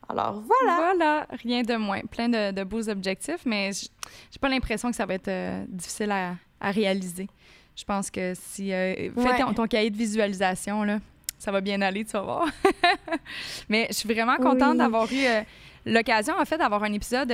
Alors, 0.08 0.42
voilà. 0.42 0.76
Voilà, 0.76 1.26
rien 1.44 1.62
de 1.62 1.76
moins. 1.76 2.00
Plein 2.10 2.28
de, 2.30 2.50
de 2.52 2.64
beaux 2.64 2.88
objectifs, 2.88 3.44
mais 3.44 3.70
j'ai 3.72 4.38
pas 4.40 4.48
l'impression 4.48 4.90
que 4.90 4.96
ça 4.96 5.04
va 5.04 5.14
être 5.14 5.28
euh, 5.28 5.64
difficile 5.68 6.10
à, 6.10 6.34
à 6.60 6.70
réaliser. 6.70 7.28
Je 7.76 7.84
pense 7.84 8.10
que 8.10 8.32
si 8.34 8.72
euh, 8.72 8.94
fais 8.94 9.10
Ouais. 9.20 9.38
ton, 9.38 9.52
ton 9.52 9.66
cahier 9.66 9.90
de 9.90 9.96
visualisation 9.96 10.82
là, 10.82 10.98
ça 11.38 11.52
va 11.52 11.60
bien 11.60 11.80
aller, 11.82 12.04
tu 12.04 12.12
vas 12.12 12.22
voir. 12.22 12.46
mais 13.68 13.86
je 13.90 13.94
suis 13.94 14.12
vraiment 14.12 14.36
contente 14.36 14.72
Oui. 14.72 14.78
d'avoir 14.78 15.12
eu 15.12 15.24
euh, 15.26 15.42
l'occasion 15.86 16.34
en 16.38 16.44
fait 16.44 16.58
d'avoir 16.58 16.82
un 16.84 16.92
épisode 16.92 17.30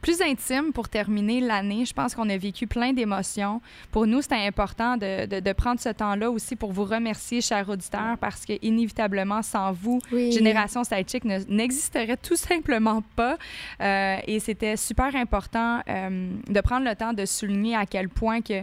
plus 0.00 0.20
intime 0.22 0.72
pour 0.72 0.88
terminer 0.88 1.40
l'année. 1.40 1.84
Je 1.84 1.92
pense 1.92 2.14
qu'on 2.14 2.28
a 2.30 2.36
vécu 2.36 2.66
plein 2.66 2.92
d'émotions. 2.92 3.60
Pour 3.92 4.06
nous, 4.06 4.22
c'était 4.22 4.46
important 4.46 4.96
de, 4.96 5.26
de- 5.26 5.40
de 5.40 5.52
prendre 5.52 5.78
ce 5.80 5.90
temps-là 5.90 6.30
aussi 6.30 6.56
pour 6.56 6.72
vous 6.72 6.84
remercier, 6.84 7.40
chers 7.40 7.68
auditeurs, 7.68 8.16
parce 8.18 8.46
que 8.46 8.54
inévitablement, 8.62 9.42
sans 9.42 9.72
vous, 9.72 9.98
Oui. 10.12 10.32
Génération 10.32 10.84
Sidechick 10.84 11.24
ne- 11.24 11.44
n'existerait 11.48 12.16
tout 12.16 12.36
simplement 12.36 13.02
pas. 13.16 13.36
Euh, 13.80 14.16
et 14.26 14.40
c'était 14.40 14.76
super 14.76 15.14
important 15.16 15.80
euh, 15.88 16.30
de 16.48 16.60
prendre 16.60 16.86
le 16.88 16.94
temps 16.96 17.12
de 17.12 17.24
souligner 17.26 17.76
à 17.76 17.84
quel 17.86 18.08
point 18.08 18.40
que 18.40 18.62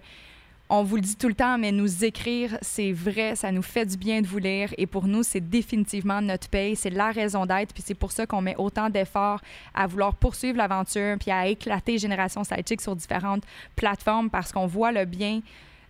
on 0.69 0.83
vous 0.83 0.95
le 0.97 1.01
dit 1.01 1.15
tout 1.15 1.27
le 1.29 1.33
temps, 1.33 1.57
mais 1.57 1.71
nous 1.71 2.03
écrire, 2.03 2.57
c'est 2.61 2.91
vrai, 2.91 3.35
ça 3.35 3.51
nous 3.51 3.61
fait 3.61 3.85
du 3.85 3.95
bien 3.97 4.21
de 4.21 4.27
vous 4.27 4.37
lire. 4.37 4.73
Et 4.77 4.85
pour 4.85 5.07
nous, 5.07 5.23
c'est 5.23 5.39
définitivement 5.39 6.21
notre 6.21 6.49
paye, 6.49 6.75
c'est 6.75 6.89
la 6.89 7.11
raison 7.11 7.45
d'être. 7.45 7.73
Puis 7.73 7.83
c'est 7.85 7.93
pour 7.95 8.11
ça 8.11 8.25
qu'on 8.25 8.41
met 8.41 8.55
autant 8.57 8.89
d'efforts 8.89 9.39
à 9.73 9.87
vouloir 9.87 10.15
poursuivre 10.15 10.57
l'aventure, 10.57 11.15
puis 11.19 11.31
à 11.31 11.47
éclater 11.47 11.97
Génération 11.97 12.43
Sidechick 12.43 12.81
sur 12.81 12.95
différentes 12.95 13.43
plateformes 13.75 14.29
parce 14.29 14.51
qu'on 14.51 14.67
voit 14.67 14.91
le 14.91 15.05
bien 15.05 15.39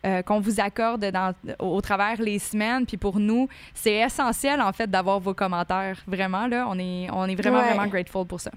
euh, 0.06 0.22
qu'on 0.22 0.40
vous 0.40 0.60
accorde 0.60 1.04
dans, 1.06 1.34
au, 1.60 1.76
au 1.78 1.82
travers 1.82 2.22
les 2.22 2.38
semaines. 2.38 2.86
Puis 2.86 2.98
pour 2.98 3.20
nous, 3.20 3.48
c'est 3.74 3.96
essentiel, 3.96 4.62
en 4.62 4.72
fait, 4.72 4.90
d'avoir 4.90 5.20
vos 5.20 5.34
commentaires. 5.34 5.98
Vraiment, 6.06 6.46
là, 6.46 6.68
on 6.70 6.78
est, 6.78 7.08
on 7.12 7.26
est 7.26 7.36
vraiment, 7.36 7.58
Ouais. 7.60 7.74
vraiment 7.74 7.88
grateful 7.88 8.26
pour 8.28 8.40
ça. 8.40 8.52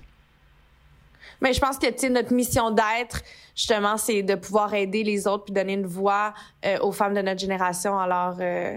Mais 1.41 1.53
je 1.53 1.61
pense 1.61 1.79
que 1.79 1.87
tu 1.87 1.99
sais, 1.99 2.11
notre 2.11 2.33
mission 2.33 2.71
d'être, 2.71 3.23
justement, 3.55 3.97
c'est 3.97 4.23
de 4.23 4.35
pouvoir 4.35 4.75
aider 4.75 5.03
les 5.03 5.27
autres 5.27 5.45
puis 5.45 5.55
donner 5.55 5.75
une 5.75 5.87
voix 5.87 6.35
euh, 6.65 6.79
aux 6.81 6.93
femmes 6.93 7.15
de 7.15 7.23
notre 7.23 7.41
génération. 7.41 7.99
Alors, 7.99 8.37
euh, 8.41 8.77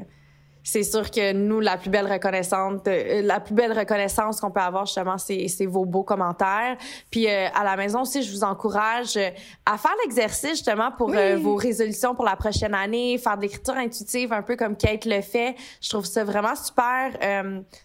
c'est 0.63 0.83
sûr 0.83 1.11
que 1.11 1.33
nous, 1.33 1.59
la 1.59 1.77
plus 1.77 1.89
belle 1.89 2.09
reconnaissance, 2.11 2.81
euh, 2.87 3.21
la 3.21 3.39
plus 3.41 3.53
belle 3.53 3.77
reconnaissance 3.77 4.39
qu'on 4.39 4.49
peut 4.49 4.61
avoir 4.61 4.85
justement, 4.85 5.17
c'est, 5.17 5.47
c'est 5.49 5.65
vos 5.65 5.85
beaux 5.85 6.03
commentaires. 6.03 6.77
Puis 7.11 7.27
euh, 7.27 7.47
à 7.53 7.63
la 7.65 7.75
maison 7.75 8.01
aussi, 8.01 8.23
je 8.23 8.31
vous 8.31 8.43
encourage 8.43 9.17
euh, 9.17 9.29
à 9.65 9.77
faire 9.77 9.91
l'exercice 10.05 10.51
justement 10.51 10.91
pour 10.91 11.11
vos 11.11 11.55
résolutions 11.55 12.15
pour 12.15 12.25
la 12.25 12.37
prochaine 12.37 12.73
année, 12.73 13.17
faire 13.17 13.35
de 13.35 13.41
l'écriture 13.41 13.75
intuitive 13.75 14.31
un 14.31 14.41
peu 14.41 14.55
comme 14.55 14.77
Kate 14.77 15.05
le 15.05 15.21
fait. 15.21 15.55
Je 15.81 15.89
trouve 15.89 16.05
ça 16.05 16.23
vraiment 16.23 16.55
super. 16.55 17.11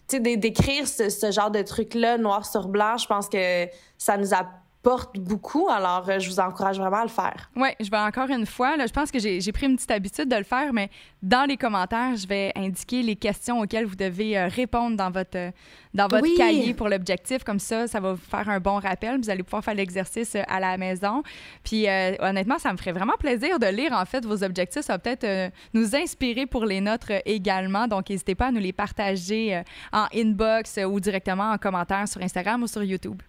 tu 0.07 0.17
sais, 0.17 0.19
d'écrire 0.19 0.87
ce, 0.87 1.09
ce 1.09 1.31
genre 1.31 1.51
de 1.51 1.61
truc 1.61 1.93
là 1.93 2.17
noir 2.17 2.45
sur 2.45 2.67
blanc. 2.67 2.97
Je 2.97 3.07
pense 3.07 3.27
que 3.27 3.67
ça 3.97 4.15
nous 4.17 4.33
a 4.33 4.45
porte 4.81 5.17
beaucoup. 5.19 5.67
Alors, 5.69 6.09
euh, 6.09 6.19
je 6.19 6.29
vous 6.29 6.39
encourage 6.39 6.79
vraiment 6.79 6.97
à 6.97 7.03
le 7.03 7.09
faire. 7.09 7.49
Oui, 7.55 7.69
je 7.79 7.89
vais 7.89 7.97
encore 7.97 8.29
une 8.29 8.45
fois. 8.45 8.77
Là, 8.77 8.87
je 8.87 8.93
pense 8.93 9.11
que 9.11 9.19
j'ai 9.19 9.51
pris 9.51 9.65
une 9.65 9.75
petite 9.75 9.91
habitude 9.91 10.29
de 10.29 10.35
le 10.35 10.43
faire, 10.43 10.71
mais 10.71 10.89
dans 11.21 11.45
les 11.47 11.57
commentaires, 11.57 12.15
je 12.15 12.27
vais 12.27 12.51
indiquer 12.55 13.03
les 13.03 13.15
questions 13.15 13.59
auxquelles 13.59 13.85
vous 13.85 13.95
devez 13.95 14.37
euh, 14.37 14.47
répondre 14.47 14.95
dans 14.95 15.11
votre, 15.11 15.37
euh, 15.37 15.51
dans 15.93 16.07
votre 16.07 16.33
cahier 16.37 16.73
pour 16.73 16.87
l'objectif. 16.87 17.43
Comme 17.43 17.59
ça, 17.59 17.87
ça 17.87 17.99
va 17.99 18.13
vous 18.13 18.21
faire 18.21 18.47
un 18.47 18.59
bon 18.59 18.79
rappel. 18.79 19.19
Vous 19.19 19.29
allez 19.29 19.43
pouvoir 19.43 19.63
faire 19.63 19.73
l'exercice 19.73 20.35
à 20.35 20.59
la 20.59 20.77
maison. 20.77 21.23
Puis, 21.63 21.87
honnêtement, 22.19 22.57
ça 22.57 22.71
me 22.71 22.77
ferait 22.77 22.93
vraiment 22.93 23.15
plaisir 23.19 23.59
de 23.59 23.67
lire, 23.67 23.91
en 23.91 24.05
fait, 24.05 24.25
vos 24.25 24.43
objectifs. 24.43 24.83
Ça 24.83 24.93
va 24.93 24.99
peut-être 24.99 25.51
nous 25.73 25.95
inspirer 25.95 26.45
pour 26.45 26.65
les 26.65 26.79
nôtres 26.79 27.11
également. 27.25 27.87
Donc, 27.87 28.09
n'hésitez 28.09 28.35
pas 28.35 28.47
à 28.47 28.51
nous 28.51 28.61
les 28.61 28.73
partager 28.73 29.61
en 29.91 30.05
inbox 30.15 30.79
ou 30.87 30.99
directement 30.99 31.51
en 31.51 31.57
commentaire 31.57 32.07
sur 32.07 32.21
Instagram 32.21 32.63
ou 32.63 32.67
sur 32.67 32.83
YouTube. 32.83 33.21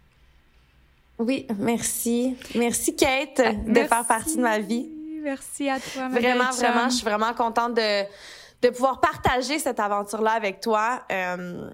Oui, 1.20 1.46
merci. 1.58 2.34
Merci, 2.54 2.96
Kate, 2.96 3.42
ah, 3.44 3.52
de 3.52 3.74
faire 3.74 4.06
partie 4.06 4.36
de 4.36 4.42
ma 4.42 4.58
vie. 4.58 4.88
Merci 5.22 5.68
à 5.68 5.78
toi, 5.78 6.08
Vraiment, 6.08 6.50
vraiment, 6.50 6.88
je 6.88 6.94
suis 6.94 7.04
vraiment 7.04 7.34
contente 7.34 7.74
de, 7.74 8.04
de 8.62 8.70
pouvoir 8.70 9.00
partager 9.00 9.58
cette 9.58 9.78
aventure-là 9.78 10.30
avec 10.30 10.60
toi. 10.60 11.02
Euh, 11.12 11.68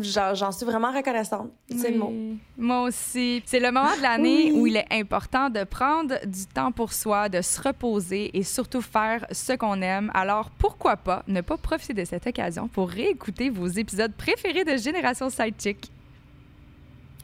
J'en 0.00 0.52
suis 0.52 0.64
vraiment 0.64 0.92
reconnaissante. 0.92 1.50
C'est 1.76 1.90
le 1.90 1.98
mot. 1.98 2.12
Moi 2.56 2.82
aussi. 2.82 3.42
C'est 3.44 3.60
le 3.60 3.70
moment 3.70 3.94
de 3.96 4.02
l'année 4.02 4.52
où 4.52 4.66
il 4.66 4.76
est 4.76 4.86
important 4.90 5.50
de 5.50 5.64
prendre 5.64 6.14
du 6.24 6.46
temps 6.46 6.72
pour 6.72 6.92
soi, 6.92 7.28
de 7.28 7.42
se 7.42 7.60
reposer 7.60 8.30
et 8.36 8.42
surtout 8.42 8.80
faire 8.80 9.26
ce 9.32 9.52
qu'on 9.52 9.82
aime. 9.82 10.10
Alors 10.14 10.50
pourquoi 10.50 10.96
pas 10.96 11.24
ne 11.26 11.40
pas 11.40 11.56
profiter 11.56 11.92
de 11.92 12.04
cette 12.04 12.26
occasion 12.26 12.68
pour 12.68 12.88
réécouter 12.88 13.50
vos 13.50 13.66
épisodes 13.66 14.12
préférés 14.12 14.64
de 14.64 14.76
Génération 14.76 15.28
Sidechick? 15.28 15.90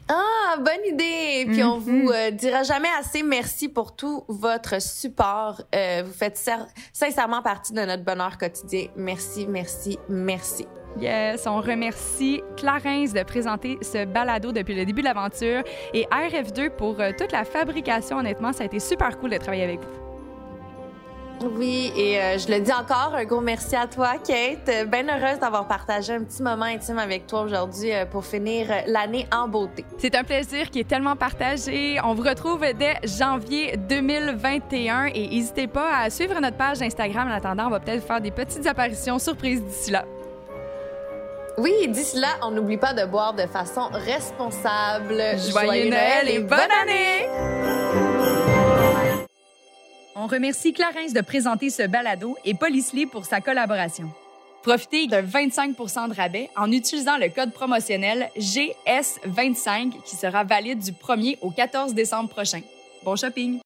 Ah, 0.09 0.57
bonne 0.57 0.93
idée. 0.93 1.45
Puis 1.51 1.63
on 1.63 1.79
vous 1.79 1.91
mhm. 1.91 2.11
euh, 2.13 2.31
dira 2.31 2.63
jamais 2.63 2.87
assez 2.99 3.23
merci 3.23 3.67
pour 3.67 3.95
tout 3.95 4.23
votre 4.27 4.81
support. 4.81 5.61
Euh, 5.75 6.03
vous 6.05 6.13
faites 6.13 6.41
sincèrement 6.93 7.41
partie 7.41 7.73
de 7.73 7.81
notre 7.81 8.03
bonheur 8.03 8.37
quotidien. 8.37 8.87
Merci, 8.95 9.47
merci, 9.47 9.99
merci. 10.07 10.65
Yes, 10.99 11.45
on 11.45 11.61
remercie 11.61 12.41
Clarence 12.55 13.13
de 13.13 13.21
présenter 13.21 13.77
ce 13.81 14.05
balado 14.05 14.51
depuis 14.51 14.73
le 14.73 14.85
début 14.85 15.01
de 15.01 15.07
l'aventure 15.07 15.61
et 15.93 16.05
RF2 16.05 16.71
pour 16.71 16.99
euh, 16.99 17.11
toute 17.15 17.31
la 17.31 17.43
fabrication. 17.43 18.17
Honnêtement, 18.17 18.53
ça 18.53 18.63
a 18.63 18.65
été 18.65 18.79
super 18.79 19.19
cool 19.19 19.31
de 19.31 19.37
travailler 19.37 19.63
avec 19.63 19.79
vous. 19.79 20.06
Oui, 21.41 21.91
et 21.95 22.19
euh, 22.19 22.37
je 22.37 22.47
le 22.51 22.59
dis 22.59 22.71
encore, 22.71 23.13
un 23.15 23.23
gros 23.25 23.41
merci 23.41 23.75
à 23.75 23.87
toi, 23.87 24.13
Kate. 24.15 24.89
Bien 24.89 25.05
heureuse 25.07 25.39
d'avoir 25.39 25.67
partagé 25.67 26.13
un 26.13 26.23
petit 26.23 26.41
moment 26.41 26.65
intime 26.65 26.97
avec 26.97 27.27
toi 27.27 27.41
aujourd'hui 27.41 27.93
euh, 27.93 28.05
pour 28.05 28.25
finir 28.25 28.67
l'année 28.87 29.27
en 29.33 29.47
beauté. 29.47 29.85
C'est 29.97 30.15
un 30.15 30.23
plaisir 30.23 30.69
qui 30.69 30.79
est 30.79 30.87
tellement 30.87 31.15
partagé. 31.15 31.99
On 32.03 32.13
vous 32.13 32.23
retrouve 32.23 32.61
dès 32.77 32.95
janvier 33.03 33.77
2021 33.77 35.05
et 35.13 35.27
n'hésitez 35.27 35.67
pas 35.67 35.97
à 35.97 36.09
suivre 36.09 36.39
notre 36.39 36.57
page 36.57 36.81
Instagram. 36.81 37.29
En 37.29 37.33
attendant, 37.33 37.67
on 37.67 37.71
va 37.71 37.79
peut-être 37.79 38.05
faire 38.05 38.21
des 38.21 38.31
petites 38.31 38.65
apparitions 38.65 39.19
surprises 39.19 39.63
d'ici 39.63 39.91
là. 39.91 40.05
Oui, 41.57 41.73
d'ici 41.87 42.19
là, 42.19 42.27
on 42.43 42.51
n'oublie 42.51 42.77
pas 42.77 42.93
de 42.93 43.05
boire 43.05 43.33
de 43.33 43.47
façon 43.47 43.89
responsable. 43.91 45.21
Joyeux, 45.49 45.89
Noël 45.89 46.29
et 46.29 46.39
bonne 46.39 46.59
année! 46.81 48.56
On 50.19 50.25
remercie 50.25 50.73
Clarence 50.73 51.13
de 51.13 51.21
présenter 51.21 51.69
ce 51.69 51.83
balado 51.85 52.37
et 52.43 52.55
Police 52.55 52.91
pour 53.11 53.25
sa 53.25 53.39
collaboration. 53.39 54.09
Profitez 54.63 55.05
de 55.05 55.17
25% 55.17 56.09
de 56.09 56.15
rabais 56.15 56.49
en 56.57 56.71
utilisant 56.71 57.17
le 57.17 57.29
code 57.29 57.53
promotionnel 57.53 58.31
GS25 58.35 60.01
qui 60.03 60.15
sera 60.15 60.43
valide 60.43 60.79
du 60.79 60.91
1er 60.91 61.37
au 61.41 61.51
14 61.51 61.93
décembre 61.93 62.29
prochain. 62.29 62.61
Bon 63.05 63.15
shopping! 63.15 63.55